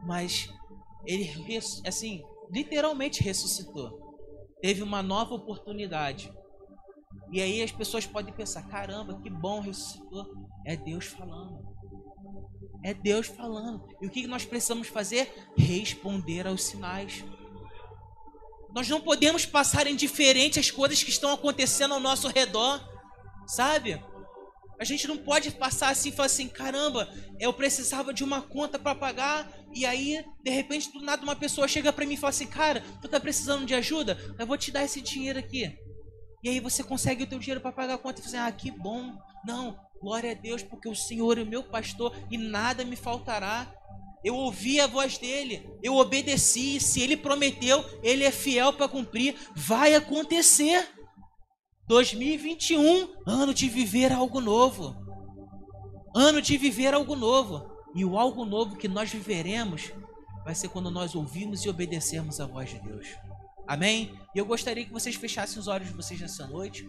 Mas 0.04 0.52
ele, 1.06 1.58
assim, 1.86 2.22
literalmente 2.50 3.22
ressuscitou. 3.22 4.16
Teve 4.60 4.82
uma 4.82 5.02
nova 5.02 5.34
oportunidade. 5.34 6.32
E 7.32 7.40
aí 7.40 7.62
as 7.62 7.72
pessoas 7.72 8.06
podem 8.06 8.32
pensar: 8.32 8.68
caramba, 8.68 9.20
que 9.20 9.30
bom 9.30 9.60
ressuscitou. 9.60 10.26
É 10.66 10.76
Deus 10.76 11.06
falando. 11.06 11.72
É 12.84 12.92
Deus 12.92 13.26
falando. 13.26 13.84
E 14.00 14.06
o 14.06 14.10
que 14.10 14.26
nós 14.26 14.44
precisamos 14.44 14.88
fazer? 14.88 15.32
Responder 15.56 16.46
aos 16.46 16.64
sinais. 16.64 17.24
Nós 18.74 18.88
não 18.88 19.00
podemos 19.00 19.44
passar 19.44 19.86
indiferente 19.86 20.58
às 20.58 20.70
coisas 20.70 21.02
que 21.02 21.10
estão 21.10 21.32
acontecendo 21.32 21.94
ao 21.94 22.00
nosso 22.00 22.28
redor, 22.28 22.80
sabe? 23.46 24.02
A 24.80 24.84
gente 24.84 25.06
não 25.06 25.16
pode 25.16 25.52
passar 25.52 25.90
assim 25.90 26.08
e 26.08 26.12
falar 26.12 26.26
assim: 26.26 26.48
caramba, 26.48 27.08
eu 27.38 27.52
precisava 27.52 28.12
de 28.12 28.24
uma 28.24 28.42
conta 28.42 28.78
para 28.78 28.94
pagar, 28.94 29.48
e 29.74 29.86
aí, 29.86 30.24
de 30.42 30.50
repente, 30.50 30.92
do 30.92 31.00
nada, 31.00 31.22
uma 31.22 31.36
pessoa 31.36 31.66
chega 31.66 31.92
para 31.92 32.04
mim 32.04 32.14
e 32.14 32.18
fala 32.18 32.30
assim: 32.30 32.46
cara, 32.46 32.82
tu 33.00 33.08
tá 33.08 33.18
precisando 33.18 33.64
de 33.64 33.74
ajuda? 33.74 34.18
Eu 34.38 34.46
vou 34.46 34.58
te 34.58 34.70
dar 34.70 34.84
esse 34.84 35.00
dinheiro 35.00 35.38
aqui. 35.38 35.74
E 36.42 36.48
aí 36.48 36.60
você 36.60 36.82
consegue 36.82 37.22
o 37.22 37.26
teu 37.26 37.38
dinheiro 37.38 37.60
para 37.60 37.72
pagar 37.72 37.94
a 37.94 37.98
conta 37.98 38.20
e 38.20 38.24
fala 38.24 38.36
assim: 38.36 38.48
ah, 38.48 38.52
que 38.52 38.70
bom. 38.70 39.16
Não, 39.46 39.78
glória 40.00 40.32
a 40.32 40.34
Deus, 40.34 40.62
porque 40.62 40.88
o 40.88 40.94
Senhor 40.94 41.38
é 41.38 41.42
o 41.42 41.46
meu 41.46 41.62
pastor 41.62 42.14
e 42.30 42.36
nada 42.36 42.84
me 42.84 42.96
faltará. 42.96 43.72
Eu 44.24 44.36
ouvi 44.36 44.80
a 44.80 44.86
voz 44.86 45.18
dele, 45.18 45.68
eu 45.82 45.96
obedeci. 45.96 46.78
Se 46.78 47.00
ele 47.00 47.16
prometeu, 47.16 47.84
ele 48.02 48.24
é 48.24 48.30
fiel 48.30 48.72
para 48.72 48.88
cumprir. 48.88 49.36
Vai 49.54 49.94
acontecer. 49.94 50.88
2021, 51.88 53.08
ano 53.26 53.52
de 53.52 53.68
viver 53.68 54.12
algo 54.12 54.40
novo. 54.40 54.96
Ano 56.14 56.40
de 56.40 56.56
viver 56.56 56.94
algo 56.94 57.16
novo. 57.16 57.71
E 57.94 58.04
o 58.04 58.18
algo 58.18 58.44
novo 58.44 58.76
que 58.76 58.88
nós 58.88 59.10
viveremos 59.10 59.92
vai 60.44 60.54
ser 60.54 60.68
quando 60.68 60.90
nós 60.90 61.14
ouvirmos 61.14 61.64
e 61.64 61.68
obedecermos 61.68 62.40
a 62.40 62.46
voz 62.46 62.70
de 62.70 62.78
Deus. 62.80 63.06
Amém? 63.66 64.18
E 64.34 64.38
eu 64.38 64.46
gostaria 64.46 64.84
que 64.84 64.92
vocês 64.92 65.14
fechassem 65.14 65.58
os 65.58 65.68
olhos 65.68 65.88
de 65.88 65.94
vocês 65.94 66.20
nessa 66.20 66.46
noite. 66.46 66.88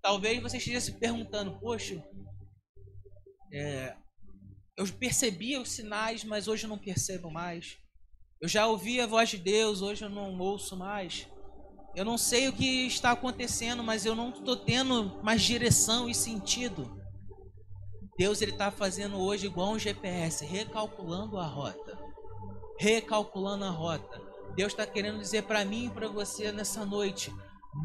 Talvez 0.00 0.40
você 0.40 0.56
esteja 0.56 0.80
se 0.80 0.92
perguntando, 0.92 1.58
poxa, 1.60 2.02
é, 3.52 3.94
eu 4.76 4.86
percebia 4.86 5.60
os 5.60 5.70
sinais, 5.70 6.24
mas 6.24 6.48
hoje 6.48 6.64
eu 6.64 6.68
não 6.68 6.78
percebo 6.78 7.30
mais. 7.30 7.76
Eu 8.40 8.48
já 8.48 8.66
ouvi 8.66 9.00
a 9.00 9.06
voz 9.06 9.28
de 9.28 9.36
Deus, 9.36 9.82
hoje 9.82 10.04
eu 10.04 10.08
não 10.08 10.38
ouço 10.38 10.76
mais. 10.76 11.28
Eu 11.94 12.04
não 12.04 12.16
sei 12.16 12.48
o 12.48 12.52
que 12.52 12.86
está 12.86 13.10
acontecendo, 13.10 13.82
mas 13.82 14.06
eu 14.06 14.14
não 14.14 14.30
estou 14.30 14.56
tendo 14.56 15.22
mais 15.22 15.42
direção 15.42 16.08
e 16.08 16.14
sentido. 16.14 16.99
Deus 18.16 18.42
ele 18.42 18.52
está 18.52 18.70
fazendo 18.70 19.18
hoje 19.18 19.46
igual 19.46 19.72
um 19.72 19.78
GPS, 19.78 20.44
recalculando 20.44 21.38
a 21.38 21.46
rota, 21.46 21.98
recalculando 22.78 23.64
a 23.64 23.70
rota. 23.70 24.20
Deus 24.54 24.72
está 24.72 24.86
querendo 24.86 25.18
dizer 25.18 25.42
para 25.44 25.64
mim 25.64 25.86
e 25.86 25.90
para 25.90 26.08
você 26.08 26.52
nessa 26.52 26.84
noite: 26.84 27.32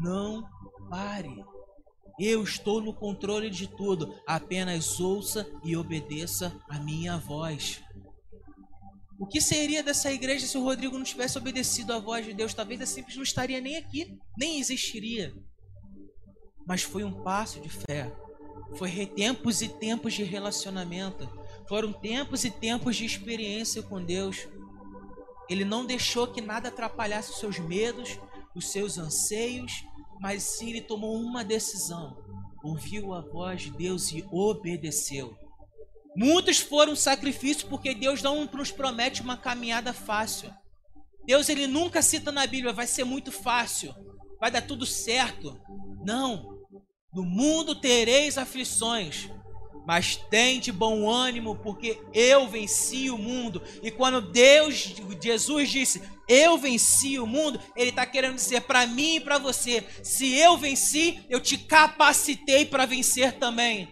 não 0.02 0.46
pare. 0.90 1.44
Eu 2.18 2.42
estou 2.42 2.80
no 2.80 2.94
controle 2.94 3.50
de 3.50 3.66
tudo. 3.66 4.14
Apenas 4.26 5.00
ouça 5.00 5.46
e 5.62 5.76
obedeça 5.76 6.58
a 6.68 6.78
minha 6.78 7.18
voz. 7.18 7.82
O 9.18 9.26
que 9.26 9.40
seria 9.40 9.82
dessa 9.82 10.12
igreja 10.12 10.46
se 10.46 10.58
o 10.58 10.62
Rodrigo 10.62 10.96
não 10.96 11.04
tivesse 11.04 11.38
obedecido 11.38 11.92
à 11.92 11.98
voz 11.98 12.24
de 12.24 12.34
Deus? 12.34 12.52
Talvez 12.52 12.80
a 12.80 12.86
Simples 12.86 13.16
não 13.16 13.22
estaria 13.22 13.60
nem 13.60 13.76
aqui, 13.76 14.18
nem 14.36 14.58
existiria. 14.58 15.34
Mas 16.66 16.82
foi 16.82 17.04
um 17.04 17.22
passo 17.22 17.60
de 17.60 17.68
fé. 17.68 18.12
Foi 18.74 19.06
tempos 19.06 19.62
e 19.62 19.68
tempos 19.68 20.14
de 20.14 20.24
relacionamento. 20.24 21.28
Foram 21.68 21.92
tempos 21.92 22.44
e 22.44 22.50
tempos 22.50 22.96
de 22.96 23.04
experiência 23.04 23.82
com 23.82 24.02
Deus. 24.02 24.48
Ele 25.48 25.64
não 25.64 25.86
deixou 25.86 26.26
que 26.26 26.40
nada 26.40 26.68
atrapalhasse 26.68 27.30
os 27.30 27.38
seus 27.38 27.58
medos, 27.58 28.18
os 28.54 28.68
seus 28.68 28.98
anseios, 28.98 29.84
mas 30.20 30.42
sim 30.42 30.70
ele 30.70 30.80
tomou 30.80 31.14
uma 31.16 31.44
decisão, 31.44 32.16
ouviu 32.62 33.12
a 33.14 33.20
voz 33.20 33.62
de 33.62 33.70
Deus 33.70 34.10
e 34.10 34.24
obedeceu. 34.30 35.36
Muitos 36.16 36.58
foram 36.58 36.96
sacrifícios 36.96 37.62
porque 37.62 37.94
Deus 37.94 38.22
não 38.22 38.46
nos 38.46 38.72
promete 38.72 39.20
uma 39.20 39.36
caminhada 39.36 39.92
fácil. 39.92 40.52
Deus 41.26 41.48
ele 41.48 41.66
nunca 41.66 42.00
cita 42.00 42.32
na 42.32 42.46
Bíblia, 42.46 42.72
vai 42.72 42.86
ser 42.86 43.04
muito 43.04 43.30
fácil, 43.30 43.94
vai 44.40 44.50
dar 44.50 44.62
tudo 44.62 44.86
certo. 44.86 45.60
Não. 46.04 46.55
No 47.12 47.24
mundo 47.24 47.74
tereis 47.74 48.36
aflições, 48.36 49.30
mas 49.86 50.16
tem 50.16 50.58
de 50.58 50.72
bom 50.72 51.08
ânimo, 51.08 51.56
porque 51.56 52.00
eu 52.12 52.48
venci 52.48 53.08
o 53.08 53.16
mundo. 53.16 53.62
E 53.82 53.90
quando 53.90 54.20
Deus, 54.20 54.74
Jesus 55.22 55.70
disse, 55.70 56.02
eu 56.28 56.58
venci 56.58 57.18
o 57.20 57.26
mundo, 57.26 57.60
Ele 57.76 57.90
está 57.90 58.04
querendo 58.04 58.34
dizer 58.34 58.62
para 58.62 58.86
mim 58.86 59.16
e 59.16 59.20
para 59.20 59.38
você: 59.38 59.86
se 60.02 60.34
eu 60.34 60.56
venci, 60.56 61.24
eu 61.28 61.40
te 61.40 61.56
capacitei 61.56 62.66
para 62.66 62.84
vencer 62.84 63.38
também. 63.38 63.88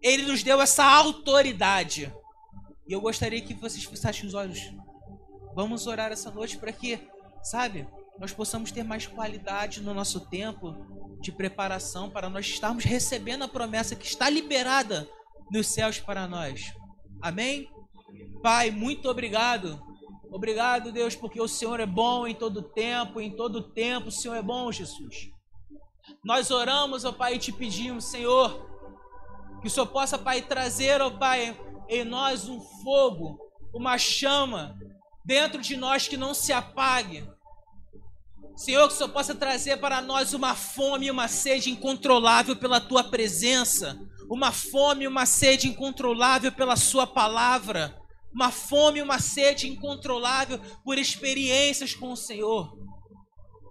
Ele 0.00 0.22
nos 0.22 0.42
deu 0.44 0.60
essa 0.60 0.84
autoridade. 0.84 2.12
E 2.88 2.92
eu 2.92 3.00
gostaria 3.00 3.40
que 3.40 3.54
vocês 3.54 3.84
fechassem 3.84 4.26
os 4.26 4.34
olhos. 4.34 4.60
Vamos 5.56 5.88
orar 5.88 6.12
essa 6.12 6.30
noite 6.30 6.56
para 6.56 6.70
que, 6.70 7.00
sabe, 7.42 7.88
nós 8.18 8.32
possamos 8.32 8.72
ter 8.72 8.82
mais 8.82 9.06
qualidade 9.06 9.80
no 9.80 9.92
nosso 9.92 10.20
tempo 10.28 10.74
de 11.20 11.32
preparação 11.32 12.10
para 12.10 12.28
nós 12.28 12.46
estarmos 12.46 12.84
recebendo 12.84 13.44
a 13.44 13.48
promessa 13.48 13.96
que 13.96 14.06
está 14.06 14.28
liberada 14.28 15.08
nos 15.50 15.66
céus 15.66 15.98
para 15.98 16.26
nós. 16.26 16.72
Amém? 17.20 17.68
Pai, 18.42 18.70
muito 18.70 19.08
obrigado. 19.08 19.80
Obrigado, 20.30 20.92
Deus, 20.92 21.14
porque 21.14 21.40
o 21.40 21.48
Senhor 21.48 21.80
é 21.80 21.86
bom 21.86 22.26
em 22.26 22.34
todo 22.34 22.62
tempo, 22.62 23.20
em 23.20 23.30
todo 23.30 23.62
tempo 23.62 24.08
o 24.08 24.12
Senhor 24.12 24.34
é 24.34 24.42
bom, 24.42 24.70
Jesus. 24.70 25.30
Nós 26.24 26.50
oramos, 26.50 27.04
ó 27.04 27.12
Pai, 27.12 27.34
e 27.34 27.38
te 27.38 27.52
pedimos, 27.52 28.04
Senhor, 28.06 28.68
que 29.60 29.66
o 29.66 29.70
Senhor 29.70 29.86
possa, 29.86 30.18
Pai, 30.18 30.42
trazer, 30.42 31.00
ó 31.00 31.10
Pai, 31.10 31.58
em 31.88 32.04
nós 32.04 32.48
um 32.48 32.60
fogo, 32.60 33.38
uma 33.72 33.96
chama 33.98 34.78
dentro 35.24 35.60
de 35.60 35.76
nós 35.76 36.06
que 36.06 36.16
não 36.16 36.34
se 36.34 36.52
apague. 36.52 37.26
Senhor, 38.56 38.88
que 38.88 38.94
Senhor 38.94 39.10
possa 39.10 39.34
trazer 39.34 39.76
para 39.76 40.00
nós 40.00 40.32
uma 40.32 40.54
fome 40.54 41.06
e 41.06 41.10
uma 41.10 41.28
sede 41.28 41.70
incontrolável 41.70 42.56
pela 42.56 42.80
tua 42.80 43.04
presença 43.04 43.98
uma 44.28 44.52
fome 44.52 45.04
e 45.04 45.08
uma 45.08 45.24
sede 45.24 45.68
incontrolável 45.68 46.52
pela 46.52 46.76
Sua 46.76 47.06
palavra, 47.06 47.96
uma 48.32 48.50
fome 48.50 48.98
e 48.98 49.02
uma 49.02 49.18
sede 49.18 49.68
incontrolável 49.68 50.60
por 50.84 50.98
experiências 50.98 51.94
com 51.94 52.12
o 52.12 52.16
Senhor. 52.16 52.76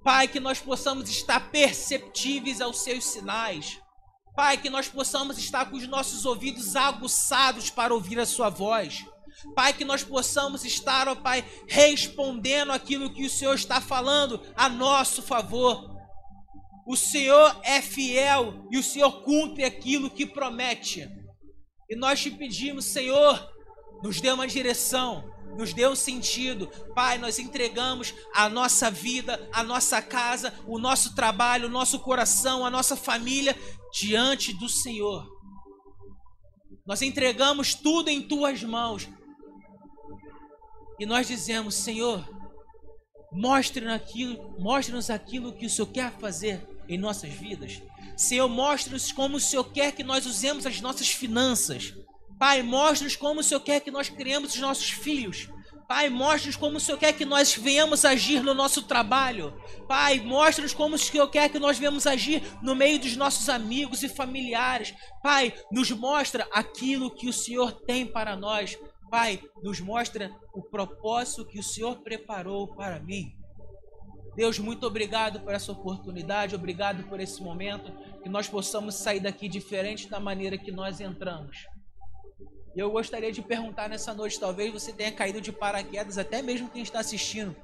Pai, 0.04 0.28
que 0.28 0.40
nós 0.40 0.60
possamos 0.60 1.10
estar 1.10 1.52
perceptíveis 1.52 2.62
aos 2.62 2.80
Seus 2.80 3.06
sinais. 3.06 3.80
Pai, 4.36 4.58
que 4.58 4.70
nós 4.70 4.88
possamos 4.88 5.38
estar 5.38 5.70
com 5.70 5.78
os 5.78 5.88
nossos 5.88 6.26
ouvidos 6.26 6.76
aguçados 6.76 7.70
para 7.70 7.94
ouvir 7.94 8.20
a 8.20 8.26
Sua 8.26 8.50
voz. 8.50 9.06
Pai, 9.56 9.74
que 9.74 9.86
nós 9.86 10.04
possamos 10.04 10.64
estar, 10.64 11.08
ó 11.08 11.16
Pai, 11.16 11.44
respondendo 11.68 12.72
aquilo 12.72 13.14
que 13.14 13.26
o 13.26 13.30
Senhor 13.30 13.54
está 13.54 13.82
falando 13.82 14.42
a 14.56 14.70
nosso 14.70 15.22
favor. 15.22 15.94
O 16.88 16.96
Senhor 16.96 17.60
é 17.64 17.82
fiel 17.82 18.68
e 18.72 18.78
o 18.78 18.84
Senhor 18.84 19.24
cumpre 19.24 19.64
aquilo 19.64 20.10
que 20.10 20.26
promete. 20.26 21.10
E 21.90 21.96
nós 21.96 22.22
te 22.22 22.32
pedimos, 22.32 22.86
Senhor, 22.86 23.50
nos 24.04 24.22
dê 24.22 24.32
uma 24.32 24.48
direção, 24.48 25.24
nos 25.58 25.74
dê 25.74 25.88
um 25.88 25.96
sentido. 25.96 26.68
Pai, 26.94 27.18
nós 27.18 27.40
entregamos 27.40 28.14
a 28.34 28.48
nossa 28.50 28.92
vida, 28.92 29.50
a 29.52 29.64
nossa 29.64 30.02
casa, 30.02 30.54
o 30.68 30.78
nosso 30.78 31.16
trabalho, 31.16 31.68
o 31.68 31.72
nosso 31.72 32.00
coração, 32.00 32.66
a 32.66 32.70
nossa 32.70 32.96
família 32.96 33.56
diante 33.92 34.54
do 34.54 34.70
Senhor. 34.70 35.26
Nós 36.86 37.02
entregamos 37.02 37.74
tudo 37.74 38.10
em 38.10 38.22
tuas 38.22 38.64
mãos. 38.64 39.08
E 41.00 41.06
nós 41.06 41.28
dizemos, 41.28 41.76
Senhor, 41.76 42.28
mostre-nos 43.32 43.94
aquilo, 43.94 44.56
mostre-nos 44.60 45.10
aquilo 45.10 45.54
que 45.54 45.66
o 45.66 45.70
Senhor 45.70 45.88
quer 45.88 46.12
fazer 46.14 46.68
em 46.88 46.98
nossas 46.98 47.32
vidas. 47.32 47.82
Senhor, 48.16 48.48
mostre-nos 48.48 49.12
como 49.12 49.38
o 49.38 49.40
Senhor 49.40 49.66
quer 49.66 49.92
que 49.92 50.04
nós 50.04 50.26
usemos 50.26 50.66
as 50.66 50.80
nossas 50.80 51.10
finanças. 51.10 51.94
Pai, 52.40 52.62
mostre-nos 52.62 53.16
como 53.16 53.40
o 53.40 53.44
Senhor 53.44 53.62
quer 53.62 53.80
que 53.80 53.92
nós 53.92 54.10
criemos 54.10 54.54
os 54.54 54.60
nossos 54.60 54.90
filhos. 54.90 55.50
Pai, 55.88 56.10
mostre-nos 56.10 56.56
como 56.56 56.78
o 56.78 56.80
Senhor 56.80 56.98
quer 56.98 57.14
que 57.14 57.26
nós 57.26 57.56
venhamos 57.56 58.06
agir 58.06 58.42
no 58.42 58.56
nosso 58.56 58.84
trabalho. 58.84 59.54
Pai, 59.88 60.20
mostre-nos 60.20 60.74
como 60.74 60.96
o 60.96 61.00
Senhor 61.00 61.28
quer 61.28 61.48
que 61.50 61.60
nós 61.60 61.78
venhamos 61.78 62.08
agir 62.08 62.42
no 62.64 62.74
meio 62.74 62.98
dos 62.98 63.16
nossos 63.16 63.50
amigos 63.50 64.02
e 64.02 64.10
familiares. 64.10 64.96
Pai, 65.22 65.54
nos 65.72 65.92
mostra 65.92 66.48
aquilo 66.52 67.14
que 67.14 67.28
o 67.28 67.34
Senhor 67.34 67.72
tem 67.72 68.06
para 68.06 68.36
nós. 68.36 68.76
Pai, 69.18 69.42
nos 69.64 69.80
mostra 69.80 70.30
o 70.54 70.62
propósito 70.62 71.46
que 71.46 71.58
o 71.58 71.64
Senhor 71.64 72.02
preparou 72.02 72.68
para 72.76 73.00
mim. 73.00 73.32
Deus, 74.36 74.60
muito 74.60 74.86
obrigado 74.86 75.40
por 75.40 75.54
essa 75.54 75.72
oportunidade, 75.72 76.54
obrigado 76.54 77.08
por 77.08 77.22
esse 77.22 77.42
momento, 77.42 77.94
que 78.22 78.28
nós 78.28 78.50
possamos 78.50 78.96
sair 78.96 79.22
daqui 79.22 79.48
diferente 79.48 80.10
da 80.10 80.20
maneira 80.20 80.58
que 80.58 80.70
nós 80.70 81.00
entramos. 81.00 81.66
E 82.76 82.80
eu 82.82 82.92
gostaria 82.92 83.32
de 83.32 83.42
perguntar 83.42 83.88
nessa 83.88 84.14
noite, 84.14 84.38
talvez 84.38 84.74
você 84.74 84.92
tenha 84.92 85.14
caído 85.14 85.40
de 85.40 85.54
paraquedas, 85.54 86.18
até 86.18 86.42
mesmo 86.42 86.70
quem 86.70 86.84
está 86.84 87.00
assistindo. 87.00 87.56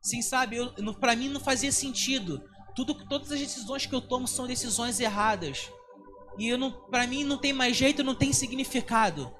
Sim, 0.00 0.22
sabe, 0.22 0.56
para 0.98 1.14
mim 1.16 1.28
não 1.28 1.40
fazia 1.40 1.70
sentido. 1.70 2.42
Tudo, 2.74 2.94
todas 2.94 3.30
as 3.30 3.40
decisões 3.40 3.84
que 3.84 3.94
eu 3.94 4.00
tomo 4.00 4.26
são 4.26 4.46
decisões 4.46 5.00
erradas. 5.00 5.70
E 6.38 6.50
para 6.90 7.06
mim 7.06 7.24
não 7.24 7.36
tem 7.36 7.52
mais 7.52 7.76
jeito, 7.76 8.02
não 8.02 8.14
tem 8.14 8.32
significado. 8.32 9.38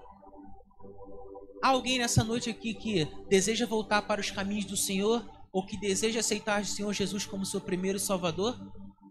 Há 1.63 1.69
alguém 1.69 1.99
nessa 1.99 2.25
noite 2.25 2.49
aqui 2.49 2.73
que 2.73 3.07
deseja 3.29 3.67
voltar 3.67 4.03
para 4.03 4.21
os 4.21 4.31
caminhos 4.31 4.65
do 4.65 4.77
Senhor 4.77 5.29
ou 5.53 5.65
que 5.65 5.79
deseja 5.79 6.21
aceitar 6.21 6.63
o 6.63 6.67
Senhor 6.67 6.93
Jesus 6.93 7.27
como 7.27 7.45
seu 7.45 7.61
primeiro 7.61 7.99
Salvador? 7.99 8.59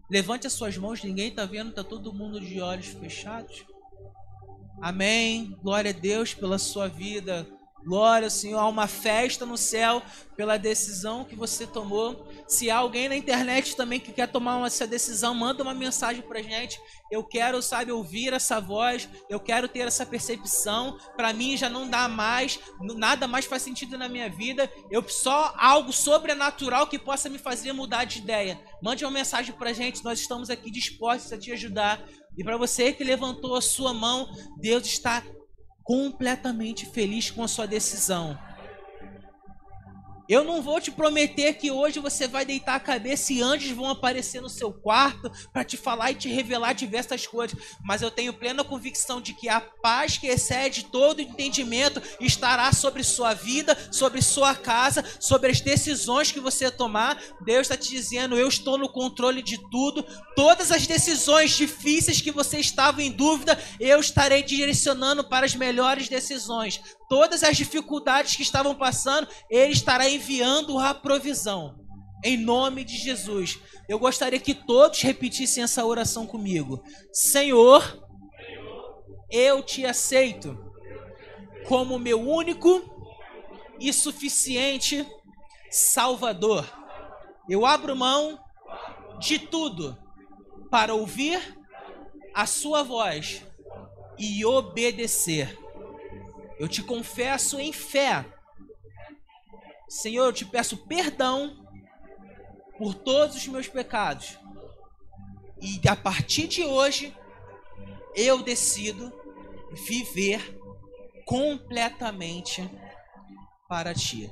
Levante 0.09 0.47
as 0.47 0.53
suas 0.53 0.75
mãos, 0.75 1.03
ninguém 1.03 1.29
está 1.29 1.45
vendo, 1.45 1.69
está 1.69 1.83
todo 1.83 2.13
mundo 2.13 2.41
de 2.41 2.59
olhos 2.59 2.87
fechados. 2.87 3.63
Amém. 4.81 5.55
Glória 5.61 5.91
a 5.91 5.93
Deus 5.93 6.33
pela 6.33 6.57
sua 6.57 6.87
vida. 6.87 7.47
Glória, 7.89 8.29
Senhor, 8.29 8.59
há 8.59 8.67
uma 8.67 8.85
festa 8.85 9.47
no 9.47 9.57
céu 9.57 9.99
pela 10.37 10.57
decisão 10.57 11.25
que 11.25 11.35
você 11.35 11.65
tomou. 11.65 12.23
Se 12.47 12.69
há 12.69 12.77
alguém 12.77 13.09
na 13.09 13.15
internet 13.15 13.75
também 13.75 13.99
que 13.99 14.11
quer 14.11 14.27
tomar 14.27 14.63
essa 14.67 14.85
decisão, 14.85 15.33
manda 15.33 15.63
uma 15.63 15.73
mensagem 15.73 16.21
pra 16.21 16.39
gente. 16.39 16.79
Eu 17.11 17.23
quero, 17.23 17.59
sabe, 17.63 17.91
ouvir 17.91 18.31
essa 18.31 18.61
voz, 18.61 19.09
eu 19.27 19.39
quero 19.39 19.67
ter 19.67 19.87
essa 19.87 20.05
percepção. 20.05 20.99
Para 21.17 21.33
mim 21.33 21.57
já 21.57 21.67
não 21.67 21.89
dá 21.89 22.07
mais, 22.07 22.59
nada 22.79 23.27
mais 23.27 23.45
faz 23.45 23.63
sentido 23.63 23.97
na 23.97 24.07
minha 24.07 24.29
vida. 24.29 24.71
Eu 24.91 25.03
só 25.09 25.55
algo 25.57 25.91
sobrenatural 25.91 26.85
que 26.85 26.99
possa 26.99 27.27
me 27.27 27.39
fazer 27.39 27.73
mudar 27.73 28.03
de 28.03 28.19
ideia. 28.19 28.61
Mande 28.83 29.03
uma 29.03 29.09
mensagem 29.09 29.55
pra 29.55 29.73
gente, 29.73 30.03
nós 30.03 30.19
estamos 30.19 30.51
aqui 30.51 30.69
dispostos 30.69 31.33
a 31.33 31.39
te 31.39 31.51
ajudar. 31.53 32.07
E 32.37 32.43
para 32.43 32.55
você 32.55 32.93
que 32.93 33.03
levantou 33.03 33.55
a 33.55 33.61
sua 33.61 33.95
mão, 33.95 34.29
Deus 34.59 34.85
está 34.85 35.23
completamente 35.89 36.85
feliz 36.85 37.31
com 37.31 37.41
a 37.41 37.47
sua 37.47 37.65
decisão. 37.65 38.37
Eu 40.29 40.43
não 40.43 40.61
vou 40.61 40.79
te 40.79 40.91
prometer 40.91 41.55
que 41.55 41.71
hoje 41.71 41.99
você 41.99 42.27
vai 42.27 42.45
deitar 42.45 42.75
a 42.75 42.79
cabeça 42.79 43.33
e 43.33 43.41
anjos 43.41 43.71
vão 43.71 43.89
aparecer 43.89 44.39
no 44.39 44.47
seu 44.47 44.71
quarto 44.71 45.31
para 45.51 45.63
te 45.63 45.75
falar 45.75 46.11
e 46.11 46.15
te 46.15 46.29
revelar 46.29 46.73
diversas 46.73 47.25
coisas, 47.25 47.59
mas 47.83 48.03
eu 48.03 48.11
tenho 48.11 48.31
plena 48.31 48.63
convicção 48.63 49.19
de 49.19 49.33
que 49.33 49.49
a 49.49 49.59
paz 49.59 50.19
que 50.19 50.27
excede 50.27 50.85
todo 50.85 51.19
entendimento 51.19 51.99
estará 52.21 52.71
sobre 52.71 53.03
sua 53.03 53.33
vida, 53.33 53.75
sobre 53.91 54.21
sua 54.21 54.53
casa, 54.53 55.03
sobre 55.19 55.49
as 55.49 55.61
decisões 55.61 56.31
que 56.31 56.39
você 56.39 56.69
tomar. 56.69 57.19
Deus 57.43 57.61
está 57.61 57.75
te 57.75 57.89
dizendo: 57.89 58.37
eu 58.37 58.47
estou 58.47 58.77
no 58.77 58.87
controle 58.87 59.41
de 59.41 59.57
tudo. 59.71 60.05
Todas 60.35 60.71
as 60.71 60.85
decisões 60.85 61.57
difíceis 61.57 62.21
que 62.21 62.31
você 62.31 62.59
estava 62.59 63.01
em 63.01 63.11
dúvida, 63.11 63.59
eu 63.79 63.99
estarei 63.99 64.43
direcionando 64.43 65.23
para 65.23 65.47
as 65.47 65.55
melhores 65.55 66.07
decisões 66.07 66.79
todas 67.09 67.43
as 67.43 67.57
dificuldades 67.57 68.35
que 68.35 68.43
estavam 68.43 68.75
passando, 68.75 69.27
Ele 69.49 69.73
estará 69.73 70.07
enviando 70.19 70.77
a 70.77 70.93
provisão. 70.93 71.79
Em 72.23 72.35
nome 72.35 72.83
de 72.83 72.97
Jesus. 72.97 73.57
Eu 73.87 73.97
gostaria 73.97 74.39
que 74.39 74.53
todos 74.53 75.01
repetissem 75.01 75.63
essa 75.63 75.85
oração 75.85 76.27
comigo. 76.27 76.83
Senhor, 77.13 78.05
eu 79.31 79.63
te 79.63 79.85
aceito 79.85 80.57
como 81.65 81.97
meu 81.97 82.19
único 82.19 82.83
e 83.79 83.93
suficiente 83.93 85.07
Salvador. 85.71 86.65
Eu 87.47 87.65
abro 87.65 87.95
mão 87.95 88.37
de 89.19 89.39
tudo 89.39 89.97
para 90.69 90.93
ouvir 90.93 91.57
a 92.33 92.45
Sua 92.45 92.83
voz 92.83 93.41
e 94.17 94.45
obedecer. 94.45 95.57
Eu 96.59 96.67
te 96.67 96.83
confesso 96.83 97.57
em 97.57 97.71
fé. 97.71 98.25
Senhor, 99.89 100.25
eu 100.25 100.33
te 100.33 100.45
peço 100.45 100.77
perdão 100.77 101.57
por 102.77 102.93
todos 102.93 103.35
os 103.35 103.47
meus 103.47 103.67
pecados. 103.67 104.37
E 105.59 105.81
a 105.89 105.95
partir 105.95 106.47
de 106.47 106.63
hoje, 106.63 107.13
eu 108.15 108.41
decido 108.43 109.11
viver 109.87 110.57
completamente 111.25 112.69
para 113.67 113.93
ti. 113.93 114.31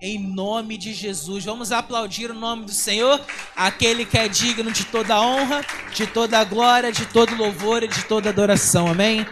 Em 0.00 0.18
nome 0.18 0.76
de 0.76 0.92
Jesus, 0.92 1.44
vamos 1.44 1.70
aplaudir 1.70 2.28
o 2.30 2.34
nome 2.34 2.64
do 2.64 2.72
Senhor, 2.72 3.24
aquele 3.54 4.04
que 4.04 4.18
é 4.18 4.28
digno 4.28 4.72
de 4.72 4.84
toda 4.84 5.20
honra, 5.20 5.64
de 5.94 6.08
toda 6.08 6.42
glória, 6.42 6.90
de 6.90 7.06
todo 7.06 7.36
louvor 7.36 7.84
e 7.84 7.88
de 7.88 8.04
toda 8.06 8.30
adoração. 8.30 8.88
Amém. 8.88 9.24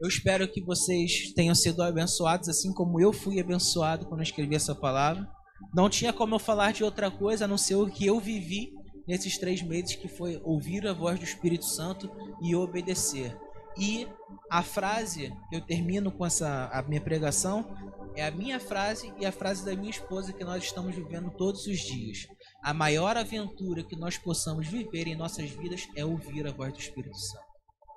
Eu 0.00 0.08
espero 0.08 0.48
que 0.48 0.62
vocês 0.62 1.30
tenham 1.34 1.54
sido 1.54 1.82
abençoados, 1.82 2.48
assim 2.48 2.72
como 2.72 2.98
eu 2.98 3.12
fui 3.12 3.38
abençoado 3.38 4.06
quando 4.06 4.20
eu 4.20 4.24
escrevi 4.24 4.54
essa 4.54 4.74
palavra. 4.74 5.28
Não 5.74 5.90
tinha 5.90 6.10
como 6.10 6.34
eu 6.34 6.38
falar 6.38 6.72
de 6.72 6.82
outra 6.82 7.10
coisa 7.10 7.44
a 7.44 7.48
não 7.48 7.58
ser 7.58 7.74
o 7.74 7.86
que 7.86 8.06
eu 8.06 8.18
vivi 8.18 8.72
nesses 9.06 9.36
três 9.36 9.60
meses, 9.60 9.96
que 9.96 10.08
foi 10.08 10.40
ouvir 10.42 10.86
a 10.86 10.94
voz 10.94 11.18
do 11.18 11.24
Espírito 11.24 11.66
Santo 11.66 12.10
e 12.40 12.56
obedecer. 12.56 13.36
E 13.78 14.08
a 14.50 14.62
frase 14.62 15.32
eu 15.52 15.60
termino 15.60 16.10
com 16.10 16.24
essa 16.24 16.70
a 16.72 16.82
minha 16.82 17.00
pregação 17.00 17.68
é 18.16 18.24
a 18.24 18.30
minha 18.30 18.58
frase 18.58 19.12
e 19.18 19.26
a 19.26 19.30
frase 19.30 19.64
da 19.64 19.76
minha 19.76 19.90
esposa 19.90 20.32
que 20.32 20.44
nós 20.44 20.64
estamos 20.64 20.94
vivendo 20.94 21.30
todos 21.30 21.66
os 21.66 21.78
dias. 21.78 22.26
A 22.62 22.72
maior 22.72 23.16
aventura 23.18 23.84
que 23.84 23.96
nós 23.96 24.16
possamos 24.16 24.66
viver 24.66 25.06
em 25.06 25.14
nossas 25.14 25.50
vidas 25.50 25.86
é 25.94 26.04
ouvir 26.04 26.46
a 26.46 26.52
voz 26.52 26.72
do 26.72 26.80
Espírito 26.80 27.18
Santo. 27.18 27.49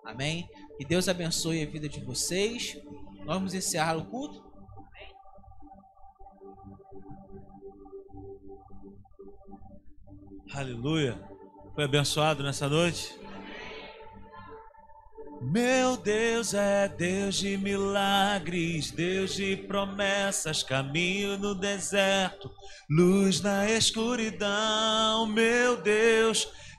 Amém? 0.06 0.50
Que 0.78 0.86
Deus 0.86 1.08
abençoe 1.08 1.64
a 1.64 1.66
vida 1.66 1.88
de 1.88 2.00
vocês. 2.02 2.78
Nós 3.20 3.36
vamos 3.36 3.54
encerrar 3.54 3.98
o 3.98 4.06
culto. 4.06 4.44
Aleluia. 10.54 11.20
Foi 11.74 11.86
abençoado 11.86 12.44
nessa 12.44 12.70
noite? 12.70 13.18
Meu 15.42 15.98
Deus 15.98 16.54
é 16.54 16.88
Deus 16.88 17.36
de 17.36 17.58
milagres, 17.58 18.92
Deus 18.92 19.34
de 19.34 19.58
promessas, 19.58 20.64
caminho 20.64 21.38
no 21.38 21.54
deserto, 21.54 22.50
luz 22.90 23.42
na 23.42 23.70
escuridão. 23.70 25.26
Meu 25.26 25.76
Deus 25.82 26.48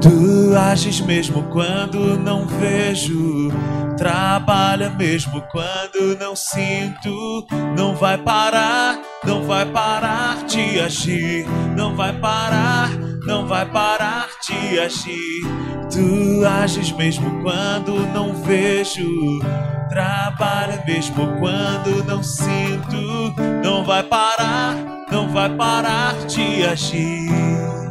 Tu 0.00 0.56
ages 0.56 1.00
mesmo 1.00 1.42
quando 1.44 2.18
não 2.18 2.46
vejo 2.46 3.50
Trabalha 4.00 4.88
mesmo 4.88 5.42
quando 5.52 6.18
não 6.18 6.34
sinto. 6.34 7.46
Não 7.76 7.94
vai 7.94 8.16
parar, 8.16 8.98
não 9.22 9.42
vai 9.42 9.66
parar 9.66 10.42
de 10.46 10.80
agir. 10.80 11.46
Não 11.76 11.94
vai 11.94 12.10
parar, 12.18 12.88
não 13.26 13.46
vai 13.46 13.66
parar 13.66 14.26
de 14.48 14.78
agir. 14.78 15.42
Tu 15.92 16.46
ages 16.46 16.90
mesmo 16.92 17.42
quando 17.42 17.92
não 18.14 18.32
vejo. 18.42 19.06
Trabalha 19.90 20.82
mesmo 20.86 21.36
quando 21.38 22.02
não 22.06 22.22
sinto. 22.22 23.34
Não 23.62 23.84
vai 23.84 24.02
parar, 24.02 24.76
não 25.12 25.28
vai 25.28 25.54
parar 25.54 26.14
de 26.26 26.64
agir. 26.64 27.89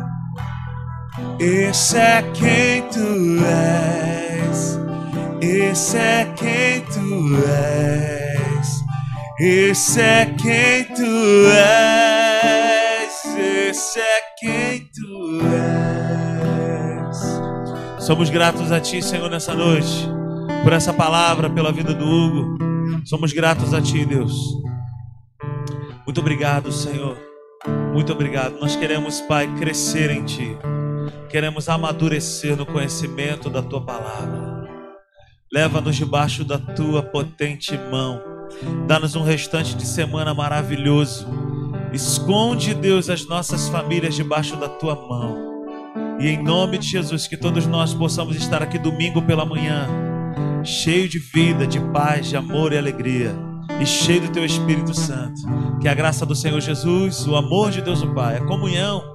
Esse 1.39 1.97
é 1.97 2.21
quem 2.33 2.81
tu 2.89 3.39
és. 3.45 4.79
Esse 5.41 5.97
é 5.97 6.25
quem 6.35 6.81
tu 6.81 7.37
és. 7.47 8.83
Esse 9.39 10.01
é 10.01 10.25
quem 10.25 10.83
tu 10.83 11.05
és. 11.47 13.25
Esse 13.69 13.99
é 13.99 14.21
quem 14.37 14.89
tu 14.93 15.39
és. 17.97 18.03
Somos 18.03 18.29
gratos 18.29 18.71
a 18.71 18.79
Ti, 18.81 19.01
Senhor, 19.01 19.29
nessa 19.29 19.53
noite, 19.53 20.09
por 20.63 20.73
essa 20.73 20.91
palavra, 20.91 21.49
pela 21.49 21.71
vida 21.71 21.93
do 21.93 22.05
Hugo. 22.05 22.57
Somos 23.05 23.31
gratos 23.31 23.73
a 23.73 23.81
Ti, 23.81 24.05
Deus. 24.05 24.33
Muito 26.05 26.19
obrigado, 26.19 26.71
Senhor. 26.71 27.15
Muito 27.93 28.11
obrigado. 28.11 28.59
Nós 28.59 28.75
queremos, 28.75 29.21
Pai, 29.21 29.47
crescer 29.57 30.09
em 30.09 30.25
Ti. 30.25 30.57
Queremos 31.29 31.69
amadurecer 31.69 32.55
no 32.55 32.65
conhecimento 32.65 33.49
da 33.49 33.61
Tua 33.61 33.81
palavra. 33.81 34.67
Leva-nos 35.51 35.95
debaixo 35.95 36.43
da 36.43 36.57
Tua 36.57 37.01
potente 37.01 37.77
mão. 37.91 38.21
Dá-nos 38.87 39.15
um 39.15 39.23
restante 39.23 39.75
de 39.75 39.85
semana 39.85 40.33
maravilhoso. 40.33 41.27
Esconde, 41.93 42.73
Deus, 42.73 43.09
as 43.09 43.27
nossas 43.27 43.67
famílias 43.69 44.15
debaixo 44.15 44.55
da 44.55 44.69
Tua 44.69 44.95
mão. 44.95 45.49
E 46.19 46.27
em 46.27 46.43
nome 46.43 46.77
de 46.77 46.87
Jesus, 46.87 47.27
que 47.27 47.37
todos 47.37 47.65
nós 47.65 47.93
possamos 47.93 48.35
estar 48.35 48.61
aqui 48.61 48.77
domingo 48.77 49.21
pela 49.21 49.45
manhã, 49.45 49.87
cheio 50.63 51.07
de 51.07 51.17
vida, 51.17 51.65
de 51.65 51.79
paz, 51.91 52.27
de 52.27 52.35
amor 52.35 52.73
e 52.73 52.77
alegria, 52.77 53.33
e 53.81 53.85
cheio 53.85 54.21
do 54.21 54.31
Teu 54.31 54.45
Espírito 54.45 54.93
Santo. 54.93 55.41
Que 55.81 55.87
a 55.87 55.93
graça 55.93 56.25
do 56.25 56.35
Senhor 56.35 56.59
Jesus, 56.59 57.25
o 57.25 57.35
amor 57.35 57.71
de 57.71 57.81
Deus 57.81 58.01
o 58.01 58.13
Pai, 58.13 58.35
a 58.35 58.45
comunhão 58.45 59.08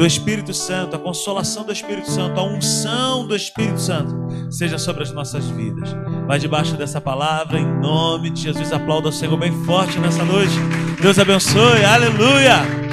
do 0.00 0.06
Espírito 0.06 0.54
Santo, 0.54 0.96
a 0.96 0.98
consolação 0.98 1.62
do 1.62 1.70
Espírito 1.70 2.10
Santo, 2.10 2.40
a 2.40 2.42
unção 2.42 3.26
do 3.26 3.36
Espírito 3.36 3.78
Santo 3.78 4.16
seja 4.50 4.78
sobre 4.78 5.02
as 5.02 5.12
nossas 5.12 5.50
vidas. 5.50 5.94
Vai 6.26 6.38
debaixo 6.38 6.74
dessa 6.74 7.02
palavra, 7.02 7.60
em 7.60 7.66
nome 7.66 8.30
de 8.30 8.40
Jesus. 8.40 8.72
Aplauda 8.72 9.10
o 9.10 9.12
Senhor 9.12 9.36
bem 9.36 9.52
forte 9.66 9.98
nessa 9.98 10.24
noite. 10.24 10.54
Deus 11.02 11.18
abençoe. 11.18 11.84
Aleluia. 11.84 12.89